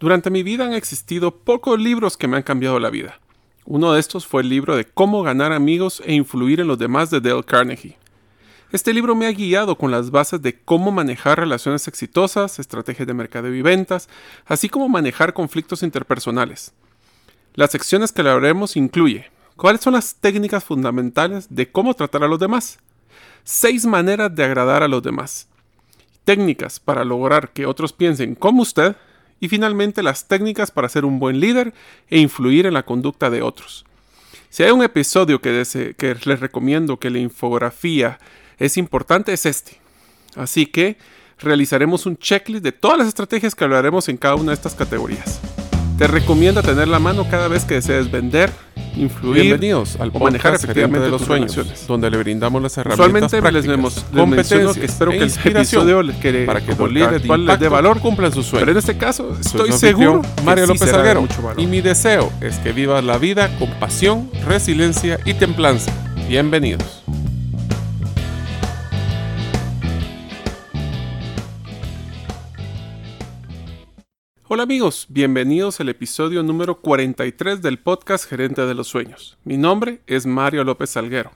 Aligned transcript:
Durante 0.00 0.30
mi 0.30 0.44
vida 0.44 0.64
han 0.64 0.74
existido 0.74 1.32
pocos 1.32 1.78
libros 1.80 2.16
que 2.16 2.28
me 2.28 2.36
han 2.36 2.44
cambiado 2.44 2.78
la 2.78 2.88
vida. 2.88 3.18
Uno 3.64 3.92
de 3.92 4.00
estos 4.00 4.26
fue 4.26 4.42
el 4.42 4.48
libro 4.48 4.76
de 4.76 4.84
Cómo 4.84 5.24
ganar 5.24 5.52
amigos 5.52 6.00
e 6.06 6.14
influir 6.14 6.60
en 6.60 6.68
los 6.68 6.78
demás 6.78 7.10
de 7.10 7.20
Dale 7.20 7.42
Carnegie. 7.42 7.98
Este 8.70 8.94
libro 8.94 9.16
me 9.16 9.26
ha 9.26 9.32
guiado 9.32 9.76
con 9.76 9.90
las 9.90 10.12
bases 10.12 10.40
de 10.40 10.60
cómo 10.60 10.92
manejar 10.92 11.40
relaciones 11.40 11.88
exitosas, 11.88 12.60
estrategias 12.60 13.08
de 13.08 13.14
mercado 13.14 13.52
y 13.52 13.60
ventas, 13.60 14.08
así 14.46 14.68
como 14.68 14.88
manejar 14.88 15.32
conflictos 15.32 15.82
interpersonales. 15.82 16.72
Las 17.54 17.72
secciones 17.72 18.12
que 18.12 18.20
hablaremos 18.20 18.76
incluye 18.76 19.32
cuáles 19.56 19.80
son 19.80 19.94
las 19.94 20.14
técnicas 20.14 20.62
fundamentales 20.62 21.48
de 21.50 21.72
cómo 21.72 21.94
tratar 21.94 22.22
a 22.22 22.28
los 22.28 22.38
demás, 22.38 22.78
seis 23.42 23.84
maneras 23.84 24.32
de 24.32 24.44
agradar 24.44 24.84
a 24.84 24.88
los 24.88 25.02
demás, 25.02 25.48
técnicas 26.24 26.78
para 26.78 27.04
lograr 27.04 27.50
que 27.50 27.66
otros 27.66 27.92
piensen 27.92 28.36
como 28.36 28.62
usted, 28.62 28.94
y 29.40 29.48
finalmente 29.48 30.02
las 30.02 30.26
técnicas 30.28 30.70
para 30.70 30.88
ser 30.88 31.04
un 31.04 31.18
buen 31.18 31.40
líder 31.40 31.72
e 32.08 32.18
influir 32.18 32.66
en 32.66 32.74
la 32.74 32.84
conducta 32.84 33.30
de 33.30 33.42
otros. 33.42 33.84
Si 34.50 34.62
hay 34.62 34.70
un 34.70 34.82
episodio 34.82 35.40
que, 35.40 35.50
les 36.24 36.40
recomiendo 36.40 36.98
que 36.98 37.10
la 37.10 37.18
infografía 37.18 38.18
es 38.58 38.76
importante, 38.76 39.32
es 39.32 39.46
este. 39.46 39.78
Así 40.36 40.66
que 40.66 40.96
realizaremos 41.38 42.06
un 42.06 42.16
checklist 42.16 42.64
de 42.64 42.72
todas 42.72 42.98
las 42.98 43.08
estrategias 43.08 43.54
que 43.54 43.64
hablaremos 43.64 44.08
en 44.08 44.16
cada 44.16 44.36
una 44.36 44.52
de 44.52 44.54
estas 44.54 44.74
categorías. 44.74 45.40
Te 45.98 46.06
recomiendo 46.06 46.62
tener 46.62 46.88
la 46.88 46.98
mano 46.98 47.28
cada 47.28 47.48
vez 47.48 47.64
que 47.64 47.74
desees 47.74 48.10
vender, 48.10 48.50
influir 48.98 49.42
Bienvenidos 49.42 49.96
al 50.00 50.10
o 50.12 50.18
manejar 50.18 50.54
efectivamente 50.54 51.04
de 51.04 51.10
los 51.10 51.22
sueños, 51.22 51.56
donde 51.86 52.10
le 52.10 52.18
brindamos 52.18 52.62
las 52.62 52.76
herramientas 52.76 53.32
Usualmente 53.32 53.52
les, 53.52 53.66
menciono 54.26 54.74
que 54.74 54.84
espero 54.84 55.10
e 55.12 55.14
que 55.14 55.24
el 55.24 55.28
inspiración 55.30 55.82
episodio 55.82 56.02
les 56.02 56.16
que 56.16 56.44
para 56.44 56.60
que 56.60 56.74
como 56.74 56.88
líder 56.88 57.12
les 57.12 57.22
dé 57.22 57.28
impacto 57.28 57.70
valor, 57.70 58.00
cumplan 58.00 58.32
sus 58.32 58.46
pero 58.46 58.58
sueños. 58.64 58.70
en 58.70 58.76
este 58.78 58.96
caso 58.98 59.36
estoy 59.40 59.72
seguro 59.72 60.22
Mario 60.44 60.66
sí 60.66 60.72
López 60.72 60.90
de 60.90 60.96
Alguero 60.96 61.26
valor. 61.42 61.60
y 61.60 61.66
mi 61.66 61.80
deseo 61.80 62.32
es 62.40 62.58
que 62.58 62.72
vivas 62.72 63.04
la 63.04 63.18
vida 63.18 63.48
con 63.58 63.70
pasión, 63.78 64.30
resiliencia 64.46 65.18
y 65.24 65.34
templanza. 65.34 65.92
Bienvenidos. 66.28 67.02
Hola 74.50 74.62
amigos, 74.62 75.04
bienvenidos 75.10 75.78
al 75.78 75.90
episodio 75.90 76.42
número 76.42 76.80
43 76.80 77.60
del 77.60 77.78
podcast 77.78 78.24
Gerente 78.24 78.64
de 78.64 78.72
los 78.72 78.88
Sueños. 78.88 79.36
Mi 79.44 79.58
nombre 79.58 80.00
es 80.06 80.24
Mario 80.24 80.64
López 80.64 80.88
Salguero 80.88 81.32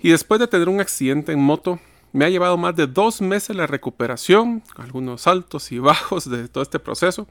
y 0.00 0.10
después 0.10 0.38
de 0.38 0.46
tener 0.46 0.68
un 0.68 0.78
accidente 0.78 1.32
en 1.32 1.40
moto, 1.40 1.80
me 2.12 2.24
ha 2.24 2.30
llevado 2.30 2.56
más 2.56 2.76
de 2.76 2.86
dos 2.86 3.20
meses 3.20 3.56
la 3.56 3.66
recuperación, 3.66 4.62
algunos 4.76 5.26
altos 5.26 5.72
y 5.72 5.80
bajos 5.80 6.30
de 6.30 6.46
todo 6.46 6.62
este 6.62 6.78
proceso, 6.78 7.26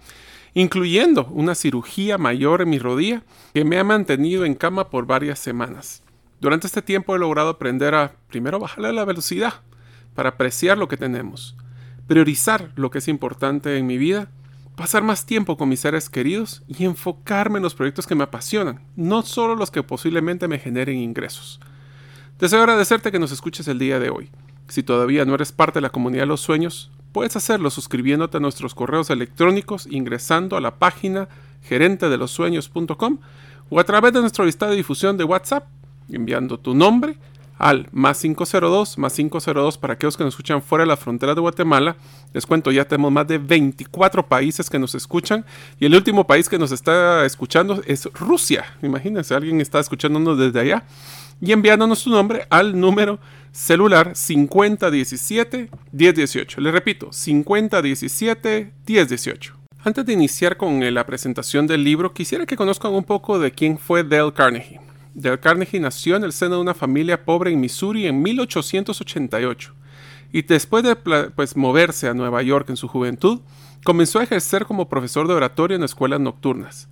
incluyendo 0.54 1.28
una 1.28 1.56
cirugía 1.56 2.18
mayor 2.18 2.62
en 2.62 2.72
mi 2.72 2.78
rodilla 2.78 3.24
que 3.54 3.64
me 3.64 3.80
ha 3.80 3.86
mantenido 3.86 4.44
en 4.44 4.54
cama 4.54 4.90
por 4.90 5.06
varias 5.06 5.40
semanas. 5.40 6.04
Durante 6.42 6.68
este 6.68 6.82
tiempo 6.82 7.16
he 7.16 7.20
logrado 7.20 7.52
aprender 7.52 7.96
a 7.96 8.18
primero 8.28 8.60
bajarle 8.60 8.92
la 8.92 9.06
velocidad 9.06 9.62
para 10.14 10.32
apreciar 10.32 10.78
lo 10.78 10.90
que 10.90 10.98
tenemos, 10.98 11.56
priorizar 12.06 12.74
lo 12.76 12.92
que 12.92 12.98
es 12.98 13.08
importante 13.08 13.78
en 13.78 13.88
mi 13.88 13.98
vida 13.98 14.30
pasar 14.76 15.04
más 15.04 15.26
tiempo 15.26 15.58
con 15.58 15.70
mis 15.70 15.80
seres 15.80 16.10
queridos 16.10 16.64
y 16.68 16.86
enfocarme 16.86 17.58
en 17.58 17.64
los 17.64 17.76
proyectos 17.76 18.08
que 18.08 18.16
me 18.16 18.24
apasionan, 18.24 18.82
no 18.96 19.22
solo 19.24 19.56
los 19.56 19.72
que 19.72 19.84
posiblemente 19.84 20.48
me 20.48 20.60
generen 20.60 20.98
ingresos. 20.98 21.60
Deseo 22.40 22.60
agradecerte 22.60 23.12
que 23.12 23.20
nos 23.20 23.32
escuches 23.32 23.68
el 23.68 23.80
día 23.80 24.00
de 24.00 24.10
hoy. 24.10 24.30
Si 24.68 24.84
todavía 24.84 25.26
no 25.26 25.36
eres 25.36 25.52
parte 25.52 25.78
de 25.78 25.84
la 25.84 25.90
comunidad 25.90 26.24
de 26.24 26.28
los 26.28 26.42
sueños, 26.42 26.92
puedes 27.12 27.36
hacerlo 27.36 27.70
suscribiéndote 27.70 28.38
a 28.38 28.42
nuestros 28.42 28.76
correos 28.76 29.10
electrónicos 29.10 29.88
ingresando 29.90 30.58
a 30.58 30.62
la 30.62 30.76
página 30.76 31.30
gerentedelosueños.com 31.64 33.20
o 33.70 33.80
a 33.80 33.84
través 33.84 34.14
de 34.14 34.22
nuestro 34.22 34.46
listado 34.46 34.72
de 34.72 34.78
difusión 34.78 35.18
de 35.18 35.24
WhatsApp, 35.24 35.68
enviando 36.10 36.60
tu 36.60 36.76
nombre 36.76 37.18
al 37.58 37.88
más 37.92 38.22
502, 38.22 38.98
más 38.98 39.14
502 39.14 39.78
para 39.78 39.94
aquellos 39.94 40.18
que 40.18 40.24
nos 40.24 40.34
escuchan 40.34 40.62
fuera 40.62 40.84
de 40.84 40.88
la 40.88 40.98
frontera 40.98 41.34
de 41.34 41.42
Guatemala. 41.42 41.96
Les 42.34 42.46
cuento, 42.46 42.72
ya 42.72 42.86
tenemos 42.86 43.12
más 43.12 43.28
de 43.28 43.38
24 43.38 44.28
países 44.28 44.70
que 44.70 44.80
nos 44.80 44.96
escuchan 44.96 45.46
y 45.80 45.86
el 45.86 45.96
último 45.96 46.28
país 46.28 46.50
que 46.50 46.60
nos 46.60 46.72
está 46.72 47.26
escuchando 47.26 47.82
es 47.86 48.06
Rusia. 48.14 48.66
Imagínense, 48.82 49.34
alguien 49.34 49.62
está 49.62 49.80
escuchándonos 49.80 50.38
desde 50.38 50.60
allá 50.60 50.84
y 51.42 51.52
enviándonos 51.52 52.00
su 52.00 52.10
nombre 52.10 52.48
al 52.50 52.80
número 52.80 53.20
celular 53.52 54.14
5017-1018. 54.14 56.58
Le 56.58 56.72
repito, 56.72 57.10
5017-1018. 57.10 59.52
Antes 59.84 60.06
de 60.06 60.14
iniciar 60.14 60.58
con 60.58 60.82
eh, 60.82 60.90
la 60.90 61.06
presentación 61.06 61.68
del 61.68 61.84
libro, 61.84 62.12
quisiera 62.12 62.48
que 62.48 62.58
conozcan 62.58 62.92
un 62.94 63.04
poco 63.04 63.38
de 63.38 63.52
quién 63.52 63.78
fue 63.78 64.04
Dale 64.04 64.34
Carnegie. 64.34 64.80
Dale 65.16 65.40
Carnegie 65.40 65.80
nació 65.80 66.18
en 66.18 66.26
el 66.26 66.34
seno 66.34 66.56
de 66.56 66.62
una 66.62 66.74
familia 66.74 67.24
pobre 67.24 67.50
en 67.50 67.62
Missouri 67.62 68.06
en 68.06 68.22
1888 68.22 69.74
y 70.34 70.42
después 70.42 70.84
de 70.84 70.98
pues, 70.98 71.56
moverse 71.56 72.10
a 72.10 72.14
Nueva 72.14 72.42
York 72.42 72.70
en 72.70 72.76
su 72.76 72.90
juventud, 72.90 73.40
comenzó 73.86 74.20
a 74.20 74.24
ejercer 74.24 74.66
como 74.66 74.90
profesor 74.90 75.30
de 75.30 75.34
oratorio 75.34 75.78
en 75.78 75.84
escuelas 75.84 76.20
nocturnas. 76.20 76.90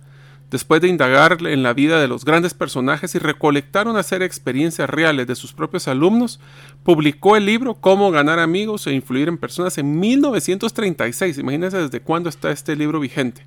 Después 0.50 0.80
de 0.80 0.88
indagar 0.88 1.36
en 1.46 1.62
la 1.62 1.74
vida 1.74 2.00
de 2.00 2.08
los 2.08 2.24
grandes 2.24 2.54
personajes 2.54 3.14
y 3.14 3.18
recolectar 3.18 3.88
una 3.88 4.02
serie 4.02 4.20
de 4.20 4.26
experiencias 4.26 4.88
reales 4.88 5.26
de 5.26 5.34
sus 5.34 5.52
propios 5.52 5.86
alumnos, 5.88 6.40
publicó 6.82 7.36
el 7.36 7.44
libro 7.44 7.74
Cómo 7.74 8.10
ganar 8.10 8.38
amigos 8.38 8.86
e 8.86 8.94
influir 8.94 9.28
en 9.28 9.36
personas 9.36 9.76
en 9.76 10.00
1936. 10.00 11.36
Imagínense 11.36 11.76
desde 11.76 12.00
cuándo 12.00 12.30
está 12.30 12.50
este 12.50 12.74
libro 12.74 13.00
vigente. 13.00 13.44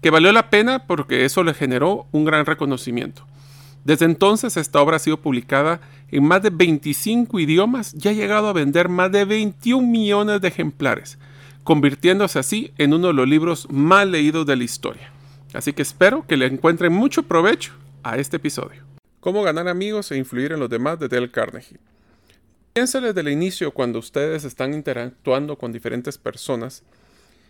Que 0.00 0.10
valió 0.10 0.30
la 0.30 0.50
pena 0.50 0.86
porque 0.86 1.24
eso 1.24 1.42
le 1.42 1.54
generó 1.54 2.06
un 2.12 2.24
gran 2.24 2.46
reconocimiento. 2.46 3.26
Desde 3.84 4.06
entonces 4.06 4.56
esta 4.56 4.80
obra 4.80 4.96
ha 4.96 5.00
sido 5.00 5.20
publicada 5.20 5.80
en 6.08 6.24
más 6.24 6.42
de 6.42 6.50
25 6.50 7.38
idiomas 7.38 7.94
y 7.94 8.08
ha 8.08 8.12
llegado 8.12 8.48
a 8.48 8.54
vender 8.54 8.88
más 8.88 9.12
de 9.12 9.24
21 9.26 9.86
millones 9.86 10.40
de 10.40 10.48
ejemplares, 10.48 11.18
convirtiéndose 11.64 12.38
así 12.38 12.72
en 12.78 12.94
uno 12.94 13.08
de 13.08 13.12
los 13.12 13.28
libros 13.28 13.68
más 13.70 14.06
leídos 14.06 14.46
de 14.46 14.56
la 14.56 14.64
historia. 14.64 15.12
Así 15.52 15.72
que 15.72 15.82
espero 15.82 16.26
que 16.26 16.36
le 16.36 16.46
encuentren 16.46 16.92
mucho 16.92 17.24
provecho 17.24 17.72
a 18.02 18.16
este 18.16 18.38
episodio. 18.38 18.82
Cómo 19.20 19.42
ganar 19.42 19.68
amigos 19.68 20.10
e 20.10 20.16
influir 20.16 20.52
en 20.52 20.60
los 20.60 20.70
demás 20.70 20.98
de 20.98 21.08
Dale 21.08 21.30
Carnegie. 21.30 21.78
Piensa 22.72 23.00
desde 23.00 23.20
el 23.20 23.28
inicio 23.28 23.70
cuando 23.72 23.98
ustedes 23.98 24.44
están 24.44 24.74
interactuando 24.74 25.56
con 25.56 25.72
diferentes 25.72 26.18
personas. 26.18 26.82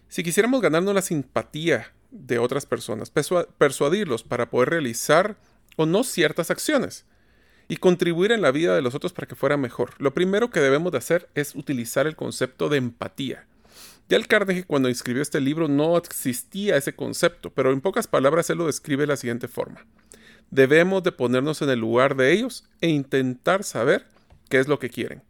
Si 0.09 0.23
quisiéramos 0.23 0.61
ganarnos 0.61 0.95
la 0.95 1.01
simpatía 1.01 1.93
de 2.11 2.39
otras 2.39 2.67
personas, 2.67 3.11
persuadirlos 3.11 4.23
para 4.23 4.51
poder 4.51 4.71
realizar 4.71 5.37
o 5.77 5.87
no 5.87 6.05
ciertas 6.05 6.51
acciones 6.51 7.05
y 7.69 7.77
contribuir 7.77 8.33
en 8.33 8.43
la 8.43 8.51
vida 8.51 8.75
de 8.75 8.83
los 8.83 8.95
otros 8.95 9.13
para 9.13 9.27
que 9.27 9.35
fuera 9.35 9.57
mejor. 9.57 9.93
Lo 9.99 10.13
primero 10.15 10.51
que 10.51 10.61
debemos 10.61 10.93
de 10.93 10.99
hacer 10.99 11.29
es 11.35 11.55
utilizar 11.55 12.07
el 12.07 12.17
concepto 12.17 12.69
de 12.69 12.79
empatía. 12.79 13.47
Dale 14.09 14.27
Carnegie 14.27 14.65
cuando 14.65 14.89
escribió 14.89 15.23
este 15.23 15.41
libro 15.41 15.67
no 15.67 15.97
existía 15.97 16.77
ese 16.77 16.95
concepto, 16.95 17.51
pero 17.51 17.73
en 17.73 17.81
pocas 17.81 18.07
palabras 18.07 18.51
él 18.51 18.59
lo 18.59 18.67
describe 18.67 19.05
de 19.05 19.07
la 19.09 19.17
siguiente 19.17 19.49
forma. 19.49 19.87
Debemos 20.51 21.03
de 21.03 21.13
ponernos 21.13 21.63
en 21.63 21.71
el 21.71 21.81
lugar 21.81 22.15
de 22.15 22.33
ellos 22.33 22.65
e 22.81 22.89
intentar 22.89 23.65
saber 23.65 24.07
qué 24.51 24.59
es 24.59 24.69
lo 24.69 24.79
que 24.79 24.91
quieren. 24.91 25.23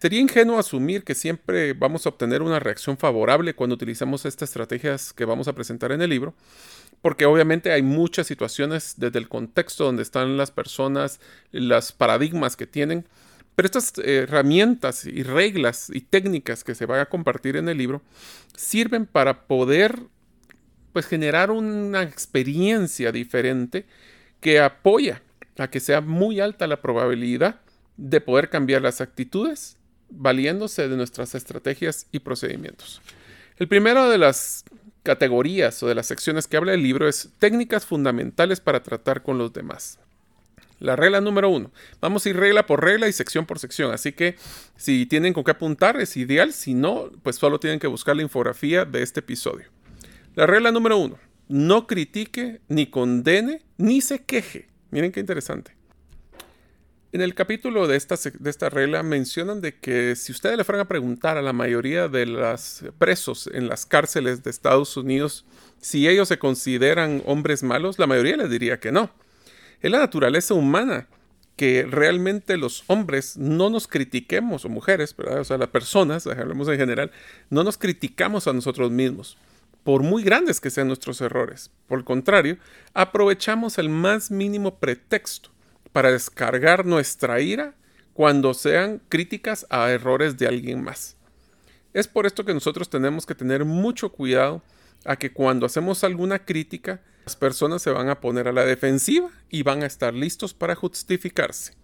Sería 0.00 0.20
ingenuo 0.20 0.60
asumir 0.60 1.02
que 1.02 1.16
siempre 1.16 1.72
vamos 1.72 2.06
a 2.06 2.10
obtener 2.10 2.40
una 2.40 2.60
reacción 2.60 2.96
favorable 2.96 3.54
cuando 3.54 3.74
utilizamos 3.74 4.24
estas 4.26 4.50
estrategias 4.50 5.12
que 5.12 5.24
vamos 5.24 5.48
a 5.48 5.54
presentar 5.54 5.90
en 5.90 6.00
el 6.00 6.10
libro, 6.10 6.34
porque 7.00 7.26
obviamente 7.26 7.72
hay 7.72 7.82
muchas 7.82 8.26
situaciones 8.26 8.94
desde 8.96 9.18
el 9.18 9.28
contexto 9.28 9.84
donde 9.84 10.02
están 10.02 10.36
las 10.36 10.50
personas, 10.50 11.20
los 11.52 11.92
paradigmas 11.92 12.56
que 12.56 12.66
tienen, 12.66 13.06
pero 13.54 13.66
estas 13.66 13.92
herramientas 13.98 15.04
y 15.04 15.22
reglas 15.22 15.90
y 15.92 16.00
técnicas 16.00 16.62
que 16.62 16.74
se 16.74 16.86
van 16.86 17.00
a 17.00 17.06
compartir 17.06 17.56
en 17.56 17.68
el 17.68 17.78
libro 17.78 18.02
sirven 18.56 19.06
para 19.06 19.46
poder 19.46 20.00
pues 20.92 21.06
generar 21.06 21.50
una 21.50 22.02
experiencia 22.02 23.12
diferente 23.12 23.86
que 24.40 24.60
apoya 24.60 25.22
a 25.58 25.68
que 25.68 25.80
sea 25.80 26.00
muy 26.00 26.40
alta 26.40 26.66
la 26.66 26.80
probabilidad 26.80 27.60
de 27.96 28.20
poder 28.20 28.48
cambiar 28.48 28.82
las 28.82 29.00
actitudes 29.00 29.76
valiéndose 30.08 30.88
de 30.88 30.96
nuestras 30.96 31.34
estrategias 31.34 32.06
y 32.12 32.20
procedimientos. 32.20 33.02
El 33.56 33.68
primero 33.68 34.08
de 34.08 34.18
las 34.18 34.64
categorías 35.08 35.82
o 35.82 35.88
de 35.88 35.94
las 35.94 36.04
secciones 36.04 36.46
que 36.46 36.58
habla 36.58 36.74
el 36.74 36.82
libro 36.82 37.08
es 37.08 37.30
técnicas 37.38 37.86
fundamentales 37.86 38.60
para 38.60 38.82
tratar 38.82 39.22
con 39.22 39.38
los 39.38 39.54
demás. 39.54 39.98
La 40.80 40.96
regla 40.96 41.22
número 41.22 41.48
uno. 41.48 41.70
Vamos 42.02 42.26
a 42.26 42.28
ir 42.28 42.36
regla 42.36 42.66
por 42.66 42.84
regla 42.84 43.08
y 43.08 43.14
sección 43.14 43.46
por 43.46 43.58
sección. 43.58 43.90
Así 43.90 44.12
que 44.12 44.36
si 44.76 45.06
tienen 45.06 45.32
con 45.32 45.44
qué 45.44 45.52
apuntar 45.52 45.98
es 45.98 46.14
ideal. 46.18 46.52
Si 46.52 46.74
no, 46.74 47.10
pues 47.22 47.36
solo 47.36 47.58
tienen 47.58 47.80
que 47.80 47.86
buscar 47.86 48.16
la 48.16 48.22
infografía 48.22 48.84
de 48.84 49.02
este 49.02 49.20
episodio. 49.20 49.68
La 50.34 50.46
regla 50.46 50.72
número 50.72 50.98
uno. 50.98 51.18
No 51.48 51.86
critique, 51.86 52.60
ni 52.68 52.88
condene, 52.88 53.62
ni 53.78 54.02
se 54.02 54.24
queje. 54.24 54.68
Miren 54.90 55.10
qué 55.10 55.20
interesante. 55.20 55.77
En 57.10 57.22
el 57.22 57.34
capítulo 57.34 57.86
de 57.86 57.96
esta, 57.96 58.16
de 58.38 58.50
esta 58.50 58.68
regla 58.68 59.02
mencionan 59.02 59.62
de 59.62 59.74
que 59.74 60.14
si 60.14 60.30
ustedes 60.30 60.58
le 60.58 60.64
fueran 60.64 60.84
a 60.84 60.88
preguntar 60.88 61.38
a 61.38 61.42
la 61.42 61.54
mayoría 61.54 62.06
de 62.06 62.26
los 62.26 62.84
presos 62.98 63.48
en 63.50 63.66
las 63.66 63.86
cárceles 63.86 64.42
de 64.42 64.50
Estados 64.50 64.94
Unidos 64.98 65.46
si 65.80 66.06
ellos 66.06 66.28
se 66.28 66.38
consideran 66.38 67.22
hombres 67.24 67.62
malos, 67.62 67.98
la 67.98 68.06
mayoría 68.06 68.36
les 68.36 68.50
diría 68.50 68.78
que 68.78 68.92
no. 68.92 69.10
Es 69.80 69.90
la 69.90 70.00
naturaleza 70.00 70.52
humana 70.52 71.06
que 71.56 71.86
realmente 71.88 72.58
los 72.58 72.84
hombres 72.88 73.38
no 73.38 73.70
nos 73.70 73.88
critiquemos, 73.88 74.66
o 74.66 74.68
mujeres, 74.68 75.16
¿verdad? 75.16 75.40
o 75.40 75.44
sea, 75.44 75.56
las 75.56 75.68
personas, 75.68 76.26
hablemos 76.26 76.68
en 76.68 76.76
general, 76.76 77.10
no 77.48 77.64
nos 77.64 77.78
criticamos 77.78 78.46
a 78.46 78.52
nosotros 78.52 78.90
mismos, 78.90 79.38
por 79.82 80.02
muy 80.02 80.22
grandes 80.22 80.60
que 80.60 80.68
sean 80.68 80.88
nuestros 80.88 81.22
errores. 81.22 81.70
Por 81.86 82.00
el 82.00 82.04
contrario, 82.04 82.58
aprovechamos 82.92 83.78
el 83.78 83.88
más 83.88 84.30
mínimo 84.30 84.78
pretexto 84.78 85.50
para 85.92 86.12
descargar 86.12 86.84
nuestra 86.84 87.40
ira 87.40 87.74
cuando 88.12 88.52
sean 88.54 89.00
críticas 89.08 89.66
a 89.70 89.90
errores 89.90 90.36
de 90.36 90.46
alguien 90.46 90.82
más. 90.82 91.16
Es 91.94 92.08
por 92.08 92.26
esto 92.26 92.44
que 92.44 92.54
nosotros 92.54 92.90
tenemos 92.90 93.24
que 93.24 93.34
tener 93.34 93.64
mucho 93.64 94.10
cuidado 94.10 94.62
a 95.04 95.16
que 95.16 95.32
cuando 95.32 95.66
hacemos 95.66 96.04
alguna 96.04 96.44
crítica, 96.44 97.00
las 97.24 97.36
personas 97.36 97.82
se 97.82 97.90
van 97.90 98.08
a 98.08 98.20
poner 98.20 98.48
a 98.48 98.52
la 98.52 98.64
defensiva 98.64 99.30
y 99.48 99.62
van 99.62 99.82
a 99.82 99.86
estar 99.86 100.14
listos 100.14 100.52
para 100.52 100.74
justificarse. 100.74 101.77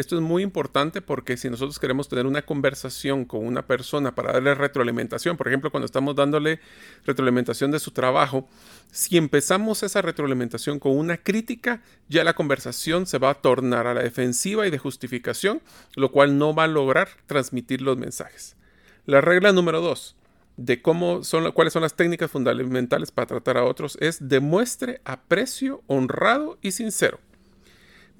Esto 0.00 0.16
es 0.16 0.22
muy 0.22 0.42
importante 0.42 1.02
porque 1.02 1.36
si 1.36 1.50
nosotros 1.50 1.78
queremos 1.78 2.08
tener 2.08 2.24
una 2.24 2.40
conversación 2.40 3.26
con 3.26 3.46
una 3.46 3.66
persona 3.66 4.14
para 4.14 4.32
darle 4.32 4.54
retroalimentación, 4.54 5.36
por 5.36 5.46
ejemplo, 5.46 5.70
cuando 5.70 5.84
estamos 5.84 6.16
dándole 6.16 6.58
retroalimentación 7.04 7.70
de 7.70 7.80
su 7.80 7.90
trabajo, 7.90 8.48
si 8.90 9.18
empezamos 9.18 9.82
esa 9.82 10.00
retroalimentación 10.00 10.78
con 10.78 10.96
una 10.96 11.18
crítica, 11.18 11.82
ya 12.08 12.24
la 12.24 12.32
conversación 12.32 13.04
se 13.04 13.18
va 13.18 13.28
a 13.28 13.42
tornar 13.42 13.86
a 13.86 13.92
la 13.92 14.02
defensiva 14.02 14.66
y 14.66 14.70
de 14.70 14.78
justificación, 14.78 15.60
lo 15.96 16.10
cual 16.10 16.38
no 16.38 16.54
va 16.54 16.64
a 16.64 16.68
lograr 16.68 17.10
transmitir 17.26 17.82
los 17.82 17.98
mensajes. 17.98 18.56
La 19.04 19.20
regla 19.20 19.52
número 19.52 19.82
dos 19.82 20.16
de 20.56 20.80
cómo 20.80 21.24
son, 21.24 21.52
cuáles 21.52 21.74
son 21.74 21.82
las 21.82 21.94
técnicas 21.94 22.30
fundamentales 22.30 23.10
para 23.10 23.26
tratar 23.26 23.58
a 23.58 23.64
otros 23.64 23.98
es 24.00 24.30
demuestre 24.30 25.02
aprecio 25.04 25.82
honrado 25.88 26.56
y 26.62 26.72
sincero. 26.72 27.20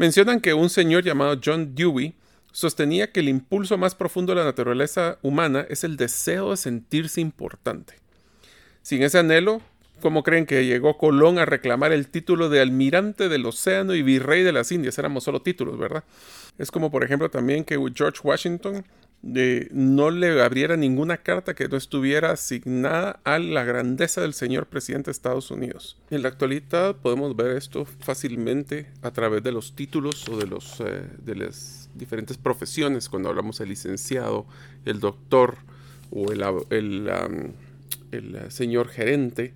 Mencionan 0.00 0.40
que 0.40 0.54
un 0.54 0.70
señor 0.70 1.04
llamado 1.04 1.38
John 1.44 1.74
Dewey 1.74 2.14
sostenía 2.52 3.12
que 3.12 3.20
el 3.20 3.28
impulso 3.28 3.76
más 3.76 3.94
profundo 3.94 4.32
de 4.32 4.38
la 4.38 4.46
naturaleza 4.46 5.18
humana 5.20 5.66
es 5.68 5.84
el 5.84 5.98
deseo 5.98 6.52
de 6.52 6.56
sentirse 6.56 7.20
importante. 7.20 7.96
Sin 8.80 9.02
ese 9.02 9.18
anhelo, 9.18 9.60
¿cómo 10.00 10.22
creen 10.22 10.46
que 10.46 10.64
llegó 10.64 10.96
Colón 10.96 11.38
a 11.38 11.44
reclamar 11.44 11.92
el 11.92 12.08
título 12.08 12.48
de 12.48 12.62
almirante 12.62 13.28
del 13.28 13.44
océano 13.44 13.94
y 13.94 14.00
virrey 14.00 14.42
de 14.42 14.52
las 14.52 14.72
Indias? 14.72 14.98
Éramos 14.98 15.24
solo 15.24 15.42
títulos, 15.42 15.78
¿verdad? 15.78 16.02
Es 16.56 16.70
como 16.70 16.90
por 16.90 17.04
ejemplo 17.04 17.28
también 17.28 17.62
que 17.62 17.76
George 17.94 18.20
Washington 18.24 18.86
no 19.22 20.10
le 20.10 20.40
abriera 20.42 20.76
ninguna 20.76 21.18
carta 21.18 21.54
que 21.54 21.68
no 21.68 21.76
estuviera 21.76 22.30
asignada 22.30 23.20
a 23.24 23.38
la 23.38 23.64
grandeza 23.64 24.22
del 24.22 24.32
señor 24.32 24.66
presidente 24.66 25.06
de 25.06 25.12
Estados 25.12 25.50
Unidos. 25.50 25.98
En 26.10 26.22
la 26.22 26.28
actualidad 26.28 26.96
podemos 26.96 27.36
ver 27.36 27.56
esto 27.56 27.84
fácilmente 27.84 28.86
a 29.02 29.10
través 29.10 29.42
de 29.42 29.52
los 29.52 29.74
títulos 29.74 30.26
o 30.28 30.38
de, 30.38 30.46
los, 30.46 30.80
eh, 30.80 31.06
de 31.22 31.34
las 31.34 31.90
diferentes 31.94 32.38
profesiones, 32.38 33.08
cuando 33.08 33.28
hablamos 33.28 33.58
del 33.58 33.68
licenciado, 33.68 34.46
el 34.86 35.00
doctor 35.00 35.58
o 36.10 36.32
el, 36.32 36.42
el, 36.70 37.08
eh, 38.12 38.46
señor 38.48 38.88
gerente. 38.88 39.52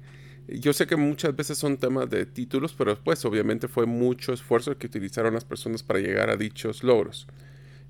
Yo 0.47 0.75
sé 0.75 0.87
que 0.87 0.97
muchas 0.97 1.35
veces 1.35 1.57
son 1.57 1.79
temas 1.79 2.11
de 2.11 2.27
títulos, 2.27 2.75
pero 2.77 2.91
después 2.91 3.25
obviamente 3.25 3.67
fue 3.67 3.87
mucho 3.87 4.35
esfuerzo 4.35 4.77
que 4.77 4.89
utilizaron 4.89 5.33
las 5.33 5.47
personas 5.47 5.83
para 5.83 6.01
llegar 6.01 6.29
a 6.29 6.37
dichos 6.37 6.85
logros. 6.85 7.27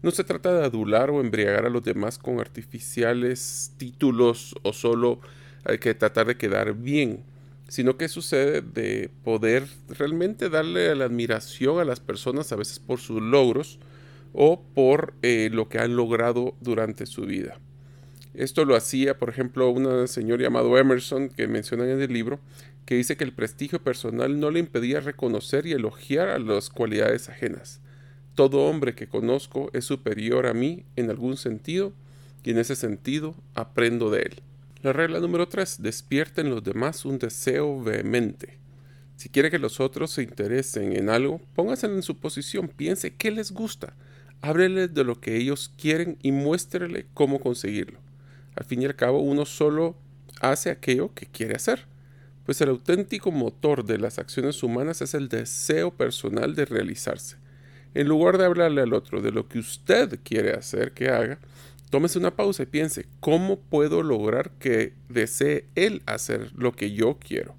No 0.04 0.10
se 0.10 0.22
trata 0.22 0.52
de 0.52 0.66
adular 0.66 1.08
o 1.08 1.22
embriagar 1.22 1.64
a 1.64 1.70
los 1.70 1.82
demás 1.82 2.18
con 2.18 2.38
artificiales 2.38 3.72
títulos 3.78 4.54
o 4.60 4.74
solo 4.74 5.18
hay 5.64 5.78
que 5.78 5.94
tratar 5.94 6.26
de 6.26 6.36
quedar 6.36 6.74
bien, 6.74 7.24
sino 7.68 7.96
que 7.96 8.08
sucede 8.08 8.60
de 8.60 9.08
poder 9.24 9.66
realmente 9.88 10.50
darle 10.50 10.94
la 10.94 11.06
admiración 11.06 11.80
a 11.80 11.86
las 11.86 12.00
personas 12.00 12.52
a 12.52 12.56
veces 12.56 12.80
por 12.80 13.00
sus 13.00 13.22
logros 13.22 13.78
o 14.34 14.62
por 14.74 15.14
eh, 15.22 15.48
lo 15.50 15.70
que 15.70 15.78
han 15.78 15.96
logrado 15.96 16.54
durante 16.60 17.06
su 17.06 17.22
vida. 17.22 17.58
Esto 18.34 18.66
lo 18.66 18.76
hacía, 18.76 19.16
por 19.16 19.30
ejemplo, 19.30 19.70
un 19.70 20.06
señor 20.06 20.38
llamado 20.38 20.76
Emerson, 20.76 21.30
que 21.30 21.48
mencionan 21.48 21.88
en 21.88 22.02
el 22.02 22.12
libro, 22.12 22.40
que 22.84 22.96
dice 22.96 23.16
que 23.16 23.24
el 23.24 23.32
prestigio 23.32 23.82
personal 23.82 24.38
no 24.38 24.50
le 24.50 24.60
impedía 24.60 25.00
reconocer 25.00 25.64
y 25.64 25.72
elogiar 25.72 26.28
a 26.28 26.38
las 26.38 26.68
cualidades 26.68 27.30
ajenas. 27.30 27.80
Todo 28.34 28.64
hombre 28.64 28.94
que 28.96 29.06
conozco 29.06 29.70
es 29.72 29.84
superior 29.84 30.46
a 30.46 30.54
mí 30.54 30.84
en 30.96 31.08
algún 31.10 31.36
sentido 31.36 31.92
y 32.42 32.50
en 32.50 32.58
ese 32.58 32.74
sentido 32.74 33.36
aprendo 33.54 34.10
de 34.10 34.22
él. 34.22 34.42
La 34.82 34.92
regla 34.92 35.20
número 35.20 35.48
3. 35.48 35.80
Despierta 35.80 36.40
en 36.40 36.50
los 36.50 36.64
demás 36.64 37.04
un 37.04 37.18
deseo 37.18 37.80
vehemente. 37.82 38.58
Si 39.16 39.28
quiere 39.28 39.50
que 39.50 39.60
los 39.60 39.78
otros 39.78 40.10
se 40.10 40.22
interesen 40.22 40.96
en 40.96 41.08
algo, 41.08 41.40
póngase 41.54 41.86
en 41.86 42.02
su 42.02 42.18
posición, 42.18 42.68
piense 42.68 43.14
qué 43.14 43.30
les 43.30 43.52
gusta, 43.52 43.94
ábreles 44.42 44.92
de 44.92 45.04
lo 45.04 45.20
que 45.20 45.36
ellos 45.36 45.72
quieren 45.78 46.18
y 46.20 46.32
muéstrele 46.32 47.06
cómo 47.14 47.38
conseguirlo. 47.38 48.00
Al 48.56 48.64
fin 48.64 48.82
y 48.82 48.86
al 48.86 48.96
cabo, 48.96 49.20
uno 49.20 49.46
solo 49.46 49.96
hace 50.40 50.70
aquello 50.70 51.14
que 51.14 51.26
quiere 51.26 51.54
hacer, 51.54 51.86
pues 52.44 52.60
el 52.60 52.68
auténtico 52.68 53.30
motor 53.30 53.84
de 53.84 53.98
las 53.98 54.18
acciones 54.18 54.62
humanas 54.64 55.00
es 55.00 55.14
el 55.14 55.28
deseo 55.28 55.92
personal 55.92 56.56
de 56.56 56.64
realizarse. 56.64 57.36
En 57.94 58.08
lugar 58.08 58.38
de 58.38 58.44
hablarle 58.44 58.82
al 58.82 58.92
otro 58.92 59.22
de 59.22 59.30
lo 59.30 59.48
que 59.48 59.58
usted 59.58 60.18
quiere 60.24 60.52
hacer 60.52 60.92
que 60.92 61.08
haga, 61.08 61.38
tómese 61.90 62.18
una 62.18 62.34
pausa 62.34 62.64
y 62.64 62.66
piense, 62.66 63.06
¿cómo 63.20 63.60
puedo 63.60 64.02
lograr 64.02 64.50
que 64.58 64.94
desee 65.08 65.66
él 65.76 66.02
hacer 66.06 66.50
lo 66.54 66.72
que 66.72 66.92
yo 66.92 67.18
quiero? 67.20 67.54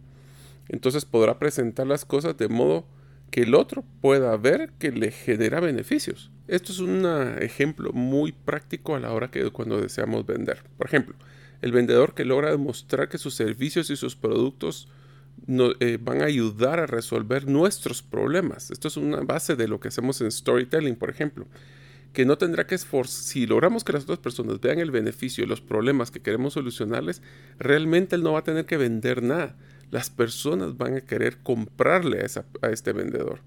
Entonces 0.68 1.06
podrá 1.06 1.40
presentar 1.40 1.88
las 1.88 2.04
cosas 2.04 2.38
de 2.38 2.50
modo 2.50 2.86
que 3.32 3.44
el 3.44 3.56
otro 3.56 3.84
pueda 4.02 4.36
ver 4.38 4.72
que 4.78 4.92
le 4.92 5.12
genera 5.12 5.60
beneficios. 5.60 6.32
Esto 6.48 6.72
es 6.72 6.80
un 6.80 7.06
ejemplo 7.40 7.92
muy 7.94 8.32
práctico 8.32 8.96
a 8.96 9.00
la 9.00 9.14
hora 9.14 9.32
que 9.32 9.50
cuando 9.52 9.80
deseamos 9.80 10.26
vender. 10.26 10.64
Por 10.78 10.88
ejemplo, 10.88 11.16
el 11.62 11.72
vendedor 11.72 12.14
que 12.14 12.26
logra 12.26 12.52
demostrar 12.52 13.10
que 13.10 13.18
sus 13.18 13.36
servicios 13.36 13.90
y 13.90 13.96
sus 13.96 14.16
productos 14.16 14.90
eh, 15.80 16.00
van 16.02 16.22
a 16.22 16.26
ayudar 16.26 16.80
a 16.80 16.88
resolver 16.88 17.48
nuestros 17.48 18.02
problemas. 18.02 18.72
Esto 18.72 18.88
es 18.88 18.98
una 18.98 19.22
base 19.22 19.56
de 19.56 19.68
lo 19.68 19.80
que 19.80 19.90
hacemos 19.90 20.20
en 20.22 20.32
storytelling, 20.32 20.96
por 20.96 21.10
ejemplo. 21.10 21.48
Que 22.14 22.26
no 22.26 22.38
tendrá 22.38 22.66
que 22.66 22.76
esforzar, 22.76 23.24
si 23.24 23.46
logramos 23.46 23.84
que 23.84 23.94
las 23.94 24.04
otras 24.04 24.20
personas 24.20 24.60
vean 24.62 24.80
el 24.80 24.90
beneficio 24.90 25.44
y 25.44 25.48
los 25.48 25.62
problemas 25.62 26.12
que 26.12 26.22
queremos 26.22 26.54
solucionarles, 26.54 27.22
realmente 27.60 28.16
él 28.16 28.24
no 28.24 28.34
va 28.34 28.40
a 28.40 28.44
tener 28.44 28.66
que 28.66 28.78
vender 28.78 29.22
nada. 29.22 29.56
Las 29.92 30.10
personas 30.10 30.78
van 30.78 30.96
a 30.96 31.02
querer 31.02 31.38
comprarle 31.38 32.26
a, 32.62 32.70
este 32.70 32.94
vendedor. 32.94 33.42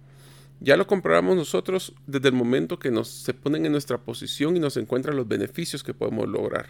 Ya 0.60 0.76
lo 0.76 0.86
compramos 0.86 1.36
nosotros 1.36 1.94
desde 2.06 2.28
el 2.28 2.34
momento 2.34 2.78
que 2.78 2.90
nos 2.90 3.08
se 3.08 3.34
ponen 3.34 3.66
en 3.66 3.72
nuestra 3.72 3.98
posición 3.98 4.56
y 4.56 4.60
nos 4.60 4.76
encuentran 4.76 5.16
los 5.16 5.26
beneficios 5.26 5.82
que 5.82 5.94
podemos 5.94 6.28
lograr. 6.28 6.66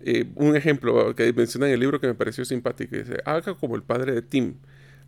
Eh, 0.00 0.26
un 0.36 0.56
ejemplo 0.56 1.14
que 1.14 1.32
menciona 1.32 1.66
en 1.66 1.74
el 1.74 1.80
libro 1.80 2.00
que 2.00 2.06
me 2.06 2.14
pareció 2.14 2.44
simpático, 2.44 2.96
dice, 2.96 3.18
haga 3.24 3.54
como 3.54 3.74
el 3.74 3.82
padre 3.82 4.12
de 4.12 4.22
Tim, 4.22 4.54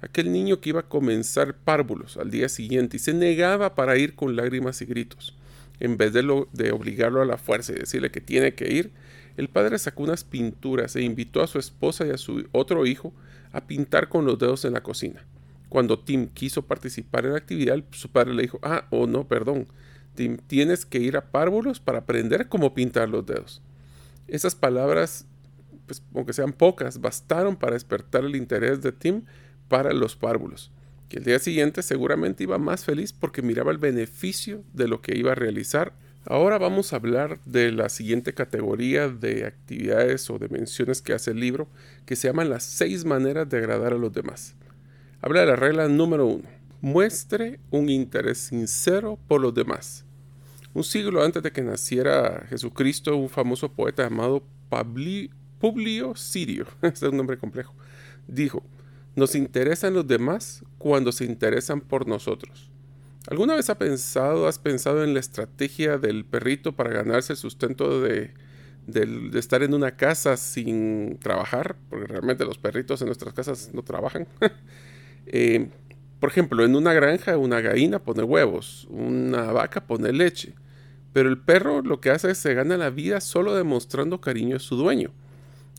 aquel 0.00 0.32
niño 0.32 0.60
que 0.60 0.70
iba 0.70 0.80
a 0.80 0.88
comenzar 0.88 1.54
párvulos 1.54 2.16
al 2.16 2.30
día 2.30 2.48
siguiente 2.48 2.96
y 2.96 3.00
se 3.00 3.14
negaba 3.14 3.74
para 3.74 3.96
ir 3.96 4.14
con 4.14 4.34
lágrimas 4.34 4.82
y 4.82 4.86
gritos. 4.86 5.36
En 5.78 5.96
vez 5.96 6.12
de, 6.12 6.44
de 6.52 6.72
obligarlo 6.72 7.22
a 7.22 7.26
la 7.26 7.38
fuerza 7.38 7.72
y 7.72 7.76
decirle 7.76 8.10
que 8.10 8.20
tiene 8.20 8.54
que 8.54 8.72
ir, 8.72 8.90
el 9.36 9.48
padre 9.48 9.78
sacó 9.78 10.02
unas 10.02 10.24
pinturas 10.24 10.96
e 10.96 11.02
invitó 11.02 11.42
a 11.42 11.46
su 11.46 11.58
esposa 11.58 12.06
y 12.06 12.10
a 12.10 12.18
su 12.18 12.46
otro 12.52 12.84
hijo 12.84 13.14
a 13.52 13.66
pintar 13.66 14.08
con 14.08 14.26
los 14.26 14.38
dedos 14.38 14.64
en 14.64 14.74
la 14.74 14.82
cocina. 14.82 15.24
Cuando 15.68 15.98
Tim 15.98 16.28
quiso 16.28 16.62
participar 16.62 17.24
en 17.24 17.32
la 17.32 17.38
actividad, 17.38 17.82
su 17.92 18.10
padre 18.10 18.34
le 18.34 18.42
dijo, 18.42 18.58
ah, 18.62 18.86
oh 18.90 19.06
no, 19.06 19.26
perdón, 19.28 19.68
Tim, 20.14 20.36
tienes 20.36 20.84
que 20.84 20.98
ir 20.98 21.16
a 21.16 21.30
párvulos 21.30 21.80
para 21.80 22.00
aprender 22.00 22.48
cómo 22.48 22.74
pintar 22.74 23.08
los 23.08 23.24
dedos. 23.24 23.62
Esas 24.30 24.54
palabras, 24.54 25.26
pues, 25.86 26.02
aunque 26.14 26.32
sean 26.32 26.52
pocas, 26.52 27.00
bastaron 27.00 27.56
para 27.56 27.74
despertar 27.74 28.24
el 28.24 28.36
interés 28.36 28.80
de 28.80 28.92
Tim 28.92 29.24
para 29.68 29.92
los 29.92 30.14
párvulos, 30.14 30.70
que 31.08 31.18
el 31.18 31.24
día 31.24 31.38
siguiente 31.40 31.82
seguramente 31.82 32.44
iba 32.44 32.58
más 32.58 32.84
feliz 32.84 33.12
porque 33.12 33.42
miraba 33.42 33.72
el 33.72 33.78
beneficio 33.78 34.62
de 34.72 34.86
lo 34.86 35.02
que 35.02 35.18
iba 35.18 35.32
a 35.32 35.34
realizar. 35.34 35.92
Ahora 36.26 36.58
vamos 36.58 36.92
a 36.92 36.96
hablar 36.96 37.40
de 37.44 37.72
la 37.72 37.88
siguiente 37.88 38.34
categoría 38.34 39.08
de 39.08 39.46
actividades 39.46 40.30
o 40.30 40.38
de 40.38 40.48
menciones 40.48 41.02
que 41.02 41.12
hace 41.12 41.32
el 41.32 41.40
libro, 41.40 41.66
que 42.06 42.14
se 42.14 42.28
llaman 42.28 42.50
las 42.50 42.62
seis 42.62 43.04
maneras 43.04 43.48
de 43.48 43.58
agradar 43.58 43.92
a 43.92 43.98
los 43.98 44.12
demás. 44.12 44.54
Habla 45.22 45.40
de 45.40 45.46
la 45.46 45.56
regla 45.56 45.88
número 45.88 46.26
uno. 46.26 46.48
Muestre 46.82 47.58
un 47.70 47.88
interés 47.88 48.38
sincero 48.38 49.18
por 49.28 49.40
los 49.40 49.54
demás. 49.54 50.04
Un 50.72 50.84
siglo 50.84 51.22
antes 51.22 51.42
de 51.42 51.50
que 51.50 51.62
naciera 51.62 52.46
Jesucristo, 52.48 53.16
un 53.16 53.28
famoso 53.28 53.72
poeta 53.72 54.04
llamado 54.04 54.44
Publio 55.58 56.14
Sirio, 56.14 56.66
es 56.82 57.02
un 57.02 57.16
nombre 57.16 57.38
complejo, 57.38 57.74
dijo, 58.28 58.62
nos 59.16 59.34
interesan 59.34 59.94
los 59.94 60.06
demás 60.06 60.64
cuando 60.78 61.10
se 61.10 61.24
interesan 61.24 61.80
por 61.80 62.06
nosotros. 62.06 62.70
¿Alguna 63.26 63.54
vez 63.54 63.68
ha 63.68 63.78
pensado, 63.78 64.46
has 64.48 64.58
pensado 64.58 65.04
en 65.04 65.12
la 65.12 65.20
estrategia 65.20 65.98
del 65.98 66.24
perrito 66.24 66.72
para 66.74 66.90
ganarse 66.90 67.34
el 67.34 67.36
sustento 67.36 68.00
de, 68.00 68.32
estar 69.34 69.62
en 69.62 69.74
una 69.74 69.96
casa 69.96 70.36
sin 70.36 71.18
trabajar? 71.18 71.76
Porque 71.90 72.06
realmente 72.06 72.44
los 72.44 72.58
perritos 72.58 73.02
en 73.02 73.06
nuestras 73.06 73.34
casas 73.34 73.70
no 73.72 73.82
trabajan. 73.82 74.26
Eh, 75.32 75.68
por 76.20 76.30
ejemplo, 76.30 76.64
en 76.64 76.76
una 76.76 76.92
granja 76.92 77.38
una 77.38 77.60
gallina 77.62 77.98
pone 77.98 78.22
huevos, 78.22 78.86
una 78.90 79.52
vaca 79.52 79.86
pone 79.86 80.12
leche, 80.12 80.54
pero 81.14 81.30
el 81.30 81.38
perro 81.38 81.80
lo 81.82 82.00
que 82.00 82.10
hace 82.10 82.30
es 82.30 82.38
se 82.38 82.54
gana 82.54 82.76
la 82.76 82.90
vida 82.90 83.20
solo 83.20 83.54
demostrando 83.54 84.20
cariño 84.20 84.56
a 84.56 84.60
su 84.60 84.76
dueño. 84.76 85.10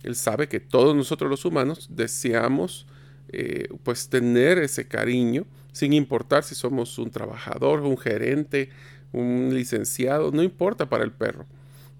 Él 0.03 0.15
sabe 0.15 0.47
que 0.47 0.59
todos 0.59 0.95
nosotros 0.95 1.29
los 1.29 1.45
humanos 1.45 1.89
deseamos 1.91 2.87
eh, 3.29 3.69
pues 3.83 4.09
tener 4.09 4.57
ese 4.57 4.87
cariño 4.87 5.45
sin 5.71 5.93
importar 5.93 6.43
si 6.43 6.55
somos 6.55 6.97
un 6.97 7.11
trabajador, 7.11 7.81
un 7.81 7.97
gerente, 7.97 8.69
un 9.13 9.51
licenciado, 9.53 10.31
no 10.31 10.41
importa 10.41 10.89
para 10.89 11.03
el 11.03 11.11
perro. 11.11 11.45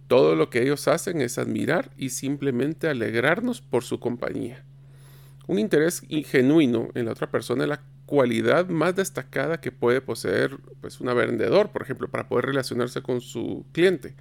Todo 0.08 0.36
lo 0.36 0.50
que 0.50 0.64
ellos 0.64 0.88
hacen 0.88 1.22
es 1.22 1.38
admirar 1.38 1.92
y 1.96 2.10
simplemente 2.10 2.90
alegrarnos 2.90 3.62
por 3.62 3.84
su 3.84 4.00
compañía. 4.00 4.66
Un 5.48 5.60
interés 5.60 6.02
genuino 6.26 6.90
en 6.96 7.06
la 7.06 7.12
otra 7.12 7.30
persona 7.30 7.64
es 7.64 7.70
la 7.70 7.82
cualidad 8.12 8.68
más 8.68 8.94
destacada 8.94 9.62
que 9.62 9.72
puede 9.72 10.02
poseer 10.02 10.58
pues, 10.82 11.00
un 11.00 11.08
vendedor, 11.16 11.72
por 11.72 11.82
ejemplo, 11.82 12.10
para 12.10 12.28
poder 12.28 12.48
relacionarse 12.48 13.02
con 13.02 13.22
su 13.22 13.64
cliente. 13.72 14.16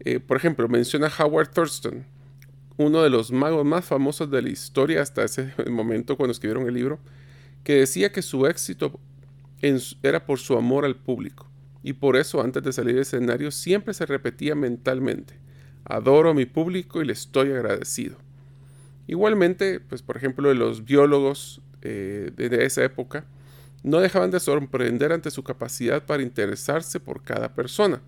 Eh, 0.00 0.20
por 0.20 0.36
ejemplo, 0.36 0.68
menciona 0.68 1.10
Howard 1.18 1.50
Thurston, 1.50 2.04
uno 2.76 3.02
de 3.02 3.08
los 3.08 3.32
magos 3.32 3.64
más 3.64 3.86
famosos 3.86 4.30
de 4.30 4.42
la 4.42 4.50
historia 4.50 5.00
hasta 5.00 5.24
ese 5.24 5.50
momento 5.70 6.18
cuando 6.18 6.32
escribieron 6.32 6.68
el 6.68 6.74
libro, 6.74 6.98
que 7.64 7.76
decía 7.76 8.12
que 8.12 8.20
su 8.20 8.46
éxito 8.46 9.00
era 10.02 10.26
por 10.26 10.38
su 10.38 10.58
amor 10.58 10.84
al 10.84 10.96
público. 10.96 11.48
Y 11.82 11.94
por 11.94 12.18
eso 12.18 12.42
antes 12.42 12.62
de 12.62 12.74
salir 12.74 12.92
del 12.96 13.02
escenario 13.02 13.50
siempre 13.50 13.94
se 13.94 14.04
repetía 14.04 14.54
mentalmente, 14.54 15.38
adoro 15.86 16.32
a 16.32 16.34
mi 16.34 16.44
público 16.44 17.00
y 17.00 17.06
le 17.06 17.14
estoy 17.14 17.50
agradecido. 17.50 18.18
Igualmente, 19.06 19.80
pues 19.80 20.02
por 20.02 20.18
ejemplo, 20.18 20.52
los 20.52 20.84
biólogos 20.84 21.62
eh, 21.82 22.30
de 22.36 22.64
esa 22.64 22.84
época 22.84 23.24
no 23.82 24.00
dejaban 24.00 24.30
de 24.30 24.40
sorprender 24.40 25.12
ante 25.12 25.30
su 25.30 25.42
capacidad 25.42 26.04
para 26.04 26.22
interesarse 26.22 27.00
por 27.00 27.22
cada 27.22 27.54
persona. 27.54 28.00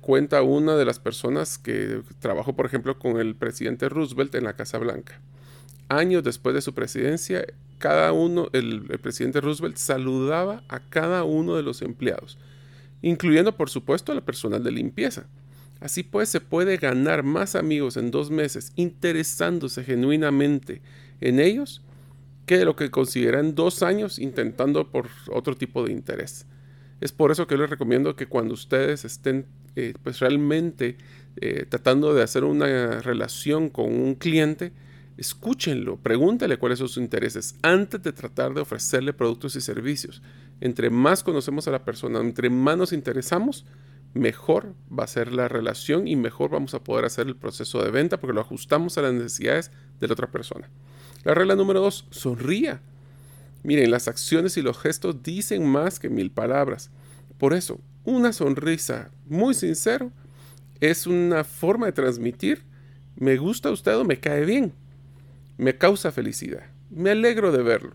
Cuenta 0.00 0.42
una 0.42 0.76
de 0.76 0.84
las 0.84 0.98
personas 0.98 1.58
que 1.58 2.02
trabajó, 2.20 2.54
por 2.56 2.66
ejemplo, 2.66 2.98
con 2.98 3.20
el 3.20 3.34
presidente 3.34 3.88
Roosevelt 3.88 4.34
en 4.34 4.44
la 4.44 4.54
Casa 4.54 4.78
Blanca. 4.78 5.20
Años 5.88 6.24
después 6.24 6.54
de 6.54 6.62
su 6.62 6.72
presidencia, 6.72 7.44
cada 7.78 8.12
uno, 8.12 8.48
el, 8.52 8.82
presidente 9.02 9.40
Roosevelt 9.40 9.76
saludaba 9.76 10.62
a 10.68 10.80
cada 10.80 11.24
uno 11.24 11.56
de 11.56 11.62
los 11.62 11.82
empleados, 11.82 12.38
incluyendo 13.02 13.56
por 13.56 13.68
supuesto 13.68 14.12
al 14.12 14.22
personal 14.22 14.62
de 14.62 14.70
limpieza. 14.70 15.26
Así 15.80 16.02
pues, 16.02 16.28
se 16.28 16.40
puede 16.40 16.76
ganar 16.76 17.22
más 17.22 17.56
amigos 17.56 17.96
en 17.96 18.10
dos 18.10 18.30
meses 18.30 18.72
interesándose 18.76 19.82
genuinamente 19.82 20.80
en 21.20 21.40
ellos 21.40 21.82
que 22.50 22.64
lo 22.64 22.74
que 22.74 22.90
consideran 22.90 23.54
dos 23.54 23.84
años 23.84 24.18
intentando 24.18 24.90
por 24.90 25.06
otro 25.30 25.54
tipo 25.54 25.84
de 25.84 25.92
interés. 25.92 26.46
Es 27.00 27.12
por 27.12 27.30
eso 27.30 27.46
que 27.46 27.56
les 27.56 27.70
recomiendo 27.70 28.16
que 28.16 28.26
cuando 28.26 28.54
ustedes 28.54 29.04
estén 29.04 29.46
eh, 29.76 29.94
pues 30.02 30.18
realmente 30.18 30.96
eh, 31.36 31.64
tratando 31.68 32.12
de 32.12 32.24
hacer 32.24 32.42
una 32.42 33.02
relación 33.02 33.68
con 33.68 33.94
un 33.94 34.16
cliente, 34.16 34.72
escúchenlo, 35.16 35.98
pregúntale 35.98 36.56
cuáles 36.56 36.80
son 36.80 36.88
sus 36.88 37.00
intereses 37.00 37.54
antes 37.62 38.02
de 38.02 38.12
tratar 38.12 38.52
de 38.52 38.62
ofrecerle 38.62 39.12
productos 39.12 39.54
y 39.54 39.60
servicios. 39.60 40.20
Entre 40.60 40.90
más 40.90 41.22
conocemos 41.22 41.68
a 41.68 41.70
la 41.70 41.84
persona, 41.84 42.18
entre 42.18 42.50
más 42.50 42.76
nos 42.76 42.92
interesamos, 42.92 43.64
mejor 44.12 44.74
va 44.90 45.04
a 45.04 45.06
ser 45.06 45.32
la 45.32 45.46
relación 45.46 46.08
y 46.08 46.16
mejor 46.16 46.50
vamos 46.50 46.74
a 46.74 46.82
poder 46.82 47.04
hacer 47.04 47.28
el 47.28 47.36
proceso 47.36 47.80
de 47.80 47.92
venta 47.92 48.18
porque 48.18 48.34
lo 48.34 48.40
ajustamos 48.40 48.98
a 48.98 49.02
las 49.02 49.14
necesidades 49.14 49.70
de 50.00 50.08
la 50.08 50.14
otra 50.14 50.32
persona. 50.32 50.68
La 51.24 51.34
regla 51.34 51.56
número 51.56 51.80
dos, 51.80 52.06
sonría. 52.10 52.80
Miren, 53.62 53.90
las 53.90 54.08
acciones 54.08 54.56
y 54.56 54.62
los 54.62 54.78
gestos 54.78 55.22
dicen 55.22 55.66
más 55.66 55.98
que 55.98 56.08
mil 56.08 56.30
palabras. 56.30 56.90
Por 57.38 57.52
eso, 57.52 57.80
una 58.04 58.32
sonrisa 58.32 59.10
muy 59.26 59.54
sincero 59.54 60.10
es 60.80 61.06
una 61.06 61.44
forma 61.44 61.86
de 61.86 61.92
transmitir 61.92 62.62
me 63.16 63.36
gusta 63.36 63.70
usted 63.70 63.96
o 63.98 64.04
me 64.04 64.18
cae 64.18 64.46
bien 64.46 64.72
me 65.60 65.76
causa 65.76 66.10
felicidad. 66.10 66.62
Me 66.88 67.10
alegro 67.10 67.52
de 67.52 67.62
verlo. 67.62 67.92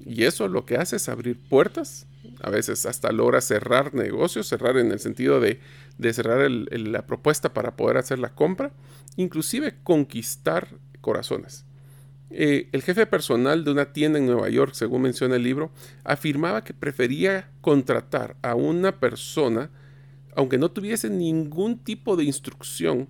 Y 0.00 0.24
eso 0.24 0.48
lo 0.48 0.64
que 0.64 0.76
hace 0.76 0.96
es 0.96 1.10
abrir 1.10 1.38
puertas, 1.38 2.06
a 2.40 2.48
veces 2.48 2.86
hasta 2.86 3.12
logra 3.12 3.42
cerrar 3.42 3.94
negocios, 3.94 4.48
cerrar 4.48 4.78
en 4.78 4.90
el 4.90 4.98
sentido 4.98 5.38
de, 5.38 5.60
cerrar 6.12 6.50
la 6.50 7.06
propuesta 7.06 7.52
para 7.52 7.76
poder 7.76 7.98
hacer 7.98 8.18
la 8.18 8.34
compra, 8.34 8.72
inclusive 9.16 9.74
conquistar 9.84 10.68
corazones. 11.02 11.66
Eh, 12.34 12.68
el 12.72 12.82
jefe 12.82 13.04
personal 13.06 13.62
de 13.62 13.70
una 13.70 13.92
tienda 13.92 14.18
en 14.18 14.26
Nueva 14.26 14.48
York, 14.48 14.72
según 14.74 15.02
menciona 15.02 15.36
el 15.36 15.42
libro, 15.42 15.70
afirmaba 16.02 16.64
que 16.64 16.72
prefería 16.72 17.50
contratar 17.60 18.36
a 18.40 18.54
una 18.54 18.98
persona, 19.00 19.70
aunque 20.34 20.56
no 20.56 20.70
tuviese 20.70 21.10
ningún 21.10 21.78
tipo 21.78 22.16
de 22.16 22.24
instrucción, 22.24 23.06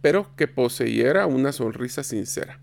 pero 0.00 0.34
que 0.36 0.48
poseyera 0.48 1.26
una 1.26 1.52
sonrisa 1.52 2.02
sincera. 2.02 2.60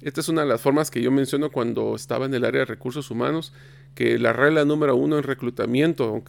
Esta 0.00 0.20
es 0.20 0.28
una 0.28 0.42
de 0.42 0.48
las 0.48 0.60
formas 0.60 0.90
que 0.90 1.02
yo 1.02 1.10
menciono 1.10 1.50
cuando 1.50 1.96
estaba 1.96 2.26
en 2.26 2.34
el 2.34 2.44
área 2.44 2.60
de 2.60 2.66
recursos 2.66 3.10
humanos, 3.10 3.52
que 3.96 4.18
la 4.18 4.32
regla 4.32 4.64
número 4.64 4.94
uno 4.94 5.16
en 5.16 5.24
reclutamiento, 5.24 6.22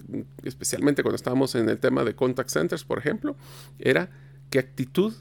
especialmente 0.44 1.04
cuando 1.04 1.18
estábamos 1.18 1.54
en 1.56 1.70
el 1.70 1.78
tema 1.78 2.04
de 2.04 2.16
contact 2.16 2.50
centers, 2.50 2.84
por 2.84 2.98
ejemplo, 2.98 3.36
era 3.78 4.10
que 4.50 4.60
actitud 4.60 5.14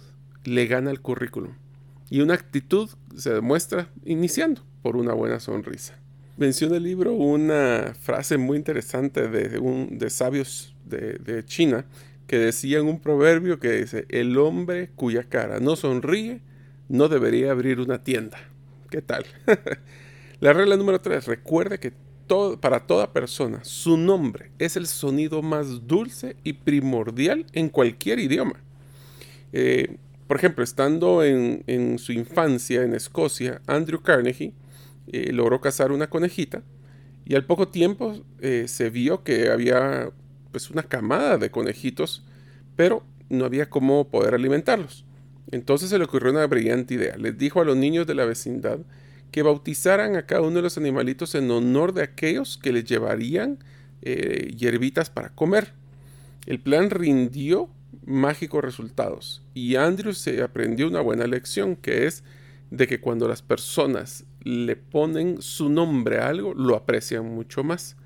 le 0.45 0.67
gana 0.67 0.91
el 0.91 1.01
currículum. 1.01 1.55
Y 2.11 2.21
una 2.21 2.35
actitud 2.35 2.91
se 3.17 3.33
demuestra 3.33 3.89
iniciando 4.05 4.63
por 4.83 4.97
una 4.97 5.15
buena 5.15 5.41
sonrisa. 5.41 5.95
Menciona 6.37 6.77
el 6.77 6.83
libro 6.83 7.13
una 7.13 7.95
frase 8.01 8.39
muy 8.39 8.57
interesante 8.57 9.29
de, 9.29 9.59
un, 9.59 9.99
de 9.99 10.11
sabios 10.11 10.75
de, 10.85 11.45
China 11.47 11.85
que 12.27 12.39
decía 12.39 12.79
en 12.79 12.87
un 12.87 12.99
proverbio 12.99 13.61
que 13.61 13.73
dice, 13.73 14.07
el 14.09 14.37
hombre 14.39 14.91
cuya 14.97 15.25
cara 15.25 15.61
no 15.61 15.77
sonríe, 15.77 16.41
no 16.89 17.09
debería 17.09 17.53
abrir 17.53 17.81
una 17.81 18.03
tienda. 18.03 18.39
¿Qué 18.91 19.01
tal? 19.03 19.25
la 20.41 20.53
regla 20.53 20.77
número 20.77 21.01
3. 21.01 21.27
Recuerde 21.27 21.79
que 21.79 21.93
para 22.61 22.87
toda 22.87 23.13
persona 23.13 23.63
su 23.63 23.97
nombre 23.97 24.51
es 24.59 24.77
el 24.77 24.87
sonido 24.87 25.43
más 25.43 25.87
dulce 25.87 26.37
y 26.43 26.55
primordial 26.55 27.47
en 27.53 27.69
cualquier 27.69 28.19
idioma. 28.19 28.61
Eh, 29.53 29.97
por 30.27 30.37
ejemplo, 30.37 30.65
estando 30.65 31.23
en, 31.23 31.99
su 31.99 32.13
infancia 32.13 32.83
en 32.83 32.95
Escocia, 32.95 33.61
Andrew 33.67 34.01
Carnegie 34.01 34.55
eh, 35.09 35.33
logró 35.33 35.61
cazar 35.61 35.93
una 35.93 36.09
conejita 36.09 36.63
y 37.27 37.35
al 37.35 37.45
poco 37.45 37.69
tiempo 37.69 38.23
eh, 38.41 38.67
se 38.69 38.91
vio 38.91 39.23
que 39.23 39.51
había 39.51 40.11
pues 40.51 40.71
una 40.71 40.83
camada 40.83 41.37
de 41.39 41.51
conejitos, 41.51 42.25
pero 42.77 43.03
no 43.29 43.45
había 43.45 43.69
cómo 43.69 44.09
poder 44.09 44.35
alimentarlos. 44.35 45.05
Entonces 45.51 45.91
se 45.91 45.99
le 45.99 46.05
ocurrió 46.05 46.33
una 46.33 46.47
brillante 46.47 46.95
idea. 46.95 47.17
Les 47.17 47.37
dijo 47.37 47.61
a 47.61 47.65
los 47.65 47.77
niños 47.77 48.07
de 48.07 48.15
la 48.15 48.25
vecindad 48.25 48.79
que 49.31 49.43
bautizaran 49.43 50.17
a 50.17 50.27
cada 50.27 50.43
uno 50.43 50.57
de 50.57 50.63
los 50.63 50.79
animalitos 50.79 51.35
en 51.35 51.51
honor 51.51 51.93
de 51.93 52.03
aquellos 52.03 52.57
que 52.57 52.73
les 52.73 52.85
llevarían 52.85 53.59
eh, 54.03 54.55
hierbitas 54.57 55.11
para 55.11 55.31
comer. 55.31 55.73
El 56.47 56.61
plan 56.61 56.91
rindió 56.91 57.69
mágicos 58.07 58.63
resultados 58.63 59.43
y 59.55 59.77
Andrew 59.77 60.13
se 60.13 60.43
aprendió 60.43 60.89
una 60.89 61.01
buena 61.01 61.27
lección 61.27 61.77
que 61.77 62.07
es 62.07 62.25
de 62.71 62.87
que 62.87 63.01
cuando 63.01 63.29
las 63.29 63.43
personas 63.43 64.25
le 64.43 64.77
ponen 64.77 65.41
su 65.41 65.69
nombre 65.69 66.19
a 66.19 66.29
algo, 66.29 66.55
lo 66.55 66.77
aprecian 66.77 67.25
mucho 67.25 67.63
más. 67.63 67.97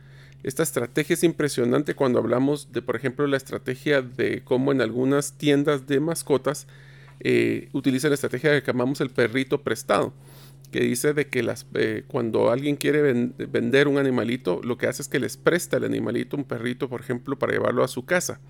Esta 0.43 0.63
estrategia 0.63 1.15
es 1.15 1.25
impresionante 1.25 1.95
cuando 1.95 2.21
hablamos 2.21 2.73
de, 2.73 2.81
por 2.81 2.95
ejemplo, 2.95 3.27
la 3.27 3.37
estrategia 3.37 4.03
de 4.03 4.43
cómo 4.45 4.71
en 4.71 4.81
algunas 4.81 5.33
tiendas 5.33 5.87
de 5.87 6.01
mascotas 6.01 6.69
eh, 7.21 7.69
utiliza 7.73 8.09
la 8.09 8.15
estrategia 8.15 8.61
que 8.61 8.67
llamamos 8.67 9.01
el 9.01 9.11
perrito 9.11 9.63
prestado, 9.63 10.13
que 10.71 10.81
dice 10.81 11.13
de 11.13 11.27
que 11.27 11.43
las, 11.43 11.67
eh, 11.75 12.05
cuando 12.07 12.51
alguien 12.51 12.77
quiere 12.77 13.03
vender 13.03 13.89
un 13.89 13.99
animalito, 13.99 14.61
lo 14.63 14.79
que 14.79 14.87
hace 14.87 15.03
es 15.03 15.09
que 15.09 15.19
les 15.19 15.37
presta 15.37 15.79
el 15.79 15.85
animalito, 15.85 16.37
un 16.37 16.45
perrito, 16.45 16.89
por 16.89 17.01
ejemplo, 17.01 17.37
para 17.37 17.53
llevarlo 17.53 17.83
a 17.83 17.89
su 17.89 18.05
casa. 18.05 18.41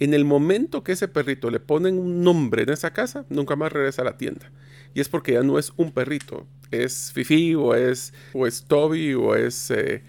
En 0.00 0.14
el 0.14 0.24
momento 0.24 0.82
que 0.82 0.92
ese 0.92 1.08
perrito 1.08 1.50
le 1.50 1.60
ponen 1.60 1.98
un 1.98 2.24
nombre 2.24 2.62
en 2.62 2.70
esa 2.70 2.94
casa, 2.94 3.26
nunca 3.28 3.54
más 3.54 3.70
regresa 3.70 4.00
a 4.00 4.06
la 4.06 4.16
tienda. 4.16 4.50
Y 4.94 5.00
es 5.00 5.10
porque 5.10 5.34
ya 5.34 5.42
no 5.42 5.58
es 5.58 5.74
un 5.76 5.92
perrito, 5.92 6.46
es 6.70 7.12
Fifi 7.12 7.54
o 7.54 7.74
es, 7.74 8.14
Toby 8.66 9.12
o 9.12 9.34
es 9.34 9.70
eh, 9.70 10.02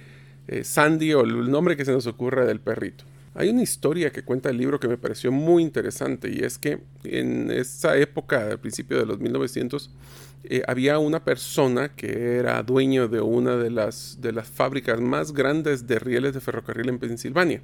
Sandy 0.64 1.14
o 1.14 1.22
el 1.22 1.52
nombre 1.52 1.76
que 1.76 1.84
se 1.84 1.92
nos 1.92 2.08
ocurra 2.08 2.46
del 2.46 2.62
perrito. 2.62 3.04
Hay 3.34 3.50
una 3.50 3.64
historia 3.64 4.12
que 4.12 4.24
cuenta 4.24 4.50
el 4.50 4.58
libro 4.58 4.80
que 4.80 4.88
me 4.88 4.98
pareció 4.98 5.30
muy 5.32 5.62
interesante 5.62 6.30
y 6.30 6.40
es 6.40 6.58
que 6.58 6.80
en 7.04 7.52
esa 7.52 7.98
época, 7.98 8.48
al 8.48 8.60
principio 8.60 8.98
de 8.98 9.06
los 9.06 9.20
1900, 9.20 9.90
eh, 10.46 10.64
había 10.68 11.00
una 11.00 11.26
persona 11.26 11.90
que 11.90 12.38
era 12.38 12.64
dueño 12.64 13.10
de 13.10 13.20
una 13.20 13.58
de 13.58 13.70
las, 13.70 14.20
de 14.22 14.32
las 14.32 14.48
fábricas 14.48 15.02
más 15.02 15.34
grandes 15.34 15.86
de 15.86 16.00
rieles 16.00 16.34
de 16.34 16.40
ferrocarril 16.40 16.88
en 16.90 17.00
Pensilvania 17.00 17.62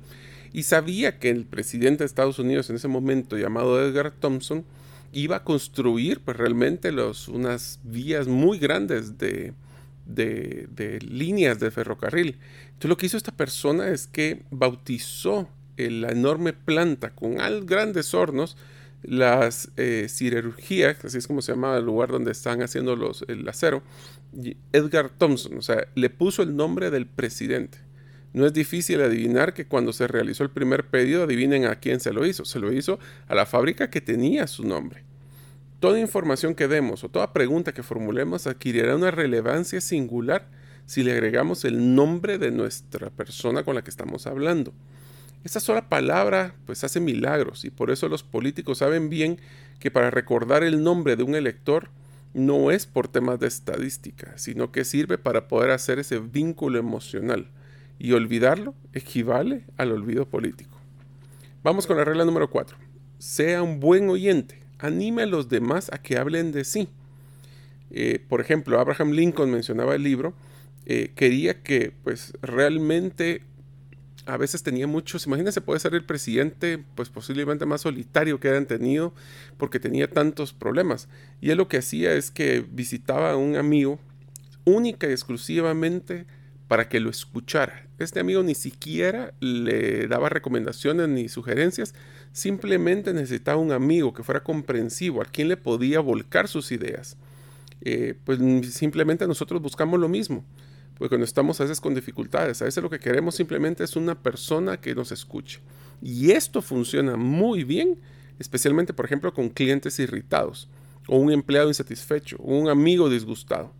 y 0.58 0.64
sabía 0.64 1.20
que 1.20 1.30
el 1.30 1.46
presidente 1.46 2.00
de 2.00 2.08
Estados 2.08 2.40
Unidos 2.40 2.72
en 2.72 2.78
ese 2.78 2.88
momento, 2.88 3.38
llamado 3.38 3.80
Edgar 3.80 4.10
Thompson, 4.10 4.66
iba 5.14 5.36
a 5.36 5.44
construir 5.44 6.22
pues, 6.22 6.36
realmente 6.36 6.92
los, 6.92 7.28
unas 7.28 7.80
vías 7.84 8.28
muy 8.28 8.58
grandes 8.58 9.20
de, 9.20 9.54
de, 10.08 10.98
líneas 11.08 11.60
de 11.60 11.70
ferrocarril. 11.70 12.40
Entonces 12.70 12.90
lo 12.90 12.98
que 12.98 13.06
hizo 13.06 13.18
esta 13.18 13.38
persona 13.38 13.90
es 13.90 14.08
que 14.08 14.46
bautizó 14.50 15.48
la 15.78 16.10
enorme 16.10 16.54
planta 16.54 17.12
con 17.12 17.36
grandes 17.68 18.16
hornos, 18.16 18.58
las 19.04 19.70
eh, 19.78 20.08
cirugías, 20.10 21.06
así 21.06 21.20
es 21.20 21.28
como 21.28 21.44
se 21.44 21.52
llamaba 21.52 21.78
el 21.78 21.86
lugar 21.86 22.10
donde 22.10 22.32
están 22.32 22.64
haciendo 22.64 22.96
los, 22.96 23.24
el 23.28 23.48
acero, 23.48 23.84
Edgar 24.74 25.12
Thompson, 25.20 25.56
o 25.60 25.62
sea, 25.62 25.88
le 25.94 26.10
puso 26.10 26.42
el 26.42 26.56
nombre 26.56 26.90
del 26.90 27.06
presidente. 27.06 27.86
No 28.38 28.46
es 28.46 28.54
difícil 28.54 29.02
adivinar 29.02 29.56
que 29.56 29.66
cuando 29.66 29.92
se 29.94 30.08
realizó 30.08 30.44
el 30.44 30.52
primer 30.52 30.86
pedido, 30.86 31.24
adivinen 31.24 31.66
a 31.66 31.80
quién 31.80 32.00
se 32.00 32.14
lo 32.14 32.24
hizo. 32.24 32.46
Se 32.46 32.60
lo 32.60 32.72
hizo 32.72 33.00
a 33.28 33.34
la 33.34 33.48
fábrica 33.48 33.90
que 33.90 34.00
tenía 34.00 34.46
su 34.46 34.64
nombre. 34.64 35.04
Toda 35.80 36.00
información 36.00 36.54
que 36.54 36.68
demos 36.68 37.04
o 37.04 37.10
toda 37.10 37.34
pregunta 37.34 37.74
que 37.74 37.82
formulemos 37.82 38.46
adquirirá 38.46 38.96
una 38.96 39.10
relevancia 39.10 39.82
singular 39.82 40.48
si 40.86 41.02
le 41.02 41.14
agregamos 41.14 41.66
el 41.66 41.96
nombre 41.96 42.38
de 42.38 42.52
nuestra 42.52 43.10
persona 43.10 43.64
con 43.64 43.74
la 43.74 43.82
que 43.82 43.90
estamos 43.90 44.28
hablando. 44.28 44.72
Esa 45.44 45.60
sola 45.60 45.90
palabra 45.90 46.54
pues 46.68 46.84
hace 46.84 47.00
milagros 47.00 47.66
y 47.66 47.72
por 47.72 47.90
eso 47.90 48.08
los 48.08 48.22
políticos 48.22 48.78
saben 48.78 49.10
bien 49.10 49.40
que 49.80 49.90
para 49.90 50.12
recordar 50.12 50.64
el 50.64 50.84
nombre 50.84 51.16
de 51.16 51.24
un 51.24 51.34
elector 51.34 51.90
no 52.36 52.70
es 52.70 52.86
por 52.86 53.08
temas 53.08 53.40
de 53.40 53.48
estadística, 53.48 54.38
sino 54.38 54.72
que 54.72 54.86
sirve 54.86 55.18
para 55.18 55.48
poder 55.48 55.72
hacer 55.72 55.98
ese 55.98 56.20
vínculo 56.20 56.78
emocional 56.78 57.50
y 58.00 58.12
olvidarlo 58.12 58.74
equivale 58.94 59.64
al 59.78 59.92
olvido 59.92 60.26
político. 60.26 60.78
Vamos 61.64 61.88
con 61.88 61.98
la 61.98 62.06
regla 62.06 62.26
número 62.26 62.50
4. 62.50 62.78
Sea 63.18 63.64
un 63.64 63.80
buen 63.80 64.10
oyente 64.10 64.68
anime 64.80 65.24
a 65.24 65.26
los 65.26 65.50
demás 65.50 65.90
a 65.92 65.98
que 65.98 66.18
hablen 66.18 66.52
de 66.52 66.64
sí. 66.64 66.90
Eh, 67.92 68.20
por 68.28 68.42
ejemplo, 68.42 68.80
Abraham 68.80 69.12
Lincoln 69.12 69.52
mencionaba 69.52 69.96
el 69.96 70.04
libro, 70.04 70.34
eh, 70.86 71.12
quería 71.16 71.62
que 71.62 71.94
pues 72.04 72.34
realmente 72.42 73.42
a 74.26 74.36
veces 74.38 74.62
tenía 74.62 74.88
muchos, 74.88 75.26
imagínense, 75.26 75.62
puede 75.62 75.80
ser 75.80 75.94
el 75.94 76.04
presidente 76.04 76.84
pues 76.96 77.10
posiblemente 77.10 77.66
más 77.66 77.82
solitario 77.82 78.40
que 78.40 78.50
hayan 78.50 78.66
tenido 78.66 79.14
porque 79.58 79.80
tenía 79.80 80.10
tantos 80.10 80.54
problemas. 80.54 81.08
Y 81.40 81.50
él 81.52 81.58
lo 81.58 81.68
que 81.68 81.78
hacía 81.78 82.14
es 82.14 82.30
que 82.30 82.66
visitaba 82.70 83.32
a 83.32 83.38
un 83.38 83.56
amigo 83.56 84.00
única 84.66 85.08
y 85.08 85.12
exclusivamente 85.12 86.26
para 86.68 86.90
que 86.90 87.00
lo 87.00 87.10
escuchara. 87.10 87.88
Este 87.98 88.20
amigo 88.20 88.44
ni 88.44 88.56
siquiera 88.56 89.34
le 89.40 90.08
daba 90.08 90.30
recomendaciones 90.30 91.08
ni 91.08 91.30
sugerencias, 91.30 91.94
simplemente 92.32 93.14
necesitaba 93.14 93.58
un 93.58 93.72
amigo 93.72 94.14
que 94.14 94.24
fuera 94.24 94.44
comprensivo, 94.44 95.22
a 95.22 95.26
quien 95.26 95.48
le 95.48 95.58
podía 95.58 96.00
volcar 96.00 96.48
sus 96.48 96.72
ideas. 96.72 97.18
Eh, 97.82 98.16
pues 98.24 98.40
simplemente 98.74 99.28
nosotros 99.28 99.62
buscamos 99.62 100.00
lo 100.00 100.10
mismo, 100.10 100.44
porque 100.98 101.10
cuando 101.10 101.26
estamos 101.26 101.60
a 101.60 101.64
veces 101.64 101.80
con 101.80 101.96
dificultades, 101.96 102.62
a 102.62 102.66
veces 102.66 102.84
lo 102.84 102.90
que 102.90 103.00
queremos 103.00 103.36
simplemente 103.36 103.84
es 103.84 103.96
una 103.96 104.16
persona 104.16 104.78
que 104.78 104.94
nos 104.94 105.12
escuche. 105.12 105.60
Y 106.02 106.32
esto 106.32 106.62
funciona 106.62 107.16
muy 107.16 107.64
bien, 107.64 107.98
especialmente 108.40 108.94
por 108.94 109.06
ejemplo 109.06 109.34
con 109.34 109.50
clientes 109.50 110.00
irritados, 110.00 110.68
o 111.08 111.18
un 111.18 111.32
empleado 111.32 111.70
insatisfecho, 111.70 112.38
o 112.40 112.58
un 112.58 112.68
amigo 112.70 113.10
disgustado. 113.10 113.72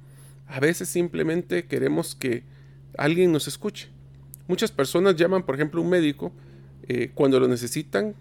A 0.48 0.60
veces 0.60 0.88
simplemente 0.88 1.66
queremos 1.66 2.16
que 2.16 2.44
alguien 2.98 3.32
nos 3.32 3.48
escuche. 3.48 3.90
Muchas 4.48 4.72
personas 4.72 5.16
llaman, 5.16 5.44
por 5.44 5.56
ejemplo, 5.56 5.82
un 5.82 5.90
médico 5.90 6.32
eh, 6.88 7.12
cuando 7.14 7.40
lo 7.40 7.48
necesitan 7.48 8.16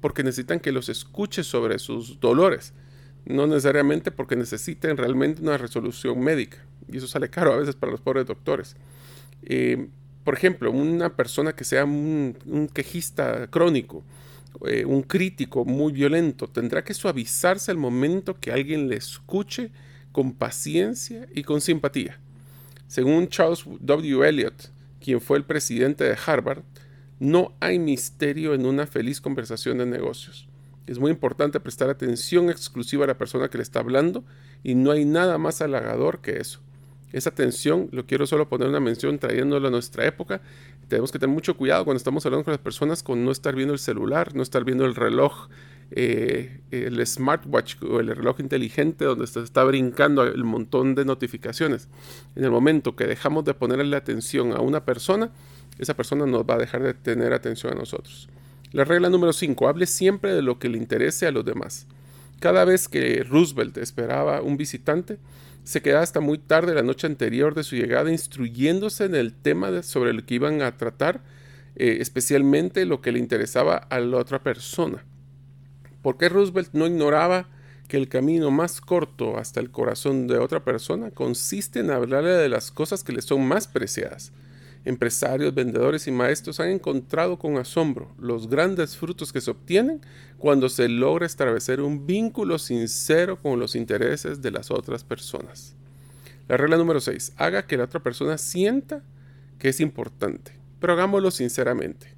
porque 0.00 0.22
necesitan 0.22 0.60
que 0.60 0.72
los 0.72 0.88
escuche 0.88 1.42
sobre 1.42 1.78
sus 1.78 2.20
dolores, 2.20 2.72
no 3.24 3.46
necesariamente 3.46 4.10
porque 4.10 4.36
necesiten 4.36 4.96
realmente 4.96 5.42
una 5.42 5.58
resolución 5.58 6.20
médica. 6.20 6.58
Y 6.88 6.98
eso 6.98 7.08
sale 7.08 7.28
caro 7.28 7.52
a 7.52 7.56
veces 7.56 7.74
para 7.74 7.90
los 7.92 8.00
pobres 8.00 8.26
doctores. 8.26 8.76
Eh, 9.42 9.88
por 10.22 10.34
ejemplo, 10.34 10.70
una 10.70 11.16
persona 11.16 11.54
que 11.54 11.64
sea 11.64 11.84
un, 11.84 12.68
quejista 12.72 13.48
crónico, 13.48 14.04
eh, 14.66 14.84
un 14.84 15.02
crítico 15.02 15.64
muy 15.64 15.92
violento, 15.92 16.48
tendrá 16.48 16.84
que 16.84 16.94
suavizarse 16.94 17.70
al 17.70 17.76
momento 17.76 18.38
que 18.38 18.52
alguien 18.52 18.88
le 18.88 18.96
escuche 18.96 19.70
con 20.12 20.32
paciencia 20.32 21.28
y 21.34 21.42
con 21.42 21.60
simpatía. 21.60 22.20
Según 22.86 23.28
Charles 23.28 23.64
W. 23.80 24.28
Eliot, 24.28 24.70
quien 25.00 25.20
fue 25.20 25.38
el 25.38 25.44
presidente 25.44 26.04
de 26.04 26.16
Harvard, 26.26 26.62
no 27.18 27.52
hay 27.60 27.78
misterio 27.78 28.54
en 28.54 28.66
una 28.66 28.86
feliz 28.86 29.20
conversación 29.20 29.78
de 29.78 29.86
negocios. 29.86 30.48
Es 30.86 30.98
muy 30.98 31.10
importante 31.10 31.58
prestar 31.58 31.90
atención 31.90 32.48
exclusiva 32.48 33.04
a 33.04 33.08
la 33.08 33.18
persona 33.18 33.48
que 33.48 33.58
le 33.58 33.62
está 33.62 33.80
hablando 33.80 34.24
y 34.62 34.74
no 34.74 34.92
hay 34.92 35.04
nada 35.04 35.36
más 35.36 35.60
halagador 35.60 36.20
que 36.20 36.38
eso. 36.38 36.60
Esa 37.12 37.30
atención, 37.30 37.88
lo 37.92 38.06
quiero 38.06 38.26
solo 38.26 38.48
poner 38.48 38.68
una 38.68 38.80
mención 38.80 39.18
trayéndolo 39.18 39.68
a 39.68 39.70
nuestra 39.70 40.06
época. 40.06 40.40
Tenemos 40.88 41.10
que 41.10 41.18
tener 41.18 41.34
mucho 41.34 41.56
cuidado 41.56 41.84
cuando 41.84 41.98
estamos 41.98 42.24
hablando 42.26 42.44
con 42.44 42.52
las 42.52 42.60
personas 42.60 43.02
con 43.02 43.24
no 43.24 43.30
estar 43.30 43.54
viendo 43.54 43.72
el 43.72 43.80
celular, 43.80 44.34
no 44.34 44.42
estar 44.42 44.64
viendo 44.64 44.84
el 44.84 44.94
reloj, 44.94 45.48
eh, 45.92 46.60
el 46.70 47.04
smartwatch 47.06 47.82
o 47.82 48.00
el 48.00 48.08
reloj 48.08 48.40
inteligente 48.40 49.04
donde 49.04 49.26
se 49.26 49.40
está 49.40 49.62
brincando 49.64 50.24
el 50.24 50.44
montón 50.44 50.94
de 50.94 51.04
notificaciones. 51.04 51.88
En 52.34 52.44
el 52.44 52.50
momento 52.50 52.96
que 52.96 53.06
dejamos 53.06 53.44
de 53.44 53.54
ponerle 53.54 53.96
atención 53.96 54.52
a 54.52 54.60
una 54.60 54.84
persona, 54.84 55.30
esa 55.78 55.94
persona 55.94 56.26
nos 56.26 56.42
va 56.42 56.54
a 56.54 56.58
dejar 56.58 56.82
de 56.82 56.94
tener 56.94 57.32
atención 57.32 57.72
a 57.72 57.76
nosotros. 57.76 58.28
La 58.72 58.84
regla 58.84 59.10
número 59.10 59.32
5, 59.32 59.68
hable 59.68 59.86
siempre 59.86 60.34
de 60.34 60.42
lo 60.42 60.58
que 60.58 60.68
le 60.68 60.78
interese 60.78 61.26
a 61.26 61.30
los 61.30 61.44
demás. 61.44 61.86
Cada 62.40 62.64
vez 62.64 62.88
que 62.88 63.24
Roosevelt 63.24 63.78
esperaba 63.78 64.42
un 64.42 64.56
visitante, 64.56 65.18
se 65.64 65.82
quedaba 65.82 66.02
hasta 66.02 66.20
muy 66.20 66.38
tarde 66.38 66.74
la 66.74 66.82
noche 66.82 67.06
anterior 67.06 67.54
de 67.54 67.64
su 67.64 67.76
llegada 67.76 68.10
instruyéndose 68.10 69.04
en 69.04 69.14
el 69.14 69.32
tema 69.32 69.82
sobre 69.82 70.10
el 70.10 70.24
que 70.24 70.34
iban 70.34 70.62
a 70.62 70.76
tratar, 70.76 71.22
eh, 71.76 71.98
especialmente 72.00 72.84
lo 72.86 73.00
que 73.00 73.12
le 73.12 73.18
interesaba 73.18 73.76
a 73.76 74.00
la 74.00 74.18
otra 74.18 74.42
persona. 74.42 75.04
¿Por 76.06 76.18
qué 76.18 76.28
Roosevelt 76.28 76.72
no 76.72 76.86
ignoraba 76.86 77.48
que 77.88 77.96
el 77.96 78.08
camino 78.08 78.52
más 78.52 78.80
corto 78.80 79.38
hasta 79.38 79.58
el 79.58 79.72
corazón 79.72 80.28
de 80.28 80.38
otra 80.38 80.62
persona 80.62 81.10
consiste 81.10 81.80
en 81.80 81.90
hablarle 81.90 82.30
de 82.30 82.48
las 82.48 82.70
cosas 82.70 83.02
que 83.02 83.12
le 83.12 83.22
son 83.22 83.44
más 83.44 83.66
preciadas? 83.66 84.30
Empresarios, 84.84 85.52
vendedores 85.52 86.06
y 86.06 86.12
maestros 86.12 86.60
han 86.60 86.68
encontrado 86.68 87.40
con 87.40 87.56
asombro 87.56 88.14
los 88.20 88.48
grandes 88.48 88.96
frutos 88.96 89.32
que 89.32 89.40
se 89.40 89.50
obtienen 89.50 90.00
cuando 90.38 90.68
se 90.68 90.88
logra 90.88 91.26
establecer 91.26 91.80
un 91.80 92.06
vínculo 92.06 92.60
sincero 92.60 93.42
con 93.42 93.58
los 93.58 93.74
intereses 93.74 94.40
de 94.40 94.52
las 94.52 94.70
otras 94.70 95.02
personas. 95.02 95.74
La 96.46 96.56
regla 96.56 96.76
número 96.76 97.00
6. 97.00 97.32
Haga 97.36 97.66
que 97.66 97.76
la 97.76 97.82
otra 97.82 97.98
persona 97.98 98.38
sienta 98.38 99.02
que 99.58 99.70
es 99.70 99.80
importante, 99.80 100.52
pero 100.78 100.92
hagámoslo 100.92 101.32
sinceramente. 101.32 102.15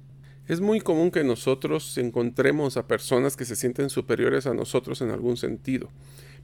Es 0.49 0.61
muy 0.61 0.81
común 0.81 1.11
que 1.11 1.23
nosotros 1.23 1.95
encontremos 1.99 2.75
a 2.75 2.87
personas 2.87 3.37
que 3.37 3.45
se 3.45 3.55
sienten 3.55 3.91
superiores 3.91 4.47
a 4.47 4.55
nosotros 4.55 4.99
en 5.01 5.11
algún 5.11 5.37
sentido, 5.37 5.91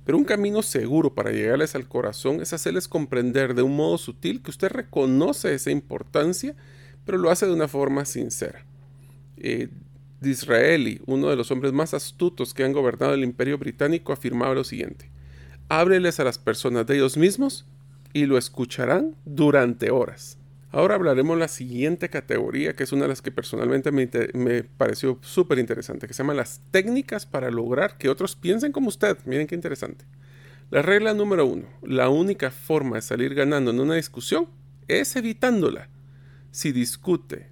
pero 0.05 0.19
un 0.19 0.25
camino 0.25 0.61
seguro 0.61 1.15
para 1.15 1.31
llegarles 1.31 1.73
al 1.73 1.87
corazón 1.87 2.39
es 2.39 2.53
hacerles 2.53 2.87
comprender 2.87 3.55
de 3.55 3.63
un 3.63 3.75
modo 3.75 3.97
sutil 3.97 4.43
que 4.43 4.51
usted 4.51 4.69
reconoce 4.69 5.55
esa 5.55 5.71
importancia, 5.71 6.55
pero 7.03 7.17
lo 7.17 7.31
hace 7.31 7.47
de 7.47 7.53
una 7.53 7.67
forma 7.67 8.05
sincera. 8.05 8.63
Eh, 9.37 9.69
Disraeli, 10.21 11.01
uno 11.07 11.31
de 11.31 11.35
los 11.35 11.49
hombres 11.49 11.73
más 11.73 11.95
astutos 11.95 12.53
que 12.53 12.63
han 12.63 12.73
gobernado 12.73 13.15
el 13.15 13.23
imperio 13.23 13.57
británico, 13.57 14.13
afirmaba 14.13 14.53
lo 14.53 14.63
siguiente, 14.63 15.09
ábreles 15.67 16.19
a 16.19 16.25
las 16.25 16.37
personas 16.37 16.85
de 16.85 16.97
ellos 16.97 17.17
mismos 17.17 17.65
y 18.13 18.27
lo 18.27 18.37
escucharán 18.37 19.15
durante 19.25 19.89
horas. 19.89 20.37
Ahora 20.75 20.95
hablaremos 20.95 21.37
la 21.37 21.47
siguiente 21.47 22.09
categoría, 22.09 22.75
que 22.75 22.83
es 22.83 22.91
una 22.91 23.03
de 23.03 23.07
las 23.07 23.21
que 23.21 23.31
personalmente 23.31 23.93
me, 23.93 24.63
pareció 24.65 25.17
súper 25.21 25.57
interesante, 25.57 26.05
que 26.05 26.13
se 26.13 26.21
llama 26.21 26.33
las 26.33 26.59
técnicas 26.69 27.25
para 27.25 27.49
lograr 27.49 27.97
que 27.97 28.09
otros 28.09 28.35
piensen 28.35 28.73
como 28.73 28.89
usted. 28.89 29.17
Miren 29.23 29.47
qué 29.47 29.55
interesante. 29.55 30.03
La 30.71 30.81
regla 30.81 31.13
número 31.13 31.45
uno, 31.45 31.65
la 31.81 32.09
única 32.09 32.51
forma 32.51 32.97
de 32.97 33.03
salir 33.03 33.33
ganando 33.35 33.71
en 33.71 33.79
una 33.79 33.95
discusión 33.95 34.49
es 34.89 35.15
evitándola. 35.15 35.87
Si 36.51 36.73
discute, 36.73 37.47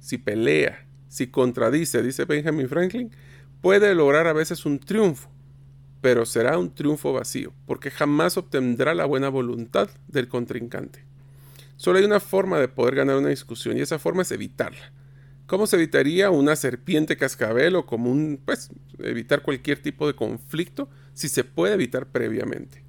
si 0.00 0.18
pelea, 0.18 0.84
si 1.06 1.28
contradice, 1.28 2.02
dice 2.02 2.24
Benjamin 2.24 2.68
Franklin, 2.68 3.12
puede 3.60 3.94
lograr 3.94 4.26
a 4.26 4.32
veces 4.32 4.66
un 4.66 4.80
triunfo, 4.80 5.30
pero 6.00 6.26
será 6.26 6.58
un 6.58 6.74
triunfo 6.74 7.12
vacío, 7.12 7.52
porque 7.66 7.92
jamás 7.92 8.36
obtendrá 8.36 8.94
la 8.94 9.04
buena 9.04 9.28
voluntad 9.28 9.90
del 10.08 10.26
contrincante. 10.26 11.13
Solo 11.84 11.98
hay 11.98 12.06
una 12.06 12.18
forma 12.18 12.58
de 12.58 12.68
poder 12.68 12.94
ganar 12.94 13.16
una 13.16 13.28
discusión 13.28 13.76
y 13.76 13.82
esa 13.82 13.98
forma 13.98 14.22
es 14.22 14.32
evitarla. 14.32 14.90
¿Cómo 15.46 15.66
se 15.66 15.76
evitaría 15.76 16.30
una 16.30 16.56
serpiente 16.56 17.18
cascabel 17.18 17.76
o 17.76 17.84
como 17.84 18.38
pues, 18.46 18.70
evitar 19.00 19.42
cualquier 19.42 19.82
tipo 19.82 20.06
de 20.06 20.14
conflicto 20.14 20.88
si 21.12 21.28
se 21.28 21.44
puede 21.44 21.74
evitar 21.74 22.06
previamente? 22.06 22.82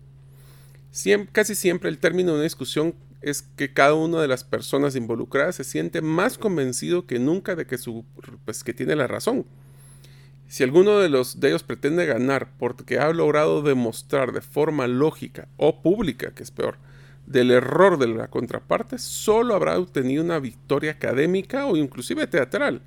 casi 1.34 1.56
siempre 1.56 1.90
el 1.90 1.98
término 1.98 2.30
de 2.30 2.36
una 2.36 2.44
discusión 2.44 2.96
es 3.20 3.42
que 3.42 3.74
cada 3.74 3.96
una 3.96 4.22
de 4.22 4.30
las 4.30 4.46
personas 4.46 4.96
involucradas 4.96 5.58
se 5.58 5.66
siente 5.66 6.00
más 6.00 6.38
convencido 6.38 7.06
que 7.06 7.20
nunca 7.20 7.58
de 7.58 7.68
que, 7.68 7.78
su, 7.78 8.06
pues, 8.46 8.64
que 8.64 8.74
tiene 8.74 8.96
la 8.96 9.08
razón. 9.08 9.46
Si 10.48 10.64
alguno 10.64 11.00
de, 11.00 11.10
los, 11.10 11.42
de 11.42 11.50
ellos 11.50 11.64
pretende 11.64 12.06
ganar 12.06 12.54
porque 12.58 12.98
ha 12.98 13.12
logrado 13.12 13.62
demostrar 13.62 14.32
de 14.32 14.40
forma 14.40 14.88
lógica 14.88 15.50
o 15.58 15.82
pública, 15.82 16.32
que 16.34 16.44
es 16.44 16.52
peor, 16.52 16.78
del 17.26 17.52
error 17.52 17.98
de 17.98 18.08
la 18.08 18.28
contraparte, 18.28 18.98
solo 18.98 19.56
habrá 19.56 19.78
obtenido 19.78 20.24
una 20.24 20.40
victoria 20.40 20.92
académica 20.92 21.66
o 21.66 21.76
inclusive 21.76 22.28
teatral, 22.28 22.82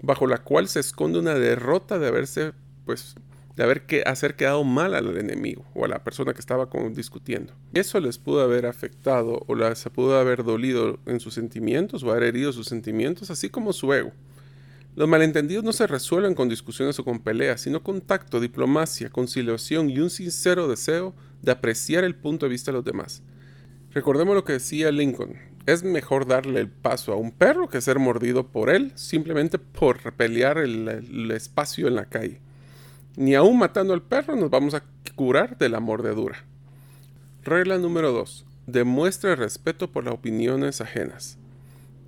bajo 0.00 0.26
la 0.26 0.38
cual 0.38 0.68
se 0.68 0.80
esconde 0.80 1.18
una 1.18 1.34
derrota 1.34 1.98
de 1.98 2.08
haberse, 2.08 2.52
pues, 2.84 3.16
de 3.56 3.62
haber 3.62 3.86
que 3.86 4.02
hacer 4.06 4.34
quedado 4.34 4.64
mal 4.64 4.94
al 4.94 5.16
enemigo 5.16 5.64
o 5.74 5.84
a 5.84 5.88
la 5.88 6.02
persona 6.02 6.32
que 6.32 6.40
estaba 6.40 6.68
discutiendo. 6.92 7.52
Eso 7.74 8.00
les 8.00 8.18
pudo 8.18 8.40
haber 8.40 8.66
afectado 8.66 9.44
o 9.46 9.74
se 9.74 9.90
pudo 9.90 10.18
haber 10.18 10.42
dolido 10.44 10.98
en 11.06 11.20
sus 11.20 11.34
sentimientos 11.34 12.02
o 12.02 12.10
haber 12.10 12.24
herido 12.24 12.52
sus 12.52 12.66
sentimientos, 12.68 13.30
así 13.30 13.50
como 13.50 13.72
su 13.72 13.92
ego. 13.92 14.12
Los 14.94 15.08
malentendidos 15.08 15.64
no 15.64 15.72
se 15.72 15.86
resuelven 15.86 16.34
con 16.34 16.50
discusiones 16.50 16.98
o 16.98 17.04
con 17.04 17.20
peleas, 17.20 17.62
sino 17.62 17.82
con 17.82 18.02
tacto, 18.02 18.40
diplomacia, 18.40 19.08
conciliación 19.08 19.88
y 19.88 19.98
un 20.00 20.10
sincero 20.10 20.68
deseo 20.68 21.14
de 21.40 21.52
apreciar 21.52 22.04
el 22.04 22.14
punto 22.14 22.44
de 22.46 22.50
vista 22.50 22.70
de 22.70 22.76
los 22.76 22.84
demás. 22.84 23.22
Recordemos 23.94 24.34
lo 24.34 24.44
que 24.44 24.54
decía 24.54 24.90
Lincoln. 24.90 25.36
Es 25.66 25.82
mejor 25.82 26.26
darle 26.26 26.60
el 26.60 26.68
paso 26.68 27.12
a 27.12 27.16
un 27.16 27.30
perro 27.30 27.68
que 27.68 27.82
ser 27.82 27.98
mordido 27.98 28.46
por 28.46 28.70
él 28.70 28.92
simplemente 28.94 29.58
por 29.58 30.12
pelear 30.14 30.56
el, 30.58 31.30
espacio 31.30 31.88
en 31.88 31.96
la 31.96 32.06
calle. 32.06 32.40
Ni 33.16 33.34
aún 33.34 33.58
matando 33.58 33.92
al 33.92 34.02
perro 34.02 34.34
nos 34.34 34.48
vamos 34.48 34.72
a 34.72 34.82
curar 35.14 35.58
de 35.58 35.68
la 35.68 35.78
mordedura. 35.78 36.42
Regla 37.44 37.76
número 37.76 38.12
2. 38.12 38.46
Demuestre 38.66 39.36
respeto 39.36 39.92
por 39.92 40.04
las 40.04 40.14
opiniones 40.14 40.80
ajenas. 40.80 41.36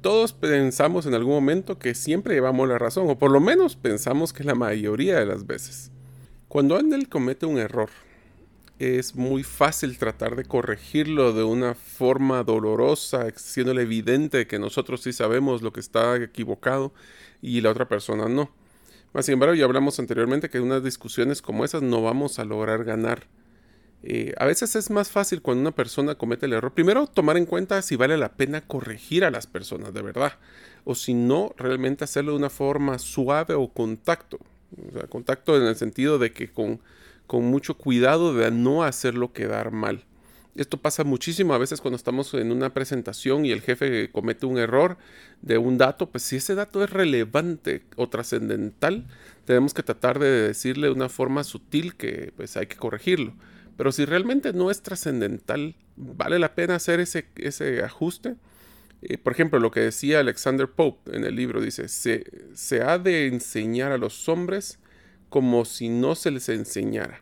Todos 0.01 0.33
pensamos 0.33 1.05
en 1.05 1.15
algún 1.15 1.35
momento 1.35 1.79
que 1.79 1.95
siempre 1.95 2.35
llevamos 2.35 2.69
la 2.69 2.79
razón, 2.79 3.11
o 3.11 3.19
por 3.19 3.31
lo 3.31 3.41
menos 3.41 3.77
pensamos 3.77 4.33
que 4.33 4.45
la 4.45 4.55
mayoría 4.55 5.19
de 5.19 5.27
las 5.27 5.47
veces. 5.47 5.91
Cuando 6.49 6.77
Andel 6.77 7.09
comete 7.09 7.47
un 7.47 7.59
error, 7.59 7.91
es 8.79 9.15
muy 9.15 9.43
fácil 9.43 9.99
tratar 9.99 10.37
de 10.37 10.45
corregirlo 10.45 11.33
de 11.33 11.45
una 11.45 11.75
forma 11.75 12.43
dolorosa, 12.43 13.27
siendo 13.37 13.79
evidente 13.81 14.47
que 14.47 14.59
nosotros 14.59 15.03
sí 15.03 15.13
sabemos 15.13 15.63
lo 15.63 15.73
que 15.73 15.81
está 15.81 16.17
equivocado 16.17 16.93
y 17.41 17.61
la 17.61 17.71
otra 17.71 17.89
persona 17.89 18.29
no. 18.29 18.51
Sin 19.21 19.35
embargo, 19.35 19.55
ya 19.55 19.65
hablamos 19.65 20.01
anteriormente 20.01 20.49
que 20.51 20.59
en 20.59 20.65
unas 20.65 20.83
discusiones 20.83 21.41
como 21.41 21.65
esas 21.65 21.83
no 21.83 22.03
vamos 22.03 22.41
a 22.41 22.45
lograr 22.45 22.85
ganar. 22.85 23.29
Eh, 24.03 24.35
a 24.37 24.45
veces 24.45 24.75
es 24.75 24.91
más 24.91 25.09
fácil 25.09 25.41
cuando 25.41 25.61
una 25.63 25.71
persona 25.71 26.17
comete 26.17 26.47
el 26.47 26.53
error. 26.53 26.75
Primero, 26.75 27.07
tomar 27.07 27.37
en 27.37 27.47
cuenta 27.47 27.81
si 27.81 27.95
vale 27.95 28.19
la 28.19 28.33
pena 28.33 28.61
corregir 28.61 29.25
a 29.25 29.31
las 29.31 29.47
personas 29.47 29.95
de 29.95 30.03
verdad. 30.03 30.33
O 30.85 30.97
si 30.97 31.15
no, 31.15 31.55
realmente 31.57 32.03
hacerlo 32.03 32.33
de 32.33 32.39
una 32.39 32.51
forma 32.51 32.99
suave 32.99 33.55
o 33.55 33.69
contacto. 33.69 34.41
O 34.89 34.93
sea, 34.93 35.07
contacto 35.07 35.57
en 35.57 35.63
el 35.63 35.77
sentido 35.77 36.19
de 36.19 36.33
que 36.33 36.51
con 36.51 36.81
con 37.27 37.45
mucho 37.45 37.75
cuidado 37.75 38.35
de 38.35 38.51
no 38.51 38.83
hacerlo 38.83 39.33
quedar 39.33 39.71
mal. 39.71 40.05
Esto 40.57 40.77
pasa 40.77 41.03
muchísimo 41.03 41.53
a 41.53 41.59
veces 41.59 41.81
cuando 41.81 41.97
estamos 41.97 42.33
en 42.35 42.53
una 42.53 42.73
presentación 42.73 43.45
y 43.45 43.51
el 43.51 43.61
jefe 43.61 44.11
comete 44.13 44.47
un 44.47 44.57
error 44.57 44.97
de 45.43 45.59
un 45.59 45.79
dato, 45.79 46.11
pues 46.11 46.23
si 46.23 46.37
ese 46.37 46.55
dato 46.55 46.85
es 46.85 46.91
relevante 46.91 47.83
o 47.97 48.09
trascendental, 48.09 49.05
tenemos 49.47 49.75
que 49.75 49.83
tratar 49.83 50.21
de 50.21 50.29
decirle 50.29 50.87
de 50.87 50.93
una 50.93 51.09
forma 51.09 51.43
sutil 51.43 51.97
que 51.97 52.33
pues 52.37 52.57
hay 52.57 52.67
que 52.67 52.77
corregirlo. 52.77 53.35
Pero 53.77 53.91
si 53.91 54.05
realmente 54.05 54.53
no 54.53 54.71
es 54.71 54.83
trascendental, 54.83 55.75
vale 55.97 56.39
la 56.39 56.55
pena 56.55 56.77
hacer 56.77 57.01
ese, 57.01 57.27
ese 57.35 57.83
ajuste. 57.83 58.37
Eh, 59.03 59.19
por 59.19 59.33
ejemplo, 59.33 59.59
lo 59.59 59.73
que 59.73 59.81
decía 59.81 60.21
Alexander 60.21 60.71
Pope 60.71 61.17
en 61.17 61.25
el 61.25 61.35
libro, 61.35 61.61
dice, 61.61 61.89
se, 61.89 62.25
se 62.55 62.83
ha 62.83 62.99
de 62.99 63.27
enseñar 63.27 63.91
a 63.91 63.99
los 63.99 64.29
hombres 64.29 64.79
como 65.35 65.65
si 65.65 65.89
no 65.89 66.15
se 66.15 66.31
les 66.31 66.49
enseñara, 66.49 67.21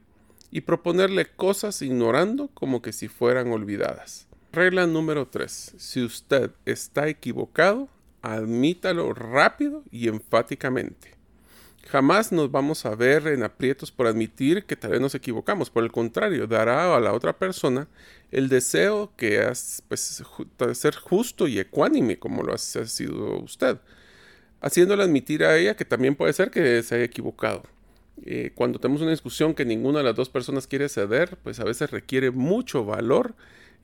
y 0.51 0.61
proponerle 0.61 1.25
cosas 1.25 1.81
ignorando 1.81 2.49
como 2.49 2.83
que 2.83 2.93
si 2.93 3.09
fueran 3.09 3.51
olvidadas. 3.51 4.29
Regla 4.53 4.87
número 4.87 5.29
3. 5.29 5.77
Si 5.79 6.05
usted 6.05 6.51
está 6.67 7.09
equivocado, 7.09 7.89
admítalo 8.21 9.15
rápido 9.15 9.83
y 9.91 10.09
enfáticamente. 10.09 11.13
Jamás 11.89 12.33
nos 12.33 12.51
vamos 12.51 12.85
a 12.85 12.95
ver 12.95 13.29
en 13.29 13.45
aprietos 13.45 13.91
por 13.91 14.07
admitir 14.07 14.67
que 14.67 14.77
tal 14.77 14.91
vez 14.91 15.01
nos 15.01 15.15
equivocamos. 15.15 15.71
Por 15.71 15.83
el 15.83 15.91
contrario, 15.91 16.47
dará 16.47 16.95
a 16.95 17.01
la 17.01 17.15
otra 17.15 17.39
persona 17.39 17.89
el 18.31 18.51
deseo 18.51 19.11
que 19.17 19.43
es 19.43 19.83
pues, 19.89 20.23
ser 20.75 20.97
justo 20.97 21.49
y 21.49 21.59
ecuánime 21.59 22.19
como 22.19 22.43
lo 22.43 22.53
ha 22.53 22.59
sido 22.59 23.39
usted, 23.39 23.79
haciéndole 24.61 25.03
admitir 25.03 25.45
a 25.45 25.57
ella 25.57 25.77
que 25.77 25.87
también 25.87 26.15
puede 26.15 26.35
ser 26.35 26.51
que 26.51 26.83
se 26.83 26.95
haya 26.97 27.05
equivocado. 27.05 27.63
Eh, 28.25 28.53
cuando 28.55 28.79
tenemos 28.79 29.03
una 29.03 29.11
discusión 29.11 29.55
que 29.55 29.65
ninguna 29.65 29.99
de 29.99 30.05
las 30.05 30.15
dos 30.15 30.29
personas 30.29 30.67
quiere 30.67 30.89
ceder, 30.89 31.39
pues 31.43 31.61
a 31.61 31.65
veces 31.65 31.91
requiere 31.91 32.31
mucho 32.31 32.85
valor 32.85 33.35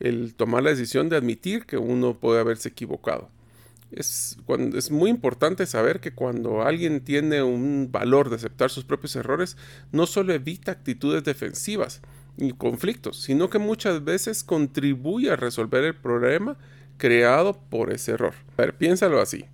el 0.01 0.35
tomar 0.35 0.62
la 0.62 0.70
decisión 0.70 1.09
de 1.09 1.16
admitir 1.16 1.66
que 1.66 1.77
uno 1.77 2.18
puede 2.18 2.40
haberse 2.40 2.68
equivocado. 2.68 3.31
Es, 3.90 4.37
muy 4.90 5.11
importante 5.11 5.66
saber 5.66 6.01
que 6.01 6.12
cuando 6.12 6.62
alguien 6.62 7.01
tiene 7.01 7.42
un 7.42 7.88
valor 7.90 8.29
de 8.29 8.37
aceptar 8.37 8.70
sus 8.70 8.85
propios 8.85 9.16
errores, 9.16 9.57
no 9.92 10.07
solo 10.07 10.35
evita 10.35 10.72
actitudes 10.72 11.24
defensivas 11.24 12.03
y 12.37 12.53
conflictos, 12.53 13.22
sino 13.22 13.48
que 13.48 13.59
muchas 13.59 14.05
veces 14.05 14.44
contribuye 14.44 15.31
a 15.31 15.37
resolver 15.37 15.85
el 15.85 15.94
problema 15.94 16.59
creado 16.98 17.59
por 17.70 17.90
ese 17.90 18.12
error. 18.12 18.35
A 18.59 18.66
piénsalo 18.66 19.20
así. 19.20 19.46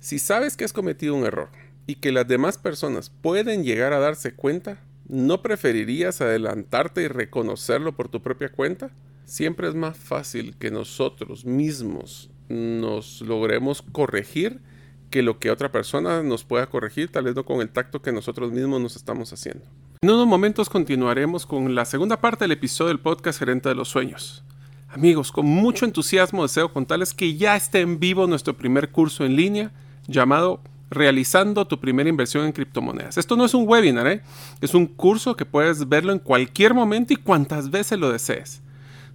Si 0.00 0.18
sabes 0.18 0.56
que 0.56 0.64
has 0.64 0.72
cometido 0.72 1.14
un 1.14 1.24
error, 1.24 1.48
y 1.88 1.94
que 1.94 2.12
las 2.12 2.28
demás 2.28 2.58
personas 2.58 3.08
pueden 3.08 3.64
llegar 3.64 3.94
a 3.94 3.98
darse 3.98 4.34
cuenta, 4.34 4.78
¿no 5.08 5.40
preferirías 5.40 6.20
adelantarte 6.20 7.02
y 7.02 7.08
reconocerlo 7.08 7.96
por 7.96 8.08
tu 8.08 8.20
propia 8.22 8.50
cuenta? 8.50 8.90
Siempre 9.24 9.68
es 9.68 9.74
más 9.74 9.96
fácil 9.96 10.54
que 10.58 10.70
nosotros 10.70 11.46
mismos 11.46 12.30
nos 12.50 13.22
logremos 13.22 13.80
corregir 13.80 14.60
que 15.08 15.22
lo 15.22 15.38
que 15.38 15.50
otra 15.50 15.72
persona 15.72 16.22
nos 16.22 16.44
pueda 16.44 16.66
corregir, 16.66 17.10
tal 17.10 17.24
vez 17.24 17.34
no 17.34 17.46
con 17.46 17.62
el 17.62 17.70
tacto 17.70 18.02
que 18.02 18.12
nosotros 18.12 18.52
mismos 18.52 18.82
nos 18.82 18.94
estamos 18.94 19.32
haciendo. 19.32 19.64
En 20.02 20.10
unos 20.10 20.26
momentos 20.26 20.68
continuaremos 20.68 21.46
con 21.46 21.74
la 21.74 21.86
segunda 21.86 22.20
parte 22.20 22.44
del 22.44 22.52
episodio 22.52 22.88
del 22.88 23.00
podcast 23.00 23.38
Gerente 23.38 23.70
de 23.70 23.74
los 23.74 23.88
Sueños. 23.88 24.44
Amigos, 24.90 25.32
con 25.32 25.46
mucho 25.46 25.86
entusiasmo 25.86 26.42
deseo 26.42 26.70
contarles 26.70 27.14
que 27.14 27.34
ya 27.38 27.56
está 27.56 27.78
en 27.78 27.98
vivo 27.98 28.26
nuestro 28.26 28.58
primer 28.58 28.90
curso 28.90 29.24
en 29.24 29.36
línea 29.36 29.72
llamado 30.06 30.60
realizando 30.90 31.66
tu 31.66 31.78
primera 31.78 32.08
inversión 32.08 32.44
en 32.44 32.52
criptomonedas. 32.52 33.18
Esto 33.18 33.36
no 33.36 33.44
es 33.44 33.54
un 33.54 33.68
webinar, 33.68 34.06
¿eh? 34.06 34.22
es 34.60 34.74
un 34.74 34.86
curso 34.86 35.36
que 35.36 35.44
puedes 35.44 35.88
verlo 35.88 36.12
en 36.12 36.18
cualquier 36.18 36.74
momento 36.74 37.12
y 37.12 37.16
cuantas 37.16 37.70
veces 37.70 37.98
lo 37.98 38.10
desees. 38.10 38.62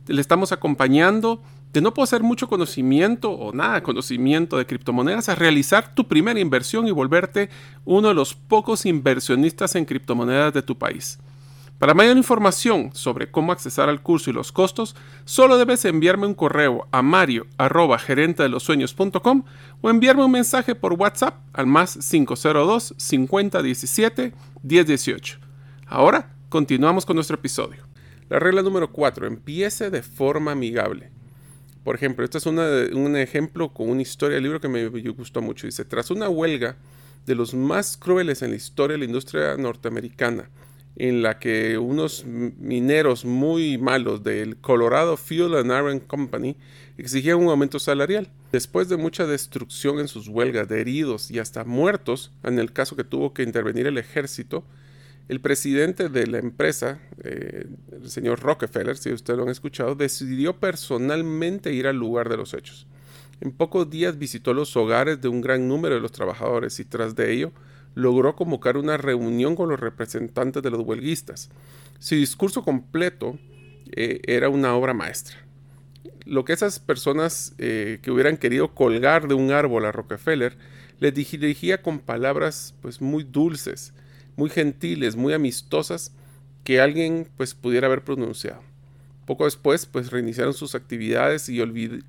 Le 0.08 0.22
estamos 0.22 0.52
acompañando 0.52 1.42
de 1.74 1.82
no 1.82 1.94
poseer 1.94 2.22
mucho 2.22 2.48
conocimiento 2.48 3.32
o 3.32 3.52
nada 3.52 3.76
de 3.76 3.84
conocimiento 3.84 4.58
de 4.58 4.68
criptomonedas 4.68 5.28
a 5.28 5.36
realizar 5.36 5.96
tu 5.96 6.08
primera 6.08 6.40
inversión 6.40 6.88
y 6.88 6.92
volverte 6.92 7.50
uno 7.84 8.10
de 8.10 8.14
los 8.14 8.36
pocos 8.36 8.86
inversionistas 8.86 9.76
en 9.76 9.86
criptomonedas 9.86 10.54
de 10.54 10.62
tu 10.62 10.78
país. 10.78 11.18
Para 11.84 11.94
mayor 11.94 12.16
información 12.16 12.92
sobre 12.94 13.30
cómo 13.30 13.52
accesar 13.52 13.90
al 13.90 14.02
curso 14.02 14.30
y 14.30 14.34
los 14.34 14.54
costos, 14.54 14.96
solo 15.26 15.58
debes 15.58 15.84
enviarme 15.84 16.26
un 16.26 16.34
correo 16.34 16.88
a 16.94 17.02
mario 17.02 17.46
o 19.82 19.90
enviarme 19.90 20.24
un 20.24 20.32
mensaje 20.32 20.76
por 20.76 20.94
WhatsApp 20.94 21.42
al 21.52 21.68
más 21.68 22.00
502 22.10 22.94
5017 22.96 24.34
1018. 24.64 25.40
Ahora 25.86 26.34
continuamos 26.48 27.06
con 27.06 27.16
nuestro 27.16 27.36
episodio. 27.36 27.84
La 28.30 28.40
regla 28.40 28.62
número 28.62 28.90
4. 28.90 29.28
Empiece 29.28 29.90
de 29.90 30.04
forma 30.04 30.54
amigable. 30.54 31.12
Por 31.84 31.96
ejemplo, 31.96 32.24
este 32.24 32.38
es 32.38 32.46
un 32.46 33.18
ejemplo 33.18 33.74
con 33.74 33.90
una 33.90 34.04
historia 34.04 34.36
del 34.36 34.44
libro 34.44 34.62
que 34.62 34.70
me 34.70 34.88
gustó 34.88 35.42
mucho. 35.42 35.68
Dice, 35.68 35.84
tras 35.84 36.12
una 36.12 36.30
huelga 36.30 36.78
de 37.26 37.36
los 37.36 37.54
más 37.54 37.98
crueles 37.98 38.42
en 38.42 38.52
la 38.52 38.56
historia 38.56 38.94
de 38.94 39.00
la 39.00 39.06
industria 39.06 39.58
norteamericana, 39.58 40.50
en 40.96 41.24
la 41.24 41.40
que 41.40 41.78
unos 41.78 42.24
mineros 42.26 43.26
muy 43.26 43.78
malos 43.78 44.24
del 44.24 44.58
Colorado 44.58 45.18
Fuel 45.18 45.56
and 45.56 45.72
Iron 45.72 46.00
Company 46.00 46.56
exigían 46.98 47.40
un 47.40 47.50
aumento 47.50 47.80
salarial. 47.80 48.30
Después 48.52 48.90
de 48.90 48.98
mucha 48.98 49.26
destrucción 49.26 50.00
en 50.00 50.08
sus 50.08 50.28
huelgas, 50.28 50.68
de 50.70 50.82
heridos 50.82 51.32
y 51.32 51.40
hasta 51.40 51.64
muertos, 51.64 52.32
en 52.44 52.60
el 52.60 52.72
caso 52.72 52.96
que 52.96 53.04
tuvo 53.04 53.34
que 53.34 53.42
intervenir 53.42 53.88
el 53.88 53.98
ejército, 53.98 54.64
el 55.30 55.40
presidente 55.40 56.10
de 56.10 56.28
la 56.28 56.38
empresa, 56.38 57.00
eh, 57.24 57.66
el 57.92 58.10
señor 58.10 58.42
Rockefeller, 58.42 58.98
si 58.98 59.12
ustedes 59.12 59.38
lo 59.38 59.44
han 59.44 59.50
escuchado, 59.50 59.96
decidió 59.96 60.58
personalmente 60.58 61.74
ir 61.74 61.88
al 61.88 61.96
lugar 61.96 62.30
de 62.30 62.38
los 62.38 62.54
hechos. 62.54 62.86
En 63.42 63.52
pocos 63.52 63.90
días 63.90 64.18
visitó 64.18 64.54
los 64.54 64.76
hogares 64.78 65.22
de 65.22 65.30
un 65.30 65.42
gran 65.42 65.68
número 65.68 65.96
de 65.96 66.02
los 66.02 66.12
trabajadores 66.12 66.80
y 66.80 66.86
tras 66.86 67.16
de 67.16 67.34
ello 67.34 67.52
logró 67.96 68.36
convocar 68.36 68.78
una 68.78 68.98
reunión 68.98 69.56
con 69.56 69.70
los 69.70 69.80
representantes 69.80 70.64
de 70.64 70.70
los 70.70 70.82
huelguistas. 70.82 71.50
Su 72.00 72.16
discurso 72.16 72.64
completo 72.64 73.38
eh, 73.92 74.22
era 74.26 74.50
una 74.50 74.76
obra 74.76 74.94
maestra. 74.94 75.38
Lo 76.26 76.46
que 76.46 76.54
esas 76.54 76.80
personas 76.80 77.54
eh, 77.58 78.00
que 78.02 78.12
hubieran 78.12 78.38
querido 78.38 78.74
colgar 78.74 79.28
de 79.28 79.34
un 79.34 79.52
árbol 79.52 79.86
a 79.86 79.92
Rockefeller 79.92 80.58
les 81.00 81.14
dirigía 81.14 81.82
con 81.82 82.00
palabras 82.00 82.76
pues 82.82 83.02
muy 83.02 83.24
dulces, 83.24 83.94
muy 84.36 84.50
gentiles, 84.50 85.16
muy 85.16 85.34
amistosas 85.34 86.14
que 86.64 86.80
alguien 86.80 87.28
pues 87.36 87.54
pudiera 87.54 87.88
haber 87.88 88.04
pronunciado. 88.04 88.62
Poco 89.26 89.46
después 89.46 89.86
pues 89.86 90.12
reiniciaron 90.12 90.54
sus 90.54 90.76
actividades 90.76 91.50
y 91.50 91.62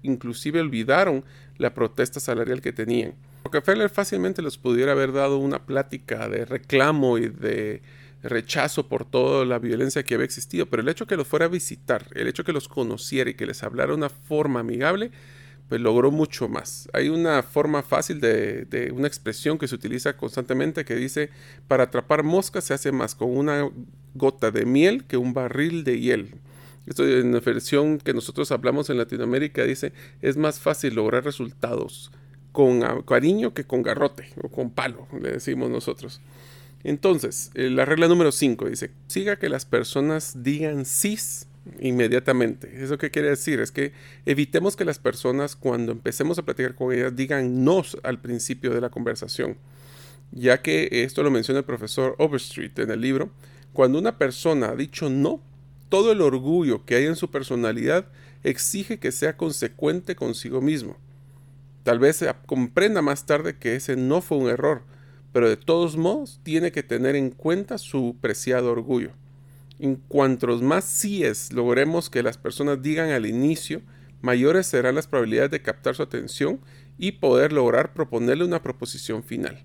inclusive 0.03 0.61
olvidaron 0.61 1.25
la 1.59 1.75
protesta 1.75 2.21
salarial 2.21 2.61
que 2.61 2.73
tenían. 2.73 3.15
Rockefeller 3.45 3.91
fácilmente 3.91 4.41
les 4.41 4.57
pudiera 4.57 4.93
haber 4.93 5.13
dado 5.13 5.37
una 5.37 5.67
plática 5.67 6.29
de 6.31 6.47
reclamo 6.47 7.19
y 7.19 7.29
de 7.29 7.83
rechazo 8.23 8.89
por 8.89 9.05
toda 9.05 9.45
la 9.45 9.59
violencia 9.59 10.03
que 10.03 10.15
había 10.15 10.25
existido, 10.25 10.65
pero 10.67 10.83
el 10.83 10.89
hecho 10.89 11.07
que 11.07 11.17
los 11.17 11.29
fuera 11.29 11.45
a 11.45 11.49
visitar, 11.49 12.07
el 12.15 12.27
hecho 12.27 12.43
que 12.43 12.55
los 12.55 12.69
conociera 12.69 13.29
y 13.29 13.35
que 13.35 13.45
les 13.45 13.63
hablara 13.63 13.91
de 13.91 13.99
una 13.99 14.09
forma 14.09 14.61
amigable, 14.61 15.11
pues 15.69 15.79
logró 15.79 16.11
mucho 16.11 16.49
más. 16.49 16.89
Hay 16.95 17.11
una 17.11 17.43
forma 17.43 17.83
fácil 17.83 18.19
de, 18.19 18.91
una 18.95 19.09
expresión 19.09 19.59
que 19.59 19.69
se 19.69 19.75
utiliza 19.75 20.17
constantemente 20.17 20.87
que 20.87 20.95
dice, 20.95 21.29
para 21.69 21.85
atrapar 21.85 22.23
moscas 22.23 22.65
se 22.65 22.73
hace 22.73 22.93
más 22.93 23.15
con 23.15 23.37
una 23.37 23.69
gota 24.15 24.51
de 24.51 24.65
miel 24.65 25.05
que 25.05 25.19
un 25.19 25.35
barril 25.35 25.85
de 25.85 26.01
hiel. 26.01 26.41
Esto 26.87 27.07
en 27.07 27.33
la 27.33 27.41
versión 27.41 27.99
que 27.99 28.15
nosotros 28.15 28.51
hablamos 28.53 28.89
en 28.89 28.97
Latinoamérica 28.97 29.65
dice, 29.65 29.93
es 30.23 30.39
más 30.39 30.61
fácil 30.61 30.95
lograr 30.95 31.25
resultados 31.25 32.11
con 32.55 33.03
cariño 33.03 33.53
que 33.53 33.65
con 33.65 33.83
garrote 33.83 34.29
o 34.41 34.49
con 34.49 34.71
palo, 34.71 35.09
le 35.21 35.33
decimos 35.33 35.71
nosotros. 35.71 36.21
Entonces, 36.85 37.51
eh, 37.55 37.69
la 37.69 37.85
regla 37.85 38.07
número 38.07 38.31
5 38.31 38.71
dice, 38.71 38.93
siga 39.09 39.41
que 39.41 39.49
las 39.49 39.67
personas 39.67 40.45
digan 40.45 40.85
sí 40.85 41.19
inmediatamente. 41.81 42.71
¿Eso 42.81 42.97
qué 42.97 43.11
quiere 43.11 43.31
decir? 43.31 43.59
Es 43.59 43.73
que 43.73 43.91
evitemos 44.25 44.77
que 44.77 44.85
las 44.85 45.01
personas 45.01 45.57
cuando 45.57 45.91
empecemos 45.91 46.39
a 46.39 46.45
platicar 46.45 46.77
con 46.77 46.93
ellas 46.93 47.17
digan 47.17 47.65
no 47.65 47.83
al 48.05 48.21
principio 48.21 48.73
de 48.73 48.81
la 48.81 48.91
conversación, 48.91 49.57
ya 50.31 50.63
que 50.63 50.89
esto 50.93 51.25
lo 51.25 51.33
menciona 51.33 51.59
el 51.59 51.67
profesor 51.67 52.15
Overstreet 52.19 52.79
en 52.79 52.93
el 52.93 53.01
libro, 53.01 53.31
cuando 53.73 53.99
una 53.99 54.17
persona 54.17 54.69
ha 54.69 54.77
dicho 54.77 55.11
no, 55.11 55.41
todo 55.89 56.13
el 56.13 56.21
orgullo 56.21 56.85
que 56.85 56.95
hay 56.95 57.07
en 57.07 57.17
su 57.17 57.33
personalidad 57.33 58.07
exige 58.45 59.01
que 59.01 59.11
sea 59.11 59.37
consecuente 59.37 60.15
consigo 60.15 60.61
mismo. 60.61 60.97
Tal 61.85 61.99
vez 61.99 62.25
comprenda 62.47 63.03
más 63.03 63.27
tarde 63.27 63.59
que 63.59 63.77
ese 63.77 63.95
no 63.95 64.23
fue 64.23 64.39
un 64.39 64.49
error, 64.49 64.83
pero 65.33 65.51
de 65.51 65.59
todos 65.59 65.99
modos 65.99 66.41
tiene 66.43 66.73
que 66.73 66.83
tener 66.83 67.15
en 67.15 67.31
cuenta 67.31 67.77
su 67.77 68.17
preciado 68.23 68.73
orgullo. 68.73 69.11
En 69.79 69.97
cuantos 69.97 70.63
más 70.63 70.85
síes 70.85 71.53
logremos 71.53 72.09
que 72.09 72.23
las 72.23 72.39
personas 72.39 72.81
digan 72.81 73.11
al 73.11 73.27
inicio, 73.27 73.83
mayores 74.23 74.67
serán 74.67 74.95
las 74.95 75.09
probabilidades 75.09 75.51
de 75.51 75.61
captar 75.61 75.95
su 75.95 76.03
atención 76.03 76.59
y 76.97 77.13
poder 77.13 77.53
lograr 77.53 77.93
proponerle 77.93 78.45
una 78.45 78.63
proposición 78.63 79.23
final. 79.23 79.63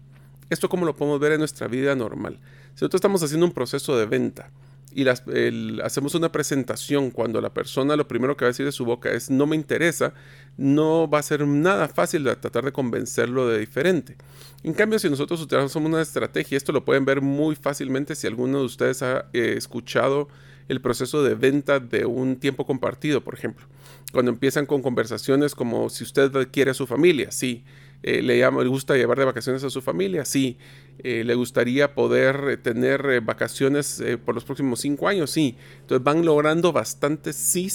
Esto 0.50 0.68
como 0.68 0.86
lo 0.86 0.98
podemos 0.98 1.22
ver 1.22 1.32
en 1.32 1.40
nuestra 1.40 1.70
vida 1.70 1.96
normal. 1.96 2.40
Si 2.74 2.84
nosotros 2.84 3.00
estamos 3.00 3.24
haciendo 3.24 3.46
un 3.46 3.54
proceso 3.54 3.98
de 3.98 4.08
venta 4.08 4.52
y 4.94 5.08
hacemos 5.08 6.16
una 6.16 6.32
presentación 6.32 7.12
cuando 7.12 7.42
la 7.42 7.54
persona 7.54 7.96
lo 7.96 8.08
primero 8.08 8.36
que 8.36 8.46
va 8.46 8.48
a 8.50 8.52
decir 8.52 8.66
de 8.66 8.72
su 8.72 8.86
boca 8.86 9.12
es 9.12 9.30
no 9.30 9.46
me 9.46 9.56
interesa, 9.56 10.14
no 10.58 11.10
va 11.10 11.20
a 11.20 11.24
ser 11.24 11.46
nada 11.48 11.88
fácil 11.88 12.24
de 12.24 12.36
tratar 12.36 12.66
de 12.66 12.72
convencerlo 12.72 13.48
de 13.48 13.60
diferente. 13.60 14.18
En 14.64 14.74
cambio, 14.74 15.00
si 15.00 15.10
nosotros 15.10 15.42
utilizamos 15.42 15.76
una 15.76 16.02
estrategia, 16.02 16.58
esto 16.58 16.72
lo 16.72 16.86
pueden 16.86 17.06
ver 17.06 17.22
muy 17.22 17.56
fácilmente 17.56 18.16
si 18.16 18.28
alguno 18.28 18.60
de 18.60 18.66
ustedes 18.66 19.02
ha 19.02 19.26
eh, 19.34 19.56
escuchado 19.58 20.28
el 20.68 20.82
proceso 20.82 21.24
de 21.24 21.36
venta 21.36 21.80
de 21.80 22.06
un 22.06 22.38
tiempo 22.38 22.66
compartido, 22.66 23.24
por 23.24 23.34
ejemplo. 23.34 23.66
Cuando 24.12 24.32
empiezan 24.32 24.66
con 24.66 24.82
conversaciones 24.82 25.56
como 25.56 25.90
si 25.90 26.04
usted 26.04 26.32
quiere 26.52 26.72
a 26.72 26.76
su 26.76 26.88
familia, 26.88 27.32
sí. 27.32 27.64
Eh, 28.02 28.22
le, 28.22 28.38
llama, 28.38 28.64
le 28.64 28.70
gusta 28.70 28.96
llevar 28.96 29.20
de 29.20 29.26
vacaciones 29.26 29.64
a 29.64 29.70
su 29.70 29.82
familia, 29.82 30.26
sí. 30.26 30.58
Eh, 31.00 31.24
le 31.24 31.36
gustaría 31.36 31.94
poder 31.94 32.58
tener 32.58 33.22
vacaciones 33.22 34.04
por 34.26 34.36
los 34.36 34.44
próximos 34.44 34.80
cinco 34.82 35.08
años, 35.08 35.32
sí. 35.32 35.58
Entonces 35.82 36.04
van 36.04 36.26
logrando 36.26 36.72
bastantes 36.72 37.36
sí 37.36 37.72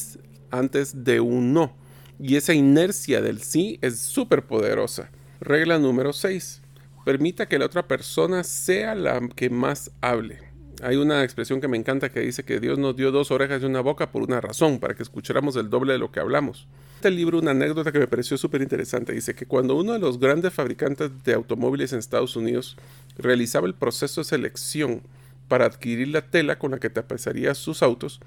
antes 0.51 1.05
de 1.05 1.21
un 1.21 1.53
no. 1.53 1.77
Y 2.19 2.37
esa 2.37 2.55
inercia 2.55 3.21
del 3.21 3.43
sí 3.43 3.79
es 3.83 3.99
súper 3.99 4.47
poderosa. 4.47 5.11
Regla 5.41 5.79
número 5.79 6.13
6 6.13 6.63
permita 7.05 7.47
que 7.47 7.59
la 7.59 7.67
otra 7.67 7.87
persona 7.87 8.43
sea 8.43 8.95
la 8.95 9.21
que 9.37 9.51
más 9.51 9.91
hable. 10.01 10.39
Hay 10.83 10.97
una 10.97 11.23
expresión 11.23 11.61
que 11.61 11.69
me 11.69 11.77
encanta 11.77 12.11
que 12.11 12.21
dice 12.21 12.45
que 12.45 12.61
Dios 12.61 12.79
nos 12.79 12.97
dio 12.97 13.13
dos 13.13 13.31
orejas 13.31 13.63
y 13.63 13.65
una 13.67 13.81
boca 13.81 14.11
por 14.11 14.23
una 14.23 14.41
razón, 14.41 14.81
para 14.81 14.95
que 14.95 15.03
escucháramos 15.03 15.57
el 15.57 15.71
doble 15.71 15.93
de 15.93 15.99
lo 15.99 16.11
que 16.11 16.21
hablamos. 16.21 16.67
Este 16.97 17.11
libro, 17.11 17.39
una 17.39 17.53
anécdota 17.53 17.93
que 17.93 17.99
me 17.99 18.09
pareció 18.09 18.37
súper 18.37 18.61
interesante, 18.61 19.13
dice 19.13 19.35
que 19.35 19.47
cuando 19.47 19.77
uno 19.77 19.93
de 19.93 19.99
los 19.99 20.19
grandes 20.19 20.53
fabricantes 20.53 21.11
de 21.23 21.35
automóviles 21.35 21.93
en 21.93 22.01
Estados 22.01 22.35
Unidos 22.35 22.77
realizaba 23.17 23.67
el 23.67 23.75
proceso 23.75 24.21
de 24.21 24.25
selección 24.25 25.03
para 25.49 25.67
adquirir 25.67 26.09
la 26.09 26.23
tela 26.23 26.59
con 26.59 26.73
la 26.73 26.79
que 26.79 26.91
tapizaría 26.91 27.55
sus 27.55 27.83
autos, 27.83 28.21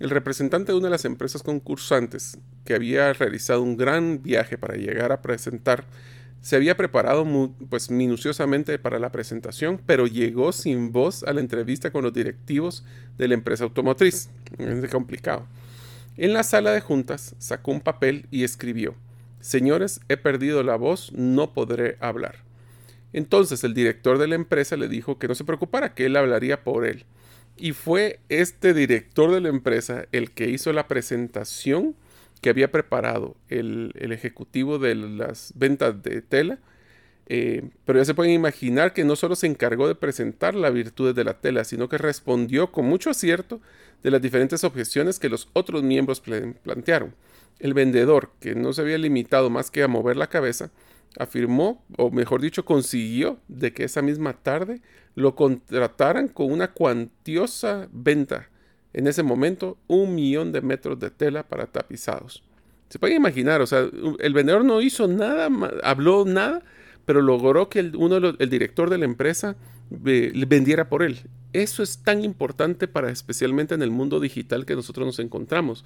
el 0.00 0.10
representante 0.10 0.72
de 0.72 0.78
una 0.78 0.88
de 0.88 0.92
las 0.92 1.04
empresas 1.04 1.42
concursantes, 1.42 2.38
que 2.64 2.74
había 2.74 3.12
realizado 3.12 3.62
un 3.62 3.76
gran 3.76 4.22
viaje 4.22 4.58
para 4.58 4.76
llegar 4.76 5.12
a 5.12 5.22
presentar 5.22 5.84
se 6.44 6.56
había 6.56 6.76
preparado 6.76 7.26
pues, 7.70 7.90
minuciosamente 7.90 8.78
para 8.78 8.98
la 8.98 9.10
presentación, 9.10 9.80
pero 9.86 10.06
llegó 10.06 10.52
sin 10.52 10.92
voz 10.92 11.22
a 11.22 11.32
la 11.32 11.40
entrevista 11.40 11.90
con 11.90 12.04
los 12.04 12.12
directivos 12.12 12.84
de 13.16 13.28
la 13.28 13.34
empresa 13.34 13.64
automotriz. 13.64 14.28
Es 14.58 14.90
complicado. 14.90 15.46
En 16.18 16.34
la 16.34 16.42
sala 16.42 16.72
de 16.72 16.82
juntas 16.82 17.34
sacó 17.38 17.70
un 17.70 17.80
papel 17.80 18.26
y 18.30 18.44
escribió, 18.44 18.94
Señores, 19.40 20.02
he 20.10 20.18
perdido 20.18 20.62
la 20.62 20.76
voz, 20.76 21.12
no 21.14 21.54
podré 21.54 21.96
hablar. 21.98 22.44
Entonces 23.14 23.64
el 23.64 23.72
director 23.72 24.18
de 24.18 24.28
la 24.28 24.34
empresa 24.34 24.76
le 24.76 24.88
dijo 24.88 25.18
que 25.18 25.28
no 25.28 25.34
se 25.34 25.44
preocupara, 25.44 25.94
que 25.94 26.04
él 26.04 26.14
hablaría 26.14 26.62
por 26.62 26.84
él. 26.84 27.06
Y 27.56 27.72
fue 27.72 28.20
este 28.28 28.74
director 28.74 29.32
de 29.32 29.40
la 29.40 29.48
empresa 29.48 30.04
el 30.12 30.30
que 30.32 30.50
hizo 30.50 30.74
la 30.74 30.88
presentación 30.88 31.96
que 32.44 32.50
había 32.50 32.70
preparado 32.70 33.36
el, 33.48 33.94
ejecutivo 33.96 34.78
de 34.78 34.94
las 34.94 35.54
ventas 35.56 36.02
de 36.02 36.20
tela, 36.20 36.58
eh, 37.26 37.70
pero 37.86 37.98
ya 37.98 38.04
se 38.04 38.12
pueden 38.12 38.34
imaginar 38.34 38.92
que 38.92 39.02
no 39.02 39.16
solo 39.16 39.34
se 39.34 39.46
encargó 39.46 39.88
de 39.88 39.94
presentar 39.94 40.54
las 40.54 40.74
virtudes 40.74 41.14
de 41.14 41.24
la 41.24 41.40
tela, 41.40 41.64
sino 41.64 41.88
que 41.88 41.96
respondió 41.96 42.70
con 42.70 42.84
mucho 42.84 43.08
acierto 43.08 43.62
de 44.02 44.10
las 44.10 44.20
diferentes 44.20 44.62
objeciones 44.62 45.18
que 45.18 45.30
los 45.30 45.48
otros 45.54 45.84
miembros 45.84 46.20
plantearon. 46.20 47.14
El 47.60 47.72
vendedor, 47.72 48.32
que 48.40 48.54
no 48.54 48.74
se 48.74 48.82
había 48.82 48.98
limitado 48.98 49.48
más 49.48 49.70
que 49.70 49.82
a 49.82 49.88
mover 49.88 50.18
la 50.18 50.26
cabeza, 50.26 50.70
afirmó, 51.18 51.82
o 51.96 52.10
mejor 52.10 52.42
dicho, 52.42 52.66
consiguió 52.66 53.38
de 53.48 53.72
que 53.72 53.84
esa 53.84 54.02
misma 54.02 54.34
tarde 54.34 54.82
lo 55.14 55.34
contrataran 55.34 56.28
con 56.28 56.52
una 56.52 56.72
cuantiosa 56.72 57.88
venta 57.90 58.50
en 58.94 59.06
ese 59.06 59.22
momento 59.22 59.76
un 59.86 60.14
millón 60.14 60.52
de 60.52 60.62
metros 60.62 60.98
de 60.98 61.10
tela 61.10 61.42
para 61.42 61.66
tapizados. 61.66 62.42
Se 62.88 62.98
puede 62.98 63.14
imaginar, 63.14 63.60
o 63.60 63.66
sea, 63.66 63.88
el 64.20 64.32
vendedor 64.32 64.64
no 64.64 64.80
hizo 64.80 65.08
nada, 65.08 65.48
habló 65.82 66.24
nada, 66.24 66.62
pero 67.04 67.20
logró 67.20 67.68
que 67.68 67.80
el, 67.80 67.96
uno, 67.96 68.16
el 68.16 68.50
director 68.50 68.88
de 68.88 68.98
la 68.98 69.04
empresa 69.04 69.56
vendiera 69.90 70.88
por 70.88 71.02
él. 71.02 71.18
Eso 71.52 71.82
es 71.82 71.98
tan 71.98 72.24
importante 72.24 72.88
para 72.88 73.10
especialmente 73.10 73.74
en 73.74 73.82
el 73.82 73.90
mundo 73.90 74.20
digital 74.20 74.64
que 74.64 74.76
nosotros 74.76 75.06
nos 75.06 75.18
encontramos, 75.18 75.84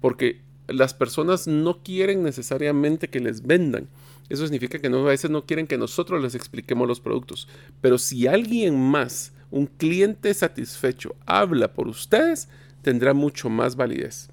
porque 0.00 0.40
las 0.68 0.94
personas 0.94 1.46
no 1.46 1.82
quieren 1.82 2.22
necesariamente 2.22 3.08
que 3.08 3.20
les 3.20 3.46
vendan. 3.46 3.88
Eso 4.30 4.44
significa 4.44 4.78
que 4.78 4.86
a 4.86 4.90
veces 4.90 5.30
no 5.30 5.44
quieren 5.44 5.66
que 5.66 5.76
nosotros 5.76 6.22
les 6.22 6.34
expliquemos 6.34 6.86
los 6.86 7.00
productos. 7.00 7.48
Pero 7.80 7.98
si 7.98 8.28
alguien 8.28 8.80
más 8.80 9.32
un 9.50 9.66
cliente 9.66 10.32
satisfecho 10.32 11.16
habla 11.26 11.74
por 11.74 11.88
ustedes, 11.88 12.48
tendrá 12.82 13.12
mucho 13.12 13.50
más 13.50 13.74
validez. 13.74 14.30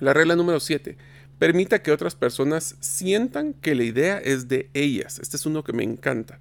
La 0.00 0.14
regla 0.14 0.34
número 0.34 0.60
7. 0.60 0.96
Permita 1.38 1.82
que 1.82 1.92
otras 1.92 2.14
personas 2.14 2.76
sientan 2.80 3.52
que 3.52 3.74
la 3.74 3.84
idea 3.84 4.18
es 4.18 4.48
de 4.48 4.70
ellas. 4.72 5.18
Este 5.18 5.36
es 5.36 5.44
uno 5.44 5.62
que 5.62 5.74
me 5.74 5.84
encanta. 5.84 6.40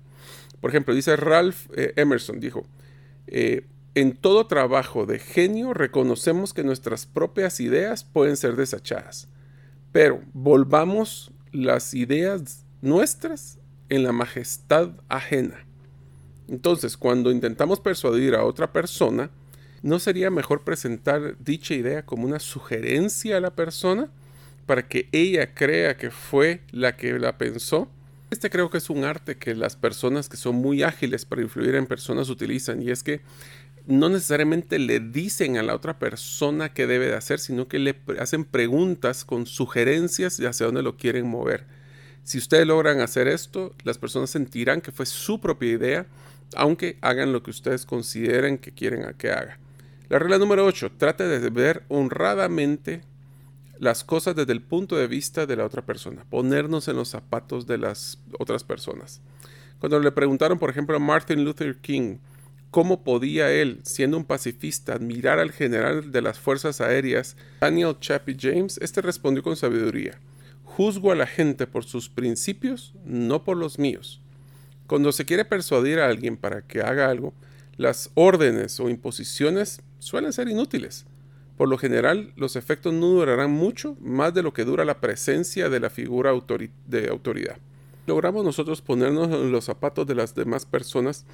Por 0.62 0.72
ejemplo, 0.72 0.96
dice 0.96 1.16
Ralph 1.18 1.68
eh, 1.76 1.94
Emerson, 1.98 2.40
dijo, 2.40 2.66
eh, 3.28 3.66
en 3.96 4.16
todo 4.16 4.48
trabajo 4.48 5.06
de 5.06 5.20
genio 5.20 5.74
reconocemos 5.74 6.54
que 6.54 6.64
nuestras 6.64 7.06
propias 7.06 7.60
ideas 7.60 8.04
pueden 8.04 8.38
ser 8.38 8.56
desechadas, 8.56 9.28
pero 9.92 10.22
volvamos 10.34 11.32
las 11.52 11.94
ideas 11.94 12.67
nuestras 12.82 13.60
en 13.90 14.04
la 14.04 14.12
majestad 14.12 14.92
ajena. 15.10 15.66
Entonces, 16.48 16.98
cuando 16.98 17.32
intentamos 17.32 17.80
persuadir 17.80 18.36
a 18.36 18.44
otra 18.44 18.72
persona, 18.72 19.30
¿no 19.82 20.00
sería 20.00 20.30
mejor 20.30 20.64
presentar 20.64 21.38
dicha 21.40 21.74
idea 21.74 22.06
como 22.06 22.26
una 22.26 22.40
sugerencia 22.40 23.38
a 23.38 23.42
la 23.42 23.56
persona 23.56 24.10
para 24.66 24.88
que 24.88 25.10
ella 25.12 25.54
crea 25.54 25.98
que 25.98 26.12
fue 26.12 26.62
la 26.72 26.96
que 26.96 27.20
la 27.20 27.38
pensó? 27.38 27.90
Este 28.30 28.50
creo 28.50 28.70
que 28.70 28.78
es 28.78 28.90
un 28.90 29.06
arte 29.06 29.38
que 29.38 29.56
las 29.56 29.78
personas 29.78 30.28
que 30.28 30.36
son 30.38 30.56
muy 30.56 30.84
ágiles 30.84 31.26
para 31.26 31.42
influir 31.42 31.76
en 31.76 31.86
personas 31.86 32.30
utilizan 32.30 32.82
y 32.82 32.92
es 32.92 33.02
que 33.02 33.22
no 33.86 34.10
necesariamente 34.10 34.80
le 34.80 35.00
dicen 35.00 35.58
a 35.58 35.64
la 35.64 35.74
otra 35.74 35.98
persona 35.98 36.74
qué 36.74 36.88
debe 36.88 37.08
de 37.08 37.16
hacer, 37.16 37.40
sino 37.40 37.70
que 37.70 37.80
le 37.80 37.96
hacen 38.20 38.44
preguntas 38.44 39.24
con 39.24 39.46
sugerencias 39.46 40.38
de 40.38 40.48
hacia 40.48 40.66
dónde 40.66 40.84
lo 40.84 40.98
quieren 40.98 41.26
mover. 41.26 41.66
Si 42.28 42.38
ustedes 42.38 42.68
logran 42.68 43.00
hacer 43.00 43.30
esto, 43.30 43.74
las 43.86 43.98
personas 43.98 44.32
sentirán 44.32 44.82
que 44.82 44.92
fue 44.92 45.06
su 45.06 45.40
propia 45.40 45.72
idea, 45.72 46.08
aunque 46.58 46.98
hagan 47.00 47.32
lo 47.32 47.42
que 47.42 47.52
ustedes 47.52 47.86
consideren 47.86 48.58
que 48.58 48.74
quieren 48.74 49.06
que 49.18 49.32
haga. 49.32 49.60
La 50.10 50.20
regla 50.20 50.38
número 50.38 50.66
8, 50.66 50.92
trate 50.98 51.24
de 51.24 51.50
ver 51.50 51.84
honradamente 51.88 53.02
las 53.80 54.04
cosas 54.04 54.36
desde 54.36 54.52
el 54.52 54.62
punto 54.62 54.98
de 54.98 55.08
vista 55.08 55.46
de 55.46 55.56
la 55.56 55.64
otra 55.64 55.84
persona, 55.84 56.26
ponernos 56.30 56.90
en 56.90 56.98
los 56.98 57.08
zapatos 57.08 57.66
de 57.66 57.78
las 57.78 58.20
otras 58.40 58.66
personas. 58.66 59.22
Cuando 59.80 59.98
le 59.98 60.12
preguntaron, 60.12 60.60
por 60.60 60.70
ejemplo, 60.70 60.98
a 60.98 61.00
Martin 61.00 61.46
Luther 61.46 61.78
King, 61.78 62.18
cómo 62.72 63.06
podía 63.06 63.54
él, 63.54 63.80
siendo 63.84 64.18
un 64.18 64.26
pacifista, 64.26 64.96
admirar 64.96 65.40
al 65.40 65.54
general 65.54 66.12
de 66.12 66.22
las 66.22 66.38
Fuerzas 66.38 66.82
Aéreas, 66.82 67.38
Daniel 67.62 67.96
Chappie 68.02 68.36
James, 68.38 68.78
este 68.82 69.02
respondió 69.02 69.44
con 69.44 69.56
sabiduría, 69.56 70.20
juzgo 70.68 71.12
a 71.12 71.16
la 71.16 71.26
gente 71.26 71.66
por 71.66 71.86
sus 71.86 72.10
principios, 72.10 72.94
no 73.06 73.44
por 73.44 73.58
los 73.58 73.80
míos. 73.80 74.22
Cuando 74.86 75.12
se 75.12 75.26
quiere 75.26 75.46
persuadir 75.46 76.00
a 76.00 76.08
alguien 76.08 76.38
para 76.38 76.62
que 76.62 76.82
haga 76.82 77.10
algo, 77.10 77.34
las 77.78 78.12
órdenes 78.14 78.80
o 78.80 78.90
imposiciones 78.90 79.82
suelen 79.98 80.34
ser 80.34 80.50
inútiles. 80.50 81.06
Por 81.58 81.70
lo 81.70 81.78
general, 81.78 82.32
los 82.36 82.56
efectos 82.56 82.94
no 82.94 83.08
durarán 83.08 83.50
mucho 83.50 83.98
más 84.00 84.34
de 84.34 84.44
lo 84.44 84.54
que 84.54 84.66
dura 84.66 84.86
la 84.86 85.00
presencia 85.00 85.70
de 85.70 85.80
la 85.80 85.90
figura 85.90 86.32
de 86.86 87.10
autoridad. 87.10 87.58
Logramos 88.06 88.46
nosotros 88.46 88.82
ponernos 88.82 89.30
en 89.30 89.52
los 89.52 89.66
zapatos 89.66 90.06
de 90.06 90.16
las 90.16 90.36
demás 90.36 90.66
personas, 90.66 91.26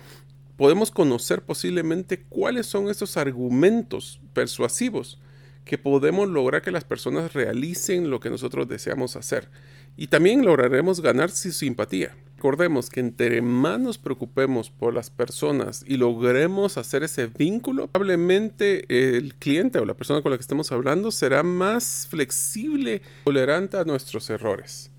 podemos 0.56 0.92
conocer 0.92 1.42
posiblemente 1.42 2.24
cuáles 2.30 2.68
son 2.68 2.88
esos 2.88 3.18
argumentos 3.18 4.22
persuasivos 4.34 5.20
que 5.66 5.78
podemos 5.78 6.28
lograr 6.28 6.62
que 6.62 6.72
las 6.72 6.84
personas 6.84 7.34
realicen 7.34 8.10
lo 8.10 8.20
que 8.20 8.30
nosotros 8.30 8.68
deseamos 8.68 9.16
hacer. 9.16 9.50
Y 9.96 10.08
también 10.08 10.44
lograremos 10.44 11.02
ganar 11.02 11.30
su 11.30 11.52
simpatía. 11.52 12.16
Recordemos 12.36 12.90
que 12.90 13.00
entre 13.00 13.42
más 13.42 13.80
nos 13.80 13.98
preocupemos 13.98 14.70
por 14.70 14.94
las 14.94 15.10
personas 15.10 15.86
y 15.88 15.96
logremos 15.96 16.78
hacer 16.78 17.04
ese 17.04 17.28
vínculo, 17.28 17.88
probablemente 17.88 18.86
el 18.90 19.36
cliente 19.36 19.80
o 19.80 19.86
la 19.86 19.94
persona 19.94 20.22
con 20.22 20.32
la 20.32 20.38
que 20.38 20.42
estemos 20.42 20.72
hablando 20.74 21.10
será 21.12 21.42
más 21.44 22.06
flexible, 22.10 23.02
tolerante 23.24 23.78
a 23.78 23.86
nuestros 23.86 24.30
errores. 24.30 24.92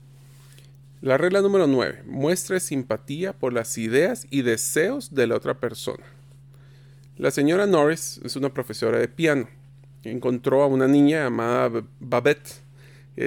La 1.02 1.18
regla 1.18 1.42
número 1.42 1.66
9. 1.66 2.04
Muestre 2.06 2.60
simpatía 2.60 3.34
por 3.34 3.52
las 3.52 3.76
ideas 3.76 4.26
y 4.30 4.40
deseos 4.40 5.14
de 5.14 5.26
la 5.26 5.36
otra 5.36 5.60
persona. 5.60 6.02
La 7.18 7.30
señora 7.30 7.66
Norris 7.66 8.22
es 8.24 8.36
una 8.36 8.54
profesora 8.54 8.98
de 8.98 9.08
piano. 9.08 9.48
Encontró 10.04 10.62
a 10.62 10.66
una 10.66 10.86
niña 10.86 11.24
llamada 11.24 11.82
Babette 12.00 12.64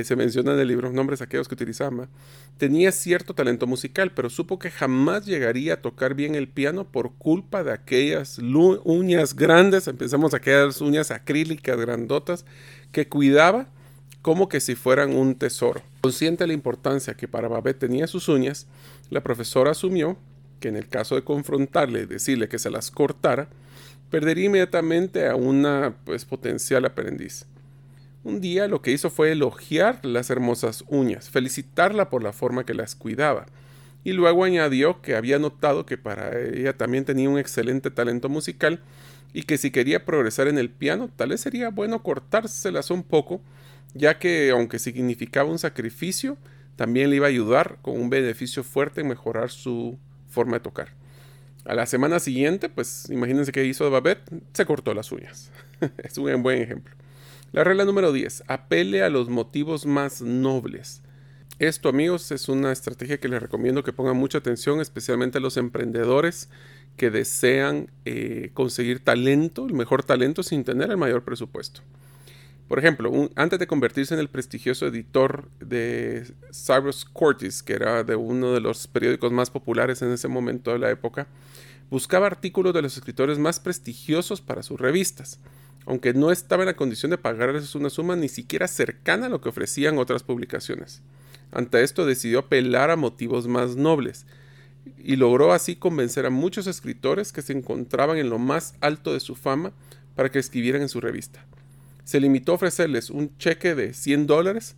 se 0.04 0.16
menciona 0.16 0.54
en 0.54 0.60
el 0.60 0.68
libro 0.68 0.92
nombres 0.92 1.22
aquellos 1.22 1.48
que 1.48 1.54
utilizaba, 1.54 2.10
tenía 2.58 2.92
cierto 2.92 3.34
talento 3.34 3.68
musical, 3.68 4.12
pero 4.12 4.30
supo 4.30 4.60
que 4.60 4.70
jamás 4.70 5.26
llegaría 5.26 5.76
a 5.76 5.82
tocar 5.82 6.14
bien 6.14 6.36
el 6.36 6.48
piano 6.48 6.86
por 6.86 7.14
culpa 7.14 7.64
de 7.64 7.72
aquellas 7.72 8.38
uñas 8.40 9.36
grandes, 9.36 9.88
empezamos 9.88 10.34
aquellas 10.34 10.82
uñas 10.82 11.12
acrílicas 11.12 11.80
grandotas, 11.80 12.46
que 12.92 13.08
cuidaba 13.08 13.68
como 14.22 14.50
que 14.50 14.60
si 14.60 14.76
fueran 14.76 15.16
un 15.16 15.36
tesoro. 15.36 15.82
Consciente 16.02 16.44
de 16.44 16.50
la 16.50 16.54
importancia 16.54 17.14
que 17.14 17.30
para 17.30 17.48
Babette 17.48 17.80
tenía 17.80 18.08
sus 18.08 18.28
uñas, 18.28 18.68
la 19.10 19.22
profesora 19.22 19.72
asumió 19.72 20.18
que 20.60 20.68
en 20.68 20.76
el 20.76 20.90
caso 20.90 21.16
de 21.16 21.24
confrontarle 21.24 22.02
y 22.02 22.06
decirle 22.08 22.50
que 22.50 22.60
se 22.60 22.70
las 22.70 22.92
cortara, 22.92 23.48
perdería 24.10 24.46
inmediatamente 24.46 25.28
a 25.28 25.36
una 25.36 25.96
pues, 26.04 26.26
potencial 26.26 26.86
aprendiz. 26.86 27.46
Un 28.24 28.42
día 28.42 28.68
lo 28.68 28.82
que 28.82 28.92
hizo 28.92 29.10
fue 29.10 29.32
elogiar 29.32 30.06
las 30.06 30.30
hermosas 30.30 30.84
uñas, 30.88 31.30
felicitarla 31.30 32.10
por 32.10 32.24
la 32.24 32.34
forma 32.34 32.66
que 32.66 32.74
las 32.74 32.96
cuidaba, 32.96 33.46
y 34.04 34.14
luego 34.14 34.44
añadió 34.44 35.02
que 35.02 35.16
había 35.16 35.40
notado 35.40 35.86
que 35.86 35.98
para 35.98 36.40
ella 36.40 36.78
también 36.78 37.06
tenía 37.06 37.30
un 37.30 37.40
excelente 37.40 37.92
talento 37.92 38.30
musical 38.30 38.82
y 39.34 39.44
que 39.44 39.58
si 39.58 39.72
quería 39.72 40.06
progresar 40.06 40.48
en 40.48 40.58
el 40.58 40.70
piano, 40.70 41.10
tal 41.16 41.30
vez 41.30 41.42
sería 41.42 41.70
bueno 41.70 42.04
cortárselas 42.04 42.90
un 42.90 43.04
poco, 43.04 43.42
ya 43.94 44.18
que 44.20 44.50
aunque 44.52 44.80
significaba 44.80 45.50
un 45.50 45.60
sacrificio, 45.60 46.38
también 46.76 47.10
le 47.10 47.18
iba 47.18 47.26
a 47.26 47.30
ayudar 47.30 47.80
con 47.82 48.00
un 48.00 48.10
beneficio 48.10 48.64
fuerte 48.64 49.02
en 49.02 49.10
mejorar 49.10 49.50
su 49.50 49.98
forma 50.30 50.58
de 50.58 50.62
tocar. 50.62 50.90
A 51.68 51.76
la 51.76 51.86
semana 51.86 52.20
siguiente, 52.20 52.70
pues 52.70 53.10
imagínense 53.10 53.52
qué 53.52 53.66
hizo 53.66 53.92
Babette, 53.92 54.24
se 54.54 54.66
cortó 54.66 54.94
las 54.94 55.12
uñas. 55.12 55.52
es 55.98 56.18
un 56.18 56.42
buen 56.42 56.62
ejemplo. 56.62 56.96
La 57.52 57.66
regla 57.66 57.84
número 57.84 58.14
10. 58.14 58.46
Apele 58.48 59.04
a 59.04 59.10
los 59.10 59.28
motivos 59.28 59.86
más 59.86 60.22
nobles. 60.22 61.02
Esto, 61.60 61.90
amigos, 61.90 62.32
es 62.32 62.48
una 62.48 62.72
estrategia 62.72 63.20
que 63.20 63.28
les 63.28 63.42
recomiendo 63.42 63.84
que 63.84 63.92
pongan 63.92 64.16
mucha 64.16 64.38
atención, 64.38 64.80
especialmente 64.80 65.40
a 65.40 65.42
los 65.42 65.58
emprendedores 65.58 66.50
que 66.96 67.10
desean 67.10 67.92
eh, 68.06 68.52
conseguir 68.54 69.04
talento, 69.04 69.66
el 69.66 69.74
mejor 69.74 70.04
talento, 70.04 70.44
sin 70.44 70.64
tener 70.64 70.90
el 70.90 70.98
mayor 70.98 71.24
presupuesto. 71.24 71.82
Por 72.68 72.80
ejemplo, 72.80 73.30
antes 73.36 73.60
de 73.60 73.68
convertirse 73.68 74.14
en 74.14 74.20
el 74.20 74.30
prestigioso 74.30 74.88
editor 74.88 75.50
de 75.60 76.26
Cyrus 76.52 77.06
Cortis, 77.06 77.64
que 77.64 77.74
era 77.74 78.04
de 78.04 78.16
uno 78.16 78.54
de 78.54 78.60
los 78.60 78.88
periódicos 78.88 79.32
más 79.32 79.50
populares 79.50 80.02
en 80.02 80.12
ese 80.12 80.28
momento 80.28 80.72
de 80.72 80.80
la 80.80 80.90
época, 80.90 81.28
buscaba 81.90 82.28
artículos 82.28 82.74
de 82.74 82.82
los 82.82 82.98
escritores 82.98 83.40
más 83.40 83.60
prestigiosos 83.60 84.42
para 84.42 84.64
sus 84.64 84.80
revistas 84.80 85.40
aunque 85.88 86.14
no 86.14 86.32
estaba 86.32 86.64
en 86.64 86.68
la 86.68 86.76
condición 86.76 87.12
de 87.12 87.18
pagarles 87.18 87.74
una 87.74 87.90
suma 87.90 88.18
ni 88.18 88.28
siquiera 88.28 88.68
cercana 88.68 89.28
a 89.28 89.30
lo 89.30 89.40
que 89.40 89.48
ofrecían 89.48 89.98
otras 89.98 90.22
publicaciones. 90.22 91.02
Ante 91.50 91.82
esto 91.82 92.06
decidió 92.06 92.40
apelar 92.40 92.92
a 92.92 92.98
motivos 92.98 93.48
más 93.48 93.78
nobles, 93.78 94.26
y 94.98 95.16
logró 95.16 95.54
así 95.54 95.78
convencer 95.78 96.26
a 96.26 96.30
muchos 96.30 96.68
escritores 96.68 97.32
que 97.32 97.42
se 97.42 97.54
encontraban 97.54 98.18
en 98.18 98.30
lo 98.30 98.38
más 98.38 98.76
alto 98.82 99.14
de 99.14 99.22
su 99.22 99.36
fama 99.36 99.72
para 100.16 100.30
que 100.30 100.40
escribieran 100.40 100.82
en 100.82 100.90
su 100.90 101.00
revista. 101.00 101.46
Se 102.08 102.22
limitó 102.22 102.54
a 102.54 102.56
ofrecerles 102.56 103.10
un 103.10 103.38
cheque 103.38 103.76
de 103.76 103.94
100 103.94 104.28
dólares, 104.28 104.76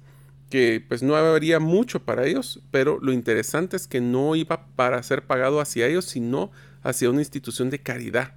que 0.50 0.84
pues 0.88 1.04
no 1.04 1.16
habría 1.16 1.60
mucho 1.60 2.04
para 2.04 2.26
ellos, 2.26 2.60
pero 2.72 2.98
lo 3.02 3.14
interesante 3.14 3.78
es 3.78 3.86
que 3.86 4.02
no 4.02 4.36
iba 4.36 4.66
para 4.76 5.02
ser 5.04 5.28
pagado 5.28 5.62
hacia 5.62 5.86
ellos, 5.86 6.06
sino 6.06 6.50
hacia 6.82 7.10
una 7.10 7.22
institución 7.22 7.70
de 7.70 7.80
caridad 7.80 8.34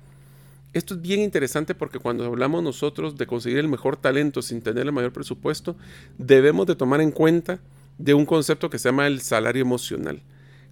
esto 0.72 0.94
es 0.94 1.02
bien 1.02 1.20
interesante 1.20 1.74
porque 1.74 1.98
cuando 1.98 2.24
hablamos 2.24 2.62
nosotros 2.62 3.18
de 3.18 3.26
conseguir 3.26 3.58
el 3.58 3.68
mejor 3.68 3.96
talento 3.98 4.40
sin 4.40 4.62
tener 4.62 4.86
el 4.86 4.92
mayor 4.92 5.12
presupuesto, 5.12 5.76
debemos 6.16 6.66
de 6.66 6.76
tomar 6.76 7.02
en 7.02 7.10
cuenta 7.10 7.60
de 7.98 8.14
un 8.14 8.24
concepto 8.24 8.70
que 8.70 8.78
se 8.78 8.88
llama 8.88 9.06
el 9.06 9.20
salario 9.20 9.60
emocional. 9.60 10.22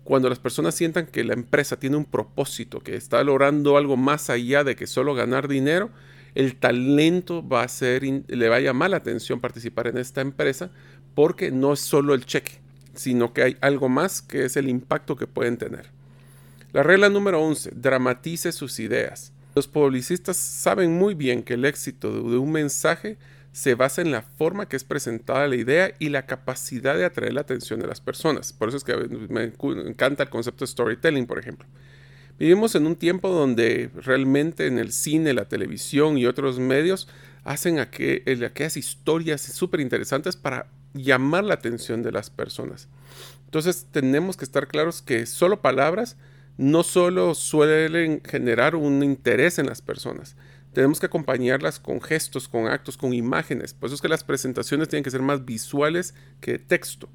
Cuando 0.02 0.30
las 0.30 0.38
personas 0.38 0.74
sientan 0.74 1.06
que 1.06 1.22
la 1.22 1.34
empresa 1.34 1.78
tiene 1.78 1.98
un 1.98 2.06
propósito, 2.06 2.80
que 2.80 2.96
está 2.96 3.22
logrando 3.22 3.76
algo 3.76 3.98
más 3.98 4.30
allá 4.30 4.64
de 4.64 4.74
que 4.74 4.86
solo 4.86 5.14
ganar 5.14 5.48
dinero, 5.48 5.90
el 6.34 6.56
talento 6.56 7.46
va 7.46 7.62
a 7.62 7.68
ser, 7.68 8.02
le 8.02 8.48
va 8.48 8.56
a 8.56 8.60
llamar 8.60 8.90
la 8.90 8.98
atención 8.98 9.40
participar 9.40 9.88
en 9.88 9.98
esta 9.98 10.20
empresa 10.20 10.70
porque 11.14 11.50
no 11.50 11.72
es 11.72 11.80
solo 11.80 12.14
el 12.14 12.26
cheque, 12.26 12.60
sino 12.94 13.32
que 13.32 13.42
hay 13.42 13.56
algo 13.60 13.88
más 13.88 14.22
que 14.22 14.44
es 14.44 14.56
el 14.56 14.68
impacto 14.68 15.16
que 15.16 15.26
pueden 15.26 15.56
tener. 15.56 15.90
La 16.72 16.82
regla 16.82 17.08
número 17.08 17.42
11, 17.42 17.72
dramatice 17.74 18.52
sus 18.52 18.78
ideas. 18.78 19.32
Los 19.54 19.66
publicistas 19.66 20.36
saben 20.36 20.96
muy 20.96 21.14
bien 21.14 21.42
que 21.42 21.54
el 21.54 21.64
éxito 21.64 22.12
de 22.12 22.38
un 22.38 22.52
mensaje 22.52 23.18
se 23.52 23.74
basa 23.74 24.00
en 24.00 24.12
la 24.12 24.22
forma 24.22 24.68
que 24.68 24.76
es 24.76 24.84
presentada 24.84 25.48
la 25.48 25.56
idea 25.56 25.92
y 25.98 26.08
la 26.10 26.26
capacidad 26.26 26.96
de 26.96 27.04
atraer 27.04 27.32
la 27.32 27.40
atención 27.40 27.80
de 27.80 27.88
las 27.88 28.00
personas. 28.00 28.52
Por 28.52 28.68
eso 28.68 28.76
es 28.76 28.84
que 28.84 28.94
me 29.28 29.52
encanta 29.88 30.22
el 30.22 30.30
concepto 30.30 30.64
de 30.64 30.70
storytelling, 30.70 31.26
por 31.26 31.40
ejemplo. 31.40 31.66
Vivimos 32.40 32.74
en 32.74 32.86
un 32.86 32.96
tiempo 32.96 33.28
donde 33.28 33.90
realmente 33.94 34.66
en 34.66 34.78
el 34.78 34.92
cine, 34.92 35.34
la 35.34 35.44
televisión 35.44 36.16
y 36.16 36.24
otros 36.24 36.58
medios 36.58 37.06
hacen 37.44 37.78
aquellas 37.78 38.78
historias 38.78 39.42
súper 39.42 39.80
interesantes 39.80 40.36
para 40.36 40.66
llamar 40.94 41.44
la 41.44 41.52
atención 41.52 42.02
de 42.02 42.12
las 42.12 42.30
personas. 42.30 42.88
Entonces 43.44 43.86
tenemos 43.92 44.38
que 44.38 44.46
estar 44.46 44.68
claros 44.68 45.02
que 45.02 45.26
solo 45.26 45.60
palabras 45.60 46.16
no 46.56 46.82
solo 46.82 47.34
suelen 47.34 48.22
generar 48.24 48.74
un 48.74 49.02
interés 49.02 49.58
en 49.58 49.66
las 49.66 49.82
personas, 49.82 50.34
tenemos 50.72 50.98
que 50.98 51.06
acompañarlas 51.06 51.78
con 51.78 52.00
gestos, 52.00 52.48
con 52.48 52.68
actos, 52.68 52.96
con 52.96 53.12
imágenes. 53.12 53.74
Por 53.74 53.88
eso 53.88 53.96
es 53.96 54.00
que 54.00 54.08
las 54.08 54.24
presentaciones 54.24 54.88
tienen 54.88 55.04
que 55.04 55.10
ser 55.10 55.20
más 55.20 55.44
visuales 55.44 56.14
que 56.40 56.58
texto. 56.58 57.10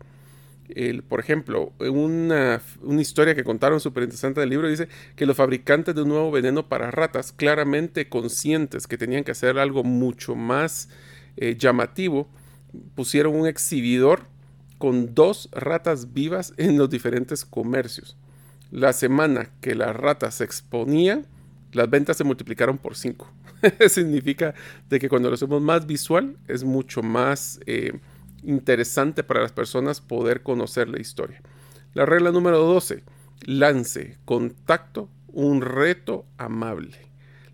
Por 1.07 1.19
ejemplo, 1.19 1.73
una, 1.79 2.61
historia 2.99 3.35
que 3.35 3.43
contaron 3.43 3.79
súper 3.79 4.03
interesante 4.03 4.39
del 4.39 4.49
libro 4.49 4.67
dice 4.67 4.87
que 5.15 5.25
los 5.25 5.37
fabricantes 5.37 5.95
de 5.95 6.01
un 6.01 6.09
nuevo 6.09 6.31
veneno 6.31 6.67
para 6.67 6.91
ratas, 6.91 7.31
claramente 7.31 8.09
conscientes 8.09 8.87
que 8.87 8.97
tenían 8.97 9.23
que 9.23 9.31
hacer 9.31 9.59
algo 9.59 9.83
mucho 9.83 10.35
más 10.35 10.89
eh, 11.37 11.55
llamativo, 11.57 12.27
pusieron 12.95 13.35
un 13.35 13.47
exhibidor 13.47 14.23
con 14.77 15.13
dos 15.13 15.49
ratas 15.51 16.13
vivas 16.13 16.53
en 16.57 16.77
los 16.77 16.89
diferentes 16.89 17.45
comercios 17.45 18.17
la 18.75 18.93
semana 18.93 19.49
que 19.61 19.75
las 19.75 19.95
ratas 19.95 20.35
se 20.35 20.43
exponían, 20.43 21.25
las 21.71 21.89
ventas 21.89 22.17
se 22.17 22.23
multiplicaron 22.23 22.77
por 22.77 22.95
5. 22.95 23.31
Significa 23.87 24.53
de 24.89 24.99
que 24.99 25.09
cuando 25.09 25.29
lo 25.29 25.35
hacemos 25.35 25.61
más 25.61 25.85
visual 25.85 26.37
es 26.47 26.63
mucho 26.63 27.01
más 27.01 27.59
eh, 27.65 27.93
interesante 28.45 29.23
para 29.23 29.41
las 29.41 29.51
personas 29.51 30.01
poder 30.01 30.43
conocer 30.43 30.89
la 30.89 30.99
historia. 30.99 31.41
La 31.93 32.05
regla 32.05 32.31
número 32.31 32.59
12, 32.59 33.03
lance, 33.45 34.17
contacto, 34.25 35.09
un 35.27 35.61
reto 35.61 36.25
amable. 36.37 36.97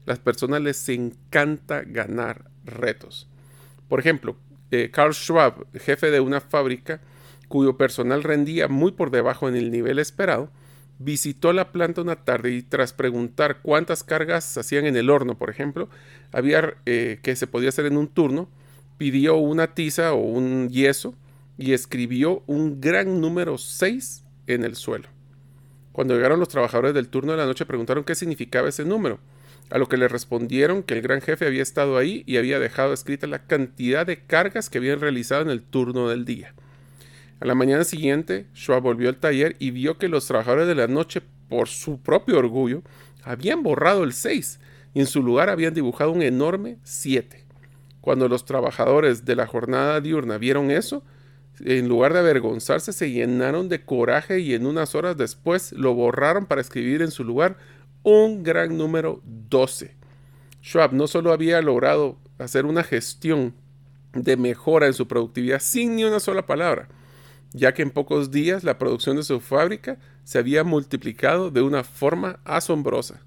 Las 0.05 0.19
personas 0.19 0.61
les 0.61 0.89
encanta 0.89 1.83
ganar 1.85 2.49
retos. 2.65 3.27
Por 3.87 3.99
ejemplo, 3.99 4.35
eh, 4.71 4.89
Carl 4.91 5.13
Schwab, 5.13 5.67
jefe 5.73 6.11
de 6.11 6.19
una 6.19 6.41
fábrica 6.41 7.01
cuyo 7.47 7.77
personal 7.77 8.23
rendía 8.23 8.67
muy 8.67 8.93
por 8.93 9.11
debajo 9.11 9.49
en 9.49 9.55
el 9.55 9.71
nivel 9.71 9.99
esperado, 9.99 10.49
visitó 10.99 11.51
la 11.51 11.71
planta 11.71 12.01
una 12.01 12.15
tarde 12.15 12.51
y 12.51 12.61
tras 12.61 12.93
preguntar 12.93 13.61
cuántas 13.61 14.03
cargas 14.03 14.57
hacían 14.57 14.85
en 14.85 14.95
el 14.95 15.09
horno, 15.09 15.37
por 15.37 15.49
ejemplo, 15.49 15.89
había 16.31 16.75
eh, 16.85 17.19
que 17.21 17.35
se 17.35 17.47
podía 17.47 17.69
hacer 17.69 17.85
en 17.85 17.97
un 17.97 18.07
turno, 18.07 18.49
pidió 19.01 19.37
una 19.37 19.73
tiza 19.73 20.13
o 20.13 20.19
un 20.19 20.69
yeso 20.69 21.15
y 21.57 21.73
escribió 21.73 22.43
un 22.45 22.79
gran 22.79 23.19
número 23.19 23.57
6 23.57 24.23
en 24.45 24.63
el 24.63 24.75
suelo. 24.75 25.09
Cuando 25.91 26.13
llegaron 26.13 26.39
los 26.39 26.49
trabajadores 26.49 26.93
del 26.93 27.09
turno 27.09 27.31
de 27.31 27.39
la 27.39 27.47
noche 27.47 27.65
preguntaron 27.65 28.03
qué 28.03 28.13
significaba 28.13 28.69
ese 28.69 28.85
número, 28.85 29.17
a 29.71 29.79
lo 29.79 29.89
que 29.89 29.97
le 29.97 30.07
respondieron 30.07 30.83
que 30.83 30.93
el 30.93 31.01
gran 31.01 31.19
jefe 31.19 31.47
había 31.47 31.63
estado 31.63 31.97
ahí 31.97 32.21
y 32.27 32.37
había 32.37 32.59
dejado 32.59 32.93
escrita 32.93 33.25
la 33.25 33.47
cantidad 33.47 34.05
de 34.05 34.21
cargas 34.21 34.69
que 34.69 34.77
habían 34.77 34.99
realizado 34.99 35.41
en 35.41 35.49
el 35.49 35.63
turno 35.63 36.07
del 36.07 36.23
día. 36.23 36.53
A 37.39 37.47
la 37.47 37.55
mañana 37.55 37.83
siguiente, 37.85 38.45
Schwab 38.53 38.83
volvió 38.83 39.09
al 39.09 39.17
taller 39.17 39.55
y 39.57 39.71
vio 39.71 39.97
que 39.97 40.09
los 40.09 40.27
trabajadores 40.27 40.67
de 40.67 40.75
la 40.75 40.85
noche, 40.85 41.23
por 41.49 41.69
su 41.69 41.99
propio 41.99 42.37
orgullo, 42.37 42.83
habían 43.23 43.63
borrado 43.63 44.03
el 44.03 44.13
6 44.13 44.59
y 44.93 44.99
en 44.99 45.07
su 45.07 45.23
lugar 45.23 45.49
habían 45.49 45.73
dibujado 45.73 46.11
un 46.11 46.21
enorme 46.21 46.77
7. 46.83 47.40
Cuando 48.01 48.27
los 48.27 48.45
trabajadores 48.45 49.25
de 49.25 49.35
la 49.35 49.47
jornada 49.47 50.01
diurna 50.01 50.37
vieron 50.37 50.71
eso, 50.71 51.03
en 51.59 51.87
lugar 51.87 52.13
de 52.13 52.19
avergonzarse, 52.19 52.93
se 52.93 53.11
llenaron 53.11 53.69
de 53.69 53.85
coraje 53.85 54.39
y 54.39 54.53
en 54.53 54.65
unas 54.65 54.95
horas 54.95 55.17
después 55.17 55.71
lo 55.73 55.93
borraron 55.93 56.45
para 56.45 56.61
escribir 56.61 57.01
en 57.01 57.11
su 57.11 57.23
lugar 57.23 57.57
un 58.03 58.43
gran 58.43 58.77
número 58.77 59.21
12. 59.23 59.95
Schwab 60.63 60.93
no 60.93 61.07
solo 61.07 61.31
había 61.31 61.61
logrado 61.61 62.17
hacer 62.39 62.65
una 62.65 62.83
gestión 62.83 63.53
de 64.13 64.37
mejora 64.37 64.87
en 64.87 64.93
su 64.93 65.07
productividad 65.07 65.59
sin 65.59 65.95
ni 65.95 66.03
una 66.03 66.19
sola 66.19 66.45
palabra, 66.45 66.87
ya 67.53 67.73
que 67.73 67.81
en 67.81 67.91
pocos 67.91 68.31
días 68.31 68.63
la 68.63 68.77
producción 68.77 69.17
de 69.17 69.23
su 69.23 69.39
fábrica 69.39 69.97
se 70.23 70.39
había 70.39 70.63
multiplicado 70.63 71.51
de 71.51 71.61
una 71.61 71.83
forma 71.83 72.39
asombrosa. 72.43 73.21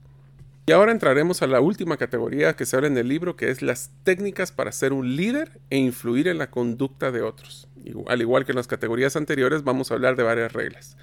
Y 0.66 0.72
ahora 0.72 0.92
entraremos 0.92 1.42
a 1.42 1.46
la 1.46 1.60
última 1.60 1.98
categoría 1.98 2.56
que 2.56 2.64
se 2.64 2.76
habla 2.76 2.88
en 2.88 2.96
el 2.96 3.08
libro, 3.08 3.36
que 3.36 3.50
es 3.50 3.60
las 3.60 3.90
técnicas 4.02 4.50
para 4.50 4.72
ser 4.72 4.94
un 4.94 5.14
líder 5.14 5.60
e 5.68 5.76
influir 5.76 6.26
en 6.26 6.38
la 6.38 6.50
conducta 6.50 7.12
de 7.12 7.20
otros. 7.20 7.68
Al 8.06 8.22
igual 8.22 8.46
que 8.46 8.52
en 8.52 8.56
las 8.56 8.66
categorías 8.66 9.14
anteriores, 9.14 9.62
vamos 9.62 9.90
a 9.90 9.94
hablar 9.94 10.16
de 10.16 10.22
varias 10.22 10.54
reglas. 10.54 10.96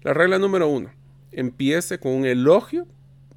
La 0.00 0.14
regla 0.14 0.38
número 0.38 0.66
uno, 0.66 0.92
empiece 1.30 1.98
con 1.98 2.12
un 2.12 2.24
elogio 2.24 2.86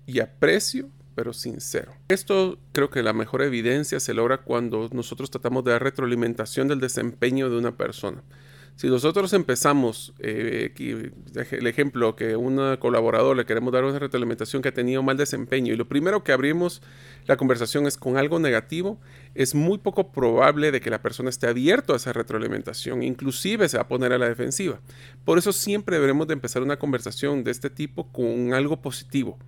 y 0.06 0.22
aprecio, 0.22 0.88
pero 1.14 1.34
sincero. 1.34 1.94
Esto 2.08 2.58
creo 2.72 2.90
que 2.90 3.04
la 3.04 3.12
mejor 3.12 3.42
evidencia 3.42 4.00
se 4.00 4.14
logra 4.14 4.38
cuando 4.38 4.90
nosotros 4.94 5.30
tratamos 5.30 5.66
de 5.66 5.72
dar 5.72 5.84
retroalimentación 5.84 6.70
del 6.70 6.80
desempeño 6.80 7.50
de 7.50 7.58
una 7.58 7.76
persona. 7.76 8.24
Si 8.76 8.88
nosotros 8.90 9.32
empezamos, 9.32 10.14
eh, 10.20 10.74
el 11.52 11.68
ejemplo 11.68 12.18
que 12.18 12.36
un 12.36 12.76
colaborador 12.78 13.38
le 13.38 13.46
queremos 13.46 13.72
dar 13.72 13.86
una 13.86 14.00
retroalimentación 14.00 14.62
que 14.62 14.68
ha 14.68 14.74
tenido 14.74 15.02
mal 15.02 15.16
desempeño 15.16 15.74
y 15.74 15.78
lo 15.78 15.88
primero 15.88 16.26
que 16.26 16.34
abrimos 16.34 16.82
la 17.26 17.38
conversación 17.38 17.88
es 17.88 17.96
con 17.96 18.18
algo 18.18 18.38
negativo, 18.38 19.00
es 19.34 19.56
muy 19.56 19.78
poco 19.78 20.12
probable 20.12 20.72
de 20.72 20.82
que 20.82 20.90
la 20.90 21.02
persona 21.02 21.30
esté 21.30 21.48
abierto 21.48 21.94
a 21.94 21.96
esa 21.96 22.12
retroalimentación, 22.12 23.02
inclusive 23.02 23.70
se 23.70 23.78
va 23.78 23.84
a 23.84 23.88
poner 23.88 24.12
a 24.12 24.18
la 24.18 24.28
defensiva. 24.28 24.82
Por 25.24 25.38
eso 25.38 25.54
siempre 25.54 25.96
deberemos 25.96 26.28
de 26.28 26.34
empezar 26.34 26.62
una 26.62 26.78
conversación 26.78 27.46
de 27.46 27.52
este 27.52 27.70
tipo 27.70 28.12
con 28.12 28.54
algo 28.54 28.82
positivo. 28.82 29.40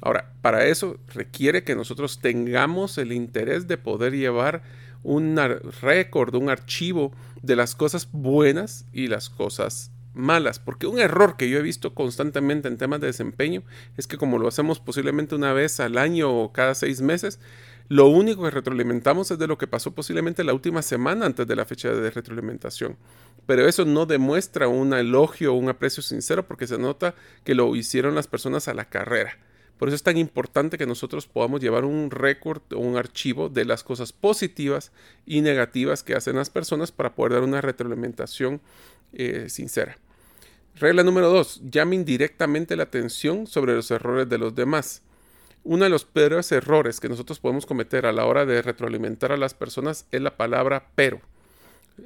Ahora, 0.00 0.32
para 0.42 0.66
eso 0.66 0.98
requiere 1.14 1.62
que 1.62 1.76
nosotros 1.76 2.18
tengamos 2.18 2.98
el 2.98 3.12
interés 3.12 3.68
de 3.68 3.78
poder 3.78 4.14
llevar 4.14 4.64
un 5.02 5.36
récord, 5.80 6.34
un 6.34 6.50
archivo 6.50 7.12
de 7.42 7.56
las 7.56 7.74
cosas 7.74 8.08
buenas 8.12 8.86
y 8.92 9.08
las 9.08 9.30
cosas 9.30 9.90
malas. 10.14 10.58
Porque 10.58 10.86
un 10.86 10.98
error 10.98 11.36
que 11.36 11.48
yo 11.48 11.58
he 11.58 11.62
visto 11.62 11.94
constantemente 11.94 12.68
en 12.68 12.78
temas 12.78 13.00
de 13.00 13.08
desempeño 13.08 13.62
es 13.96 14.06
que 14.06 14.18
como 14.18 14.38
lo 14.38 14.48
hacemos 14.48 14.80
posiblemente 14.80 15.34
una 15.34 15.52
vez 15.52 15.80
al 15.80 15.98
año 15.98 16.30
o 16.30 16.52
cada 16.52 16.74
seis 16.74 17.00
meses, 17.00 17.40
lo 17.88 18.06
único 18.06 18.44
que 18.44 18.50
retroalimentamos 18.50 19.30
es 19.30 19.38
de 19.38 19.46
lo 19.46 19.58
que 19.58 19.66
pasó 19.66 19.94
posiblemente 19.94 20.44
la 20.44 20.54
última 20.54 20.82
semana 20.82 21.26
antes 21.26 21.46
de 21.46 21.56
la 21.56 21.64
fecha 21.64 21.90
de 21.90 22.10
retroalimentación. 22.10 22.96
Pero 23.46 23.66
eso 23.68 23.84
no 23.84 24.06
demuestra 24.06 24.68
un 24.68 24.94
elogio 24.94 25.52
o 25.52 25.56
un 25.56 25.68
aprecio 25.68 26.02
sincero 26.02 26.46
porque 26.46 26.66
se 26.66 26.78
nota 26.78 27.14
que 27.44 27.54
lo 27.54 27.74
hicieron 27.74 28.14
las 28.14 28.28
personas 28.28 28.68
a 28.68 28.74
la 28.74 28.84
carrera. 28.84 29.36
Por 29.78 29.88
eso 29.88 29.96
es 29.96 30.02
tan 30.02 30.16
importante 30.16 30.78
que 30.78 30.86
nosotros 30.86 31.26
podamos 31.26 31.60
llevar 31.60 31.84
un 31.84 32.10
récord 32.10 32.62
o 32.72 32.78
un 32.78 32.96
archivo 32.96 33.48
de 33.48 33.64
las 33.64 33.82
cosas 33.82 34.12
positivas 34.12 34.92
y 35.26 35.40
negativas 35.40 36.02
que 36.02 36.14
hacen 36.14 36.36
las 36.36 36.50
personas 36.50 36.92
para 36.92 37.14
poder 37.14 37.32
dar 37.32 37.42
una 37.42 37.60
retroalimentación 37.60 38.60
eh, 39.12 39.46
sincera. 39.48 39.98
Regla 40.76 41.02
número 41.02 41.28
dos, 41.28 41.60
llamen 41.64 42.04
directamente 42.04 42.76
la 42.76 42.84
atención 42.84 43.46
sobre 43.46 43.74
los 43.74 43.90
errores 43.90 44.28
de 44.28 44.38
los 44.38 44.54
demás. 44.54 45.02
Uno 45.64 45.84
de 45.84 45.90
los 45.90 46.04
peores 46.04 46.50
errores 46.50 46.98
que 46.98 47.08
nosotros 47.08 47.38
podemos 47.38 47.66
cometer 47.66 48.06
a 48.06 48.12
la 48.12 48.24
hora 48.24 48.46
de 48.46 48.62
retroalimentar 48.62 49.32
a 49.32 49.36
las 49.36 49.54
personas 49.54 50.06
es 50.10 50.20
la 50.20 50.36
palabra 50.36 50.88
pero. 50.94 51.20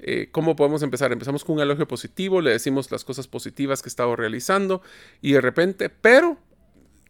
Eh, 0.03 0.29
¿Cómo 0.33 0.57
podemos 0.57 0.83
empezar? 0.83 1.13
Empezamos 1.13 1.45
con 1.45 1.57
un 1.57 1.63
elogio 1.63 1.87
positivo, 1.87 2.41
le 2.41 2.51
decimos 2.51 2.91
las 2.91 3.05
cosas 3.05 3.29
positivas 3.29 3.83
que 3.83 3.89
estado 3.89 4.17
realizando 4.17 4.83
y 5.23 5.33
de 5.33 5.41
repente, 5.41 5.89
pero 5.89 6.37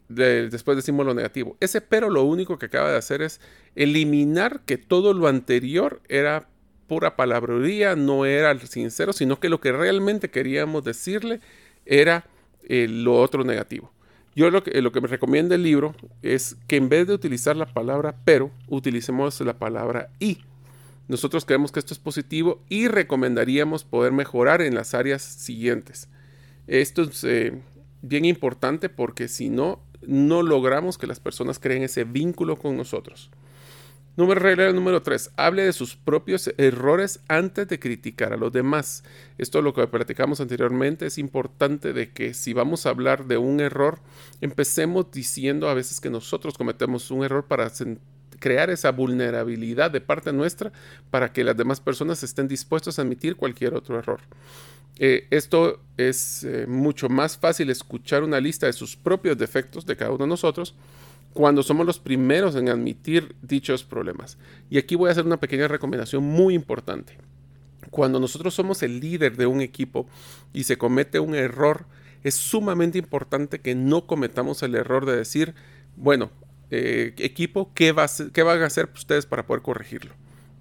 después 0.09 0.77
decimos 0.77 1.07
lo 1.07 1.15
negativo. 1.15 1.57
Ese 1.61 1.81
pero 1.81 2.11
lo 2.11 2.25
único 2.25 2.59
que 2.59 2.67
acaba 2.67 2.91
de 2.91 2.99
hacer 2.99 3.23
es 3.23 3.41
eliminar 3.75 4.61
que 4.65 4.79
todo 4.79 5.15
lo 5.15 5.29
anterior 5.29 6.01
era 6.09 6.49
pura 6.87 7.17
palabrería, 7.17 7.97
no 7.97 8.25
era 8.25 8.59
sincero, 8.61 9.13
sino 9.13 9.41
que 9.41 9.49
lo 9.49 9.61
que 9.61 9.73
realmente 9.73 10.31
queríamos 10.31 10.85
decirle 10.85 11.41
era 11.85 12.27
eh, 12.69 12.87
lo 12.89 13.21
otro 13.21 13.45
negativo. 13.45 13.93
Yo 14.35 14.51
lo 14.51 14.63
que, 14.63 14.83
lo 14.83 14.93
que 14.93 15.01
me 15.01 15.09
recomienda 15.09 15.55
el 15.55 15.63
libro 15.63 15.95
es 16.23 16.57
que 16.69 16.77
en 16.77 16.89
vez 16.89 17.07
de 17.07 17.15
utilizar 17.15 17.57
la 17.57 17.73
palabra 17.73 18.15
pero, 18.25 18.51
utilicemos 18.69 19.41
la 19.41 19.59
palabra 19.59 20.11
y. 20.19 20.39
Nosotros 21.09 21.45
creemos 21.45 21.71
que 21.71 21.79
esto 21.79 21.95
es 21.95 22.01
positivo 22.01 22.61
y 22.69 22.89
recomendaríamos 22.89 23.85
poder 23.85 24.13
mejorar 24.13 24.61
en 24.61 24.75
las 24.75 24.93
áreas 24.93 25.23
siguientes. 25.23 26.09
Esto 26.67 27.03
es 27.03 27.23
eh, 27.23 27.63
bien 28.03 28.25
importante 28.25 28.89
porque 28.89 29.29
si 29.29 29.49
no, 29.49 29.81
no 30.07 30.43
logramos 30.43 30.99
que 30.99 31.07
las 31.07 31.21
personas 31.21 31.59
creen 31.59 31.83
ese 31.83 32.05
vínculo 32.05 32.57
con 32.57 32.77
nosotros. 32.77 33.31
Número 34.17 34.41
regla 34.41 34.73
número 34.73 35.03
3. 35.03 35.33
Hable 35.37 35.65
de 35.65 35.75
sus 35.75 35.95
propios 35.95 36.51
errores 36.57 37.21
antes 37.29 37.69
de 37.69 37.79
criticar 37.79 38.33
a 38.33 38.39
los 38.39 38.51
demás. 38.51 39.05
Esto 39.37 39.59
es 39.59 39.65
lo 39.65 39.75
que 39.75 39.87
platicamos 39.89 40.41
anteriormente. 40.41 41.05
Es 41.05 41.19
importante 41.19 41.93
de 41.93 42.11
que 42.13 42.33
si 42.33 42.55
vamos 42.55 42.87
a 42.87 42.89
hablar 42.89 43.27
de 43.27 43.37
un 43.37 43.61
error, 43.61 43.99
empecemos 44.41 45.11
diciendo 45.11 45.69
a 45.69 45.75
veces 45.75 46.01
que 46.01 46.09
nosotros 46.09 46.57
cometemos 46.57 47.11
un 47.11 47.25
error 47.25 47.45
para 47.45 47.71
crear 48.39 48.71
esa 48.71 48.91
vulnerabilidad 48.91 49.91
de 49.91 50.01
parte 50.01 50.33
nuestra 50.33 50.73
para 51.11 51.33
que 51.35 51.45
las 51.45 51.57
demás 51.57 51.81
personas 51.81 52.23
estén 52.23 52.49
dispuestas 52.49 52.99
a 52.99 53.03
admitir 53.03 53.37
cualquier 53.37 53.75
otro 53.75 53.99
error. 53.99 54.21
Eh, 54.99 55.27
esto 55.31 55.81
es 55.97 56.45
eh, 56.45 56.67
mucho 56.67 57.09
más 57.09 57.37
fácil 57.37 57.69
escuchar 57.71 58.23
una 58.23 58.41
lista 58.41 58.67
de 58.67 58.73
sus 58.73 58.97
propios 58.97 59.37
defectos 59.37 59.85
de 59.85 59.97
cada 59.97 60.11
uno 60.11 60.25
de 60.25 60.29
nosotros 60.29 60.75
cuando 61.35 61.63
somos 61.63 61.85
los 61.85 61.99
primeros 61.99 62.57
en 62.57 62.71
admitir 62.71 63.37
dichos 63.43 63.85
problemas. 63.85 64.39
Y 64.71 64.79
aquí 64.79 64.95
voy 64.95 65.09
a 65.09 65.13
hacer 65.13 65.27
una 65.27 65.37
pequeña 65.39 65.69
recomendación 65.69 66.25
muy 66.25 66.55
importante. 66.55 67.19
Cuando 67.91 68.19
nosotros 68.19 68.55
somos 68.55 68.83
el 68.83 69.01
líder 69.01 69.37
de 69.37 69.47
un 69.47 69.61
equipo 69.61 70.07
y 70.55 70.65
se 70.65 70.79
comete 70.79 71.21
un 71.21 71.35
error, 71.35 71.85
es 72.25 72.35
sumamente 72.35 72.99
importante 72.99 73.61
que 73.61 73.75
no 73.75 74.07
cometamos 74.07 74.63
el 74.63 74.75
error 74.75 75.05
de 75.05 75.15
decir, 75.15 75.55
bueno, 75.97 76.31
eh, 76.71 77.13
equipo, 77.19 77.71
¿qué, 77.75 77.93
va 77.93 78.07
¿qué, 78.33 78.43
van 78.43 78.63
a 78.63 78.67
hacer 78.67 78.89
ustedes 78.95 79.27
para 79.27 79.47
poder 79.47 79.63
corregirlo? 79.63 80.15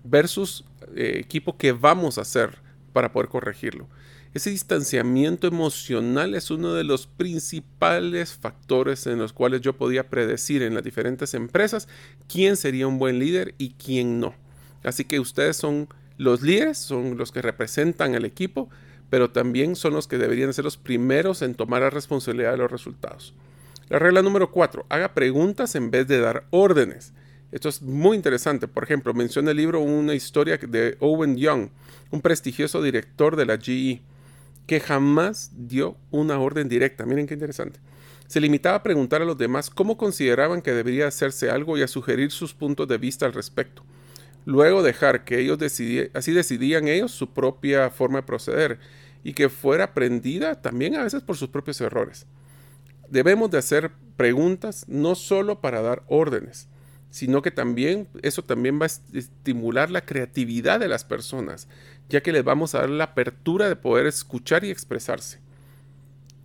Versus 0.03 0.65
equipo, 0.95 1.57
¿qué 1.57 1.71
vamos 1.71 2.17
a 2.17 2.21
hacer 2.21 2.64
para 2.95 3.11
poder 3.11 3.27
corregirlo? 3.27 3.89
Ese 4.33 4.51
distanciamiento 4.51 5.47
emocional 5.47 6.33
es 6.33 6.49
uno 6.49 6.73
de 6.73 6.85
los 6.85 7.07
principales 7.07 8.33
factores 8.33 9.05
en 9.05 9.19
los 9.19 9.33
cuales 9.33 9.59
yo 9.59 9.73
podía 9.73 10.09
predecir 10.09 10.63
en 10.63 10.73
las 10.75 10.83
diferentes 10.83 11.33
empresas 11.33 11.89
quién 12.29 12.55
sería 12.55 12.87
un 12.87 12.97
buen 12.97 13.19
líder 13.19 13.53
y 13.57 13.71
quién 13.71 14.21
no. 14.21 14.33
Así 14.85 15.03
que 15.03 15.19
ustedes 15.19 15.57
son 15.57 15.89
los 16.17 16.41
líderes, 16.41 16.77
son 16.77 17.17
los 17.17 17.33
que 17.33 17.41
representan 17.41 18.15
al 18.15 18.23
equipo, 18.23 18.69
pero 19.09 19.29
también 19.29 19.75
son 19.75 19.93
los 19.93 20.07
que 20.07 20.17
deberían 20.17 20.53
ser 20.53 20.63
los 20.63 20.77
primeros 20.77 21.41
en 21.41 21.53
tomar 21.53 21.81
la 21.81 21.89
responsabilidad 21.89 22.51
de 22.51 22.57
los 22.59 22.71
resultados. 22.71 23.33
La 23.89 23.99
regla 23.99 24.21
número 24.21 24.51
4, 24.51 24.85
haga 24.87 25.13
preguntas 25.13 25.75
en 25.75 25.91
vez 25.91 26.07
de 26.07 26.19
dar 26.19 26.45
órdenes. 26.49 27.11
Esto 27.55 27.69
es 27.69 27.81
muy 27.81 28.17
interesante. 28.17 28.67
Por 28.67 28.83
ejemplo, 28.83 29.13
menciona 29.13 29.51
el 29.51 29.57
libro 29.57 29.79
una 29.79 30.13
historia 30.13 30.57
de 30.57 30.97
Owen 30.99 31.37
Young, 31.37 31.69
un 32.11 32.19
prestigioso 32.19 32.81
director 32.81 33.37
de 33.37 33.45
la 33.45 33.57
GE, 33.57 34.01
que 34.67 34.81
jamás 34.81 35.51
dio 35.55 35.95
una 36.11 36.37
orden 36.37 36.67
directa. 36.67 37.05
Miren 37.05 37.27
qué 37.27 37.33
interesante. 37.33 37.79
Se 38.27 38.41
limitaba 38.41 38.75
a 38.75 38.83
preguntar 38.83 39.21
a 39.21 39.25
los 39.25 39.37
demás 39.37 39.69
cómo 39.69 39.95
consideraban 39.95 40.61
que 40.61 40.73
debería 40.73 41.07
hacerse 41.07 41.49
algo 41.49 41.77
y 41.77 41.81
a 41.81 41.87
sugerir 41.87 42.29
sus 42.29 42.53
puntos 42.53 42.89
de 42.89 42.97
vista 42.97 43.25
al 43.25 43.31
respecto. 43.31 43.83
Luego 44.43 44.83
dejar 44.83 45.23
que 45.23 45.39
ellos 45.39 45.57
decidieran, 45.57 46.11
así 46.13 46.33
decidían 46.33 46.89
ellos 46.89 47.11
su 47.11 47.33
propia 47.33 47.89
forma 47.89 48.17
de 48.17 48.23
proceder 48.23 48.79
y 49.23 49.31
que 49.31 49.47
fuera 49.47 49.85
aprendida 49.85 50.61
también 50.61 50.95
a 50.95 51.03
veces 51.03 51.23
por 51.23 51.37
sus 51.37 51.47
propios 51.47 51.79
errores. 51.79 52.25
Debemos 53.07 53.49
de 53.49 53.59
hacer 53.59 53.91
preguntas 54.17 54.83
no 54.89 55.15
solo 55.15 55.61
para 55.61 55.81
dar 55.81 56.03
órdenes, 56.09 56.67
sino 57.15 57.41
que 57.41 57.49
también 57.49 58.09
eso 58.23 58.43
también 58.43 58.77
va 58.77 58.87
a 58.87 59.17
estimular 59.17 59.89
la 59.89 60.01
creatividad 60.01 60.81
de 60.81 60.89
las 60.89 61.05
personas, 61.05 61.69
ya 62.09 62.21
que 62.21 62.33
les 62.33 62.43
vamos 62.43 62.75
a 62.75 62.79
dar 62.79 62.89
la 62.89 63.05
apertura 63.05 63.69
de 63.69 63.77
poder 63.77 64.05
escuchar 64.05 64.65
y 64.65 64.69
expresarse. 64.69 65.39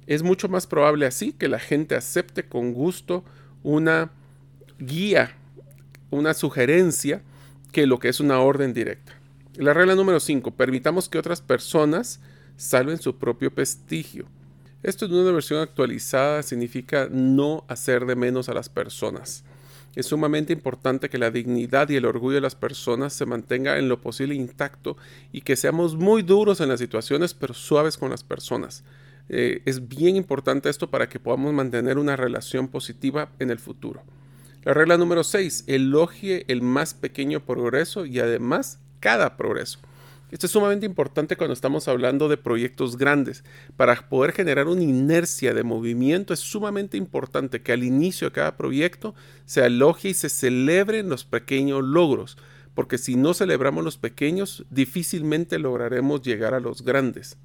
Es 0.07 0.23
mucho 0.23 0.49
más 0.49 0.69
probable 0.69 1.07
así 1.07 1.33
que 1.33 1.49
la 1.49 1.59
gente 1.59 1.97
acepte 1.97 2.45
con 2.45 2.73
gusto 2.73 3.25
una 3.65 4.13
guía, 4.79 5.35
una 6.11 6.35
sugerencia, 6.35 7.21
que 7.73 7.89
lo 7.89 7.99
que 7.99 8.09
es 8.09 8.21
una 8.21 8.39
orden 8.39 8.73
directa. 8.73 9.15
La 9.57 9.75
regla 9.75 9.97
número 9.97 10.21
5. 10.21 10.53
Permitamos 10.53 11.09
que 11.09 11.19
otras 11.19 11.41
personas 11.41 12.21
salven 12.57 12.99
su 12.99 13.19
propio 13.19 13.53
prestigio. 13.53 14.27
Esto 14.85 15.07
en 15.07 15.15
una 15.15 15.33
versión 15.33 15.63
actualizada 15.63 16.45
significa 16.45 17.09
no 17.11 17.65
hacer 17.67 18.07
de 18.07 18.15
menos 18.15 18.49
a 18.49 18.55
las 18.55 18.69
personas. 18.69 19.43
Es 19.97 20.07
sumamente 20.07 20.53
importante 20.53 21.09
que 21.09 21.19
la 21.19 21.31
dignidad 21.31 21.89
y 21.89 21.97
el 21.97 22.07
orgullo 22.07 22.37
de 22.37 22.41
las 22.41 22.55
personas 22.55 23.13
se 23.13 23.27
mantenga 23.27 23.79
en 23.79 23.89
lo 23.89 24.01
posible 24.01 24.35
intacto 24.35 24.97
y 25.33 25.41
que 25.41 25.57
seamos 25.57 25.97
muy 25.97 26.23
duros 26.23 26.61
en 26.61 26.69
las 26.69 26.81
situaciones 26.81 27.35
pero 27.35 27.55
suaves 27.55 27.99
con 27.99 28.11
las 28.11 28.23
personas. 28.23 28.85
Eh, 29.29 29.63
es 29.65 29.89
bien 29.89 30.17
importante 30.17 30.69
esto 30.69 30.91
para 30.91 31.09
que 31.09 31.21
podamos 31.21 31.53
mantener 31.53 31.99
una 31.99 32.17
relación 32.17 32.69
positiva 32.69 33.31
en 33.39 33.51
el 33.51 33.59
futuro. 33.59 34.03
La 34.63 34.75
regla 34.75 34.99
número 34.99 35.25
6. 35.25 35.65
Elogie 35.69 36.45
el 36.49 36.63
más 36.63 36.95
pequeño 36.95 37.41
progreso 37.41 38.07
y 38.07 38.21
además 38.21 38.79
cada 39.01 39.37
progreso. 39.37 39.79
Esto 40.31 40.47
es 40.47 40.53
sumamente 40.53 40.87
importante 40.87 41.37
cuando 41.37 41.55
estamos 41.55 41.89
hablando 41.89 42.29
de 42.29 42.37
proyectos 42.37 42.97
grandes. 42.97 43.43
Para 43.77 44.09
poder 44.09 44.33
generar 44.33 44.69
una 44.69 44.83
inercia 44.83 45.53
de 45.55 45.65
movimiento 45.65 46.33
es 46.33 46.39
sumamente 46.39 46.97
importante 46.97 47.63
que 47.63 47.73
al 47.73 47.83
inicio 47.83 48.29
de 48.29 48.33
cada 48.35 48.57
proyecto 48.57 49.15
se 49.45 49.67
elogie 49.67 50.11
y 50.11 50.15
se 50.15 50.29
celebren 50.29 51.09
los 51.09 51.25
pequeños 51.25 51.83
logros, 51.83 52.39
porque 52.75 52.97
si 52.97 53.17
no 53.17 53.35
celebramos 53.35 53.83
los 53.83 53.99
pequeños, 53.99 54.65
difícilmente 54.71 55.59
lograremos 55.59 56.23
llegar 56.23 56.55
a 56.55 56.61
los 56.61 56.85
grandes. 56.85 57.37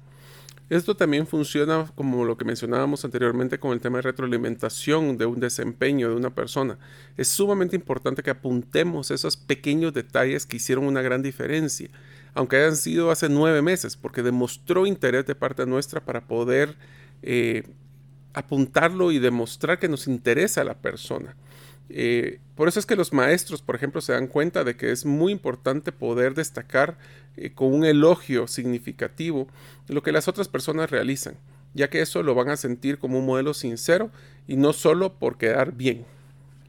Esto 0.68 0.96
también 0.96 1.26
funciona 1.26 1.90
como 1.94 2.24
lo 2.24 2.36
que 2.36 2.44
mencionábamos 2.44 3.04
anteriormente 3.04 3.58
con 3.58 3.72
el 3.72 3.80
tema 3.80 3.98
de 3.98 4.02
retroalimentación 4.02 5.16
de 5.16 5.26
un 5.26 5.40
desempeño 5.40 6.08
de 6.08 6.16
una 6.16 6.34
persona. 6.34 6.78
Es 7.16 7.28
sumamente 7.28 7.76
importante 7.76 8.22
que 8.22 8.30
apuntemos 8.30 9.10
esos 9.12 9.36
pequeños 9.36 9.92
detalles 9.92 10.46
que 10.46 10.56
hicieron 10.56 10.86
una 10.86 11.02
gran 11.02 11.22
diferencia 11.22 11.88
aunque 12.36 12.56
hayan 12.56 12.76
sido 12.76 13.10
hace 13.10 13.30
nueve 13.30 13.62
meses, 13.62 13.96
porque 13.96 14.22
demostró 14.22 14.86
interés 14.86 15.24
de 15.24 15.34
parte 15.34 15.64
nuestra 15.64 16.04
para 16.04 16.20
poder 16.20 16.76
eh, 17.22 17.64
apuntarlo 18.34 19.10
y 19.10 19.18
demostrar 19.18 19.78
que 19.78 19.88
nos 19.88 20.06
interesa 20.06 20.62
la 20.62 20.74
persona. 20.74 21.34
Eh, 21.88 22.40
por 22.54 22.68
eso 22.68 22.78
es 22.78 22.84
que 22.84 22.94
los 22.94 23.14
maestros, 23.14 23.62
por 23.62 23.74
ejemplo, 23.74 24.02
se 24.02 24.12
dan 24.12 24.26
cuenta 24.26 24.64
de 24.64 24.76
que 24.76 24.92
es 24.92 25.06
muy 25.06 25.32
importante 25.32 25.92
poder 25.92 26.34
destacar 26.34 26.98
eh, 27.38 27.52
con 27.54 27.72
un 27.72 27.86
elogio 27.86 28.46
significativo 28.46 29.48
lo 29.88 30.02
que 30.02 30.12
las 30.12 30.28
otras 30.28 30.48
personas 30.48 30.90
realizan, 30.90 31.38
ya 31.72 31.88
que 31.88 32.02
eso 32.02 32.22
lo 32.22 32.34
van 32.34 32.50
a 32.50 32.58
sentir 32.58 32.98
como 32.98 33.18
un 33.18 33.24
modelo 33.24 33.54
sincero 33.54 34.10
y 34.46 34.56
no 34.56 34.74
solo 34.74 35.18
por 35.18 35.38
quedar 35.38 35.72
bien. 35.72 36.04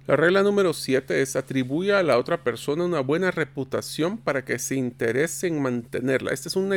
La 0.07 0.15
regla 0.15 0.41
número 0.41 0.71
7 0.71 1.21
es 1.21 1.35
atribuye 1.35 1.93
a 1.93 2.01
la 2.01 2.17
otra 2.17 2.41
persona 2.41 2.85
una 2.85 3.01
buena 3.01 3.29
reputación 3.29 4.17
para 4.17 4.45
que 4.45 4.57
se 4.57 4.75
interese 4.75 5.47
en 5.47 5.61
mantenerla. 5.61 6.31
Este 6.31 6.47
es 6.47 6.55
un 6.55 6.73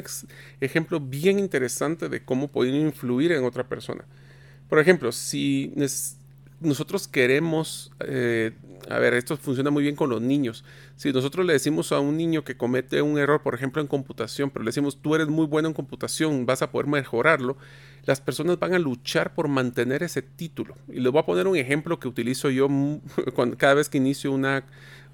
ejemplo 0.60 0.98
bien 0.98 1.38
interesante 1.38 2.08
de 2.08 2.24
cómo 2.24 2.48
pueden 2.48 2.74
influir 2.74 3.30
en 3.30 3.44
otra 3.44 3.68
persona. 3.68 4.04
Por 4.68 4.80
ejemplo, 4.80 5.12
si 5.12 5.72
nosotros 6.60 7.08
queremos, 7.08 7.90
eh, 8.00 8.52
a 8.88 8.98
ver, 8.98 9.14
esto 9.14 9.36
funciona 9.36 9.70
muy 9.70 9.82
bien 9.82 9.96
con 9.96 10.10
los 10.10 10.20
niños. 10.20 10.64
Si 10.96 11.12
nosotros 11.12 11.46
le 11.46 11.54
decimos 11.54 11.90
a 11.92 12.00
un 12.00 12.16
niño 12.16 12.44
que 12.44 12.56
comete 12.56 13.00
un 13.00 13.18
error, 13.18 13.42
por 13.42 13.54
ejemplo, 13.54 13.80
en 13.80 13.88
computación, 13.88 14.50
pero 14.50 14.64
le 14.64 14.68
decimos, 14.68 15.00
tú 15.00 15.14
eres 15.14 15.28
muy 15.28 15.46
bueno 15.46 15.68
en 15.68 15.74
computación, 15.74 16.44
vas 16.44 16.60
a 16.60 16.70
poder 16.70 16.86
mejorarlo, 16.86 17.56
las 18.04 18.20
personas 18.20 18.58
van 18.58 18.74
a 18.74 18.78
luchar 18.78 19.34
por 19.34 19.48
mantener 19.48 20.02
ese 20.02 20.20
título. 20.20 20.74
Y 20.88 21.00
les 21.00 21.10
voy 21.10 21.20
a 21.20 21.26
poner 21.26 21.46
un 21.46 21.56
ejemplo 21.56 21.98
que 21.98 22.08
utilizo 22.08 22.50
yo 22.50 22.68
cada 23.56 23.74
vez 23.74 23.88
que 23.88 23.98
inicio 23.98 24.30
una 24.30 24.58
eh, 24.58 24.62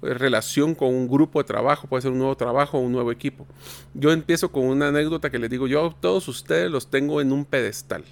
relación 0.01 0.75
con 0.75 0.93
un 0.93 1.07
grupo 1.07 1.39
de 1.39 1.47
trabajo, 1.47 1.87
puede 1.87 2.01
ser 2.01 2.11
un 2.11 2.17
nuevo 2.17 2.35
trabajo 2.35 2.77
o 2.77 2.81
un 2.81 2.91
nuevo 2.91 3.11
equipo. 3.11 3.47
Yo 3.93 4.11
empiezo 4.11 4.51
con 4.51 4.65
una 4.65 4.89
anécdota 4.89 5.29
que 5.29 5.39
les 5.39 5.49
digo, 5.49 5.67
yo 5.67 5.85
a 5.85 5.95
todos 5.99 6.27
ustedes 6.27 6.69
los 6.69 6.89
tengo 6.89 7.21
en 7.21 7.31
un 7.31 7.45
pedestal 7.45 8.03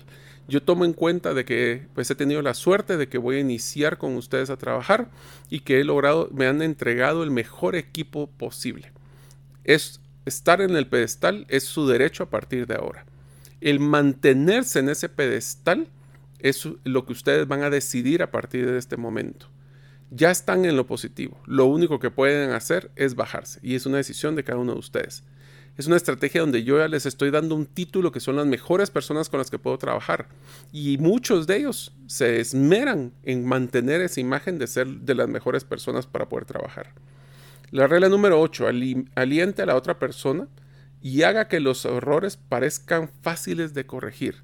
yo 0.48 0.62
tomo 0.62 0.86
en 0.86 0.94
cuenta 0.94 1.34
de 1.34 1.46
que 1.46 1.88
pues 1.94 2.10
he 2.12 2.16
tenido 2.16 2.42
la 2.42 2.54
suerte 2.54 2.98
de 2.98 3.08
que 3.08 3.18
voy 3.18 3.38
a 3.38 3.40
iniciar 3.40 3.98
con 3.98 4.16
ustedes 4.16 4.50
a 4.50 4.58
trabajar 4.58 5.10
y 5.50 5.62
que 5.62 5.80
he 5.80 5.84
logrado, 5.84 6.30
me 6.32 6.48
han 6.48 6.62
entregado 6.62 7.24
el 7.24 7.32
mejor 7.32 7.76
equipo 7.76 8.28
posible. 8.28 8.92
Es 9.64 10.02
estar 10.26 10.62
en 10.62 10.76
el 10.76 10.88
pedestal 10.88 11.46
es 11.50 11.64
su 11.64 11.88
derecho 11.88 12.24
a 12.24 12.30
partir 12.30 12.68
de 12.68 12.76
ahora. 12.76 13.06
El 13.62 13.80
mantenerse 13.80 14.80
en 14.80 14.90
ese 14.90 15.10
pedestal 15.10 15.88
es 16.40 16.68
lo 16.84 17.06
que 17.06 17.14
ustedes 17.14 17.48
van 17.48 17.64
a 17.64 17.70
decidir 17.70 18.22
a 18.22 18.32
partir 18.32 18.70
de 18.70 18.78
este 18.78 18.98
momento. 18.98 19.48
Ya 20.12 20.30
están 20.30 20.66
en 20.66 20.76
lo 20.76 20.86
positivo. 20.86 21.40
Lo 21.46 21.66
único 21.66 22.00
que 22.00 22.12
pueden 22.12 22.52
hacer 22.52 22.92
es 22.96 23.16
bajarse 23.16 23.60
y 23.64 23.76
es 23.76 23.86
una 23.86 23.98
decisión 23.98 24.36
de 24.36 24.44
cada 24.44 24.60
uno 24.60 24.74
de 24.74 24.80
ustedes. 24.80 25.24
Es 25.78 25.88
una 25.88 25.98
estrategia 25.98 26.40
donde 26.40 26.64
yo 26.64 26.78
ya 26.78 26.88
les 26.88 27.06
estoy 27.06 27.32
dando 27.32 27.54
un 27.54 27.66
título 27.66 28.14
que 28.14 28.22
son 28.22 28.38
las 28.38 28.46
mejores 28.46 28.92
personas 28.92 29.28
con 29.28 29.40
las 29.40 29.52
que 29.52 29.60
puedo 29.60 29.78
trabajar. 29.78 30.30
Y 30.72 30.98
muchos 31.00 31.48
de 31.48 31.58
ellos 31.58 31.94
se 32.08 32.40
esmeran 32.40 33.12
en 33.24 33.46
mantener 33.46 34.00
esa 34.00 34.22
imagen 34.22 34.58
de 34.58 34.68
ser 34.68 34.88
de 34.88 35.16
las 35.16 35.28
mejores 35.28 35.66
personas 35.66 36.08
para 36.08 36.30
poder 36.30 36.46
trabajar. 36.46 36.94
La 37.72 37.88
regla 37.88 38.08
número 38.08 38.40
8, 38.40 38.68
aliente 39.16 39.62
a 39.64 39.66
la 39.66 39.76
otra 39.76 40.00
persona 40.00 40.48
y 41.02 41.24
haga 41.24 41.50
que 41.50 41.60
los 41.60 41.84
errores 41.84 42.38
parezcan 42.38 43.10
fáciles 43.22 43.74
de 43.74 43.86
corregir. 43.86 44.44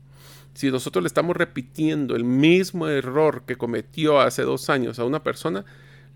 Si 0.53 0.69
nosotros 0.69 1.01
le 1.01 1.07
estamos 1.07 1.37
repitiendo 1.37 2.17
el 2.17 2.25
mismo 2.25 2.89
error 2.89 3.43
que 3.47 3.55
cometió 3.55 4.19
hace 4.19 4.41
dos 4.41 4.69
años 4.69 4.99
a 4.99 5.05
una 5.05 5.23
persona, 5.23 5.63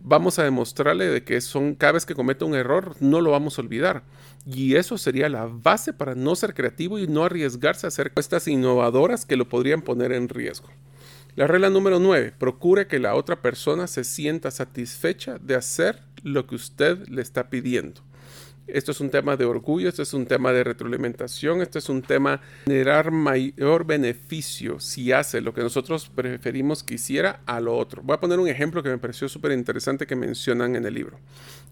vamos 0.08 0.38
a 0.38 0.44
demostrarle 0.44 1.08
de 1.08 1.24
que 1.24 1.42
son 1.42 1.74
cada 1.74 1.94
vez 1.94 2.06
que 2.06 2.14
cometa 2.14 2.46
un 2.46 2.54
error 2.54 2.96
no 3.00 3.22
lo 3.22 3.32
vamos 3.32 3.58
a 3.58 3.64
olvidar 3.64 4.04
y 4.46 4.76
eso 4.76 5.00
sería 5.00 5.28
la 5.30 5.48
base 5.48 5.94
para 5.94 6.14
no 6.14 6.36
ser 6.36 6.54
creativo 6.54 7.00
y 7.00 7.08
no 7.08 7.24
arriesgarse 7.24 7.88
a 7.88 7.90
hacer 7.90 8.14
cuestas 8.14 8.48
innovadoras 8.48 9.26
que 9.26 9.36
lo 9.36 9.50
podrían 9.50 9.82
poner 9.82 10.12
en 10.12 10.30
riesgo. 10.30 10.70
La 11.36 11.48
regla 11.48 11.70
número 11.70 12.00
9. 12.00 12.34
Procure 12.38 12.88
que 12.88 13.00
la 13.00 13.16
otra 13.16 13.42
persona 13.42 13.88
se 13.88 14.04
sienta 14.04 14.52
satisfecha 14.52 15.40
de 15.40 15.56
hacer 15.56 16.02
lo 16.24 16.48
que 16.48 16.56
usted 16.56 17.08
le 17.08 17.22
está 17.22 17.50
pidiendo. 17.50 18.02
Esto 18.68 18.92
es 18.92 19.00
un 19.00 19.12
tema 19.12 19.38
de 19.38 19.46
orgullo, 19.46 19.90
esto 19.90 20.02
es 20.02 20.14
un 20.16 20.26
tema 20.26 20.52
de 20.52 20.64
retroalimentación, 20.64 21.62
esto 21.62 21.78
es 21.78 21.88
un 21.88 22.02
tema 22.02 22.42
de 22.66 22.74
generar 22.74 23.12
mayor 23.12 23.86
beneficio 23.86 24.80
si 24.80 25.12
hace 25.12 25.40
lo 25.40 25.54
que 25.54 25.62
nosotros 25.62 26.10
preferimos 26.10 26.84
que 26.84 26.96
hiciera 26.96 27.42
a 27.46 27.60
lo 27.60 27.78
otro. 27.78 28.02
Voy 28.02 28.16
a 28.16 28.20
poner 28.20 28.40
un 28.40 28.48
ejemplo 28.48 28.82
que 28.82 28.90
me 28.90 28.98
pareció 28.98 29.30
súper 29.30 29.52
interesante 29.52 30.08
que 30.08 30.16
mencionan 30.16 30.76
en 30.76 30.86
el 30.86 30.96
libro. 30.96 31.20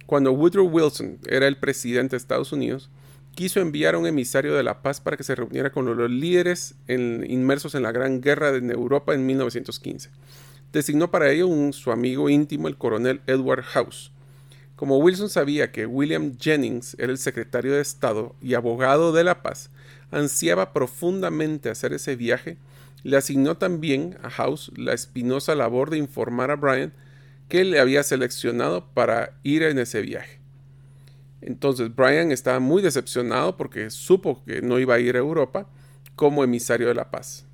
Cuando 0.05 0.33
Woodrow 0.33 0.67
Wilson 0.67 1.17
era 1.25 1.47
el 1.47 1.57
presidente 1.57 2.11
de 2.11 2.17
Estados 2.17 2.51
Unidos, 2.51 2.91
quiso 3.33 3.59
enviar 3.59 3.95
a 3.95 3.97
un 3.97 4.05
emisario 4.05 4.53
de 4.53 4.61
la 4.61 4.83
paz 4.83 5.01
para 5.01 5.17
que 5.17 5.23
se 5.23 5.33
reuniera 5.33 5.71
con 5.71 5.85
los 5.85 6.11
líderes 6.11 6.75
inmersos 6.87 7.73
en 7.73 7.81
la 7.81 7.91
Gran 7.91 8.21
Guerra 8.21 8.51
de 8.51 8.71
Europa 8.71 9.15
en 9.15 9.25
1915. 9.25 10.11
Designó 10.71 11.09
para 11.09 11.31
ello 11.31 11.47
un, 11.47 11.73
su 11.73 11.91
amigo 11.91 12.29
íntimo, 12.29 12.67
el 12.67 12.77
coronel 12.77 13.21
Edward 13.25 13.63
House 13.63 14.11
como 14.83 14.97
Wilson 14.97 15.29
sabía 15.29 15.71
que 15.71 15.85
William 15.85 16.37
Jennings 16.37 16.97
era 16.99 17.09
el 17.09 17.17
secretario 17.17 17.71
de 17.71 17.79
Estado 17.79 18.35
y 18.41 18.53
abogado 18.53 19.13
de 19.13 19.23
la 19.23 19.41
paz, 19.41 19.69
ansiaba 20.11 20.73
profundamente 20.73 21.69
hacer 21.69 21.93
ese 21.93 22.17
viaje, 22.17 22.57
le 23.01 23.15
asignó 23.15 23.55
también 23.55 24.17
a 24.23 24.29
House 24.29 24.73
la 24.75 24.91
espinosa 24.91 25.55
labor 25.55 25.89
de 25.89 25.99
informar 25.99 26.51
a 26.51 26.57
Brian 26.57 26.91
que 27.47 27.63
le 27.63 27.79
había 27.79 28.03
seleccionado 28.03 28.89
para 28.93 29.39
ir 29.41 29.63
en 29.63 29.79
ese 29.79 30.01
viaje. 30.01 30.41
Entonces 31.39 31.95
Brian 31.95 32.33
estaba 32.33 32.59
muy 32.59 32.81
decepcionado 32.81 33.55
porque 33.55 33.89
supo 33.89 34.43
que 34.43 34.61
no 34.61 34.79
iba 34.79 34.95
a 34.95 34.99
ir 34.99 35.15
a 35.15 35.19
Europa 35.19 35.69
como 36.17 36.43
emisario 36.43 36.89
de 36.89 36.95
la 36.95 37.09
paz. 37.09 37.45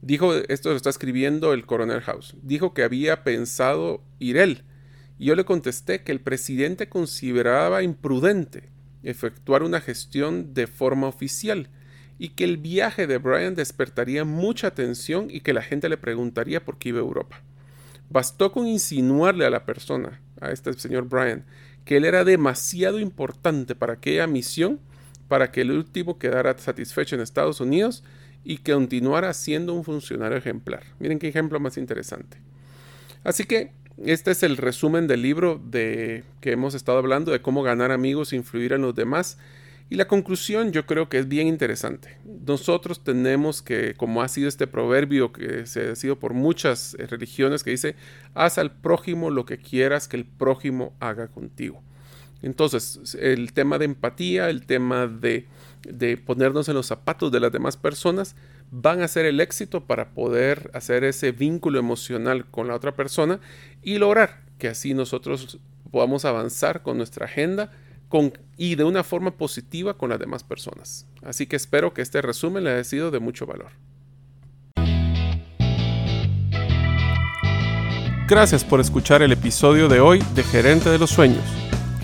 Dijo, 0.00 0.32
esto 0.48 0.70
lo 0.70 0.76
está 0.76 0.88
escribiendo 0.88 1.52
el 1.52 1.66
coronel 1.66 2.00
House, 2.00 2.34
dijo 2.40 2.72
que 2.72 2.82
había 2.82 3.24
pensado 3.24 4.00
ir 4.18 4.38
él. 4.38 4.64
Yo 5.18 5.34
le 5.34 5.44
contesté 5.44 6.02
que 6.02 6.12
el 6.12 6.20
presidente 6.20 6.88
consideraba 6.88 7.82
imprudente 7.82 8.68
efectuar 9.02 9.62
una 9.62 9.80
gestión 9.80 10.52
de 10.52 10.66
forma 10.66 11.06
oficial 11.06 11.68
y 12.18 12.30
que 12.30 12.44
el 12.44 12.56
viaje 12.56 13.06
de 13.06 13.18
Brian 13.18 13.54
despertaría 13.54 14.24
mucha 14.24 14.68
atención 14.68 15.28
y 15.30 15.40
que 15.40 15.52
la 15.52 15.62
gente 15.62 15.88
le 15.88 15.96
preguntaría 15.96 16.64
por 16.64 16.78
qué 16.78 16.90
iba 16.90 16.98
a 16.98 17.02
Europa. 17.02 17.42
Bastó 18.10 18.52
con 18.52 18.66
insinuarle 18.66 19.46
a 19.46 19.50
la 19.50 19.64
persona, 19.64 20.20
a 20.40 20.50
este 20.50 20.72
señor 20.74 21.08
Brian, 21.08 21.44
que 21.84 21.96
él 21.96 22.04
era 22.04 22.24
demasiado 22.24 22.98
importante 22.98 23.74
para 23.74 23.94
aquella 23.94 24.26
misión 24.26 24.80
para 25.28 25.50
que 25.50 25.62
el 25.62 25.70
último 25.70 26.18
quedara 26.18 26.56
satisfecho 26.58 27.14
en 27.14 27.22
Estados 27.22 27.60
Unidos 27.60 28.04
y 28.44 28.58
que 28.58 28.72
continuara 28.72 29.32
siendo 29.32 29.74
un 29.74 29.84
funcionario 29.84 30.38
ejemplar. 30.38 30.84
Miren 30.98 31.18
qué 31.18 31.28
ejemplo 31.28 31.58
más 31.58 31.76
interesante. 31.76 32.38
Así 33.24 33.44
que 33.44 33.72
este 34.04 34.32
es 34.32 34.42
el 34.42 34.56
resumen 34.56 35.06
del 35.06 35.22
libro 35.22 35.60
de 35.64 36.24
que 36.40 36.52
hemos 36.52 36.74
estado 36.74 36.98
hablando 36.98 37.32
de 37.32 37.40
cómo 37.40 37.62
ganar 37.62 37.92
amigos 37.92 38.32
e 38.32 38.36
influir 38.36 38.72
en 38.72 38.82
los 38.82 38.94
demás. 38.94 39.38
Y 39.88 39.94
la 39.94 40.08
conclusión 40.08 40.72
yo 40.72 40.84
creo 40.84 41.08
que 41.08 41.18
es 41.18 41.28
bien 41.28 41.46
interesante. 41.46 42.18
Nosotros 42.24 43.04
tenemos 43.04 43.62
que, 43.62 43.94
como 43.94 44.20
ha 44.20 44.28
sido 44.28 44.48
este 44.48 44.66
proverbio 44.66 45.32
que 45.32 45.64
se 45.66 45.90
ha 45.90 45.96
sido 45.96 46.18
por 46.18 46.34
muchas 46.34 46.94
eh, 46.98 47.06
religiones, 47.06 47.62
que 47.62 47.70
dice, 47.70 47.94
haz 48.34 48.58
al 48.58 48.72
prójimo 48.72 49.30
lo 49.30 49.46
que 49.46 49.58
quieras 49.58 50.08
que 50.08 50.16
el 50.16 50.24
prójimo 50.24 50.92
haga 50.98 51.28
contigo. 51.28 51.82
Entonces, 52.42 53.16
el 53.20 53.52
tema 53.52 53.78
de 53.78 53.86
empatía, 53.86 54.50
el 54.50 54.66
tema 54.66 55.06
de, 55.06 55.46
de 55.82 56.16
ponernos 56.16 56.68
en 56.68 56.74
los 56.74 56.86
zapatos 56.86 57.30
de 57.30 57.40
las 57.40 57.52
demás 57.52 57.76
personas, 57.76 58.34
van 58.70 59.02
a 59.02 59.08
ser 59.08 59.26
el 59.26 59.40
éxito 59.40 59.86
para 59.86 60.10
poder 60.10 60.70
hacer 60.74 61.04
ese 61.04 61.32
vínculo 61.32 61.78
emocional 61.78 62.46
con 62.46 62.68
la 62.68 62.74
otra 62.74 62.94
persona 62.94 63.40
y 63.82 63.98
lograr 63.98 64.42
que 64.58 64.68
así 64.68 64.94
nosotros 64.94 65.58
podamos 65.90 66.24
avanzar 66.24 66.82
con 66.82 66.96
nuestra 66.96 67.26
agenda 67.26 67.70
y 68.56 68.74
de 68.76 68.84
una 68.84 69.04
forma 69.04 69.32
positiva 69.32 69.94
con 69.94 70.10
las 70.10 70.18
demás 70.18 70.44
personas. 70.44 71.06
Así 71.22 71.46
que 71.46 71.56
espero 71.56 71.92
que 71.92 72.02
este 72.02 72.22
resumen 72.22 72.64
le 72.64 72.70
haya 72.70 72.84
sido 72.84 73.10
de 73.10 73.18
mucho 73.18 73.46
valor. 73.46 73.72
Gracias 78.28 78.64
por 78.64 78.80
escuchar 78.80 79.22
el 79.22 79.32
episodio 79.32 79.88
de 79.88 80.00
hoy 80.00 80.20
de 80.34 80.42
Gerente 80.42 80.90
de 80.90 80.98
los 80.98 81.10
Sueños. 81.10 81.44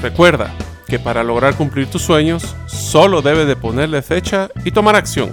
Recuerda 0.00 0.54
que 0.86 0.98
para 0.98 1.24
lograr 1.24 1.56
cumplir 1.56 1.88
tus 1.88 2.02
sueños 2.02 2.54
solo 2.66 3.22
debes 3.22 3.46
de 3.46 3.56
ponerle 3.56 4.02
fecha 4.02 4.48
y 4.64 4.70
tomar 4.70 4.94
acción. 4.94 5.32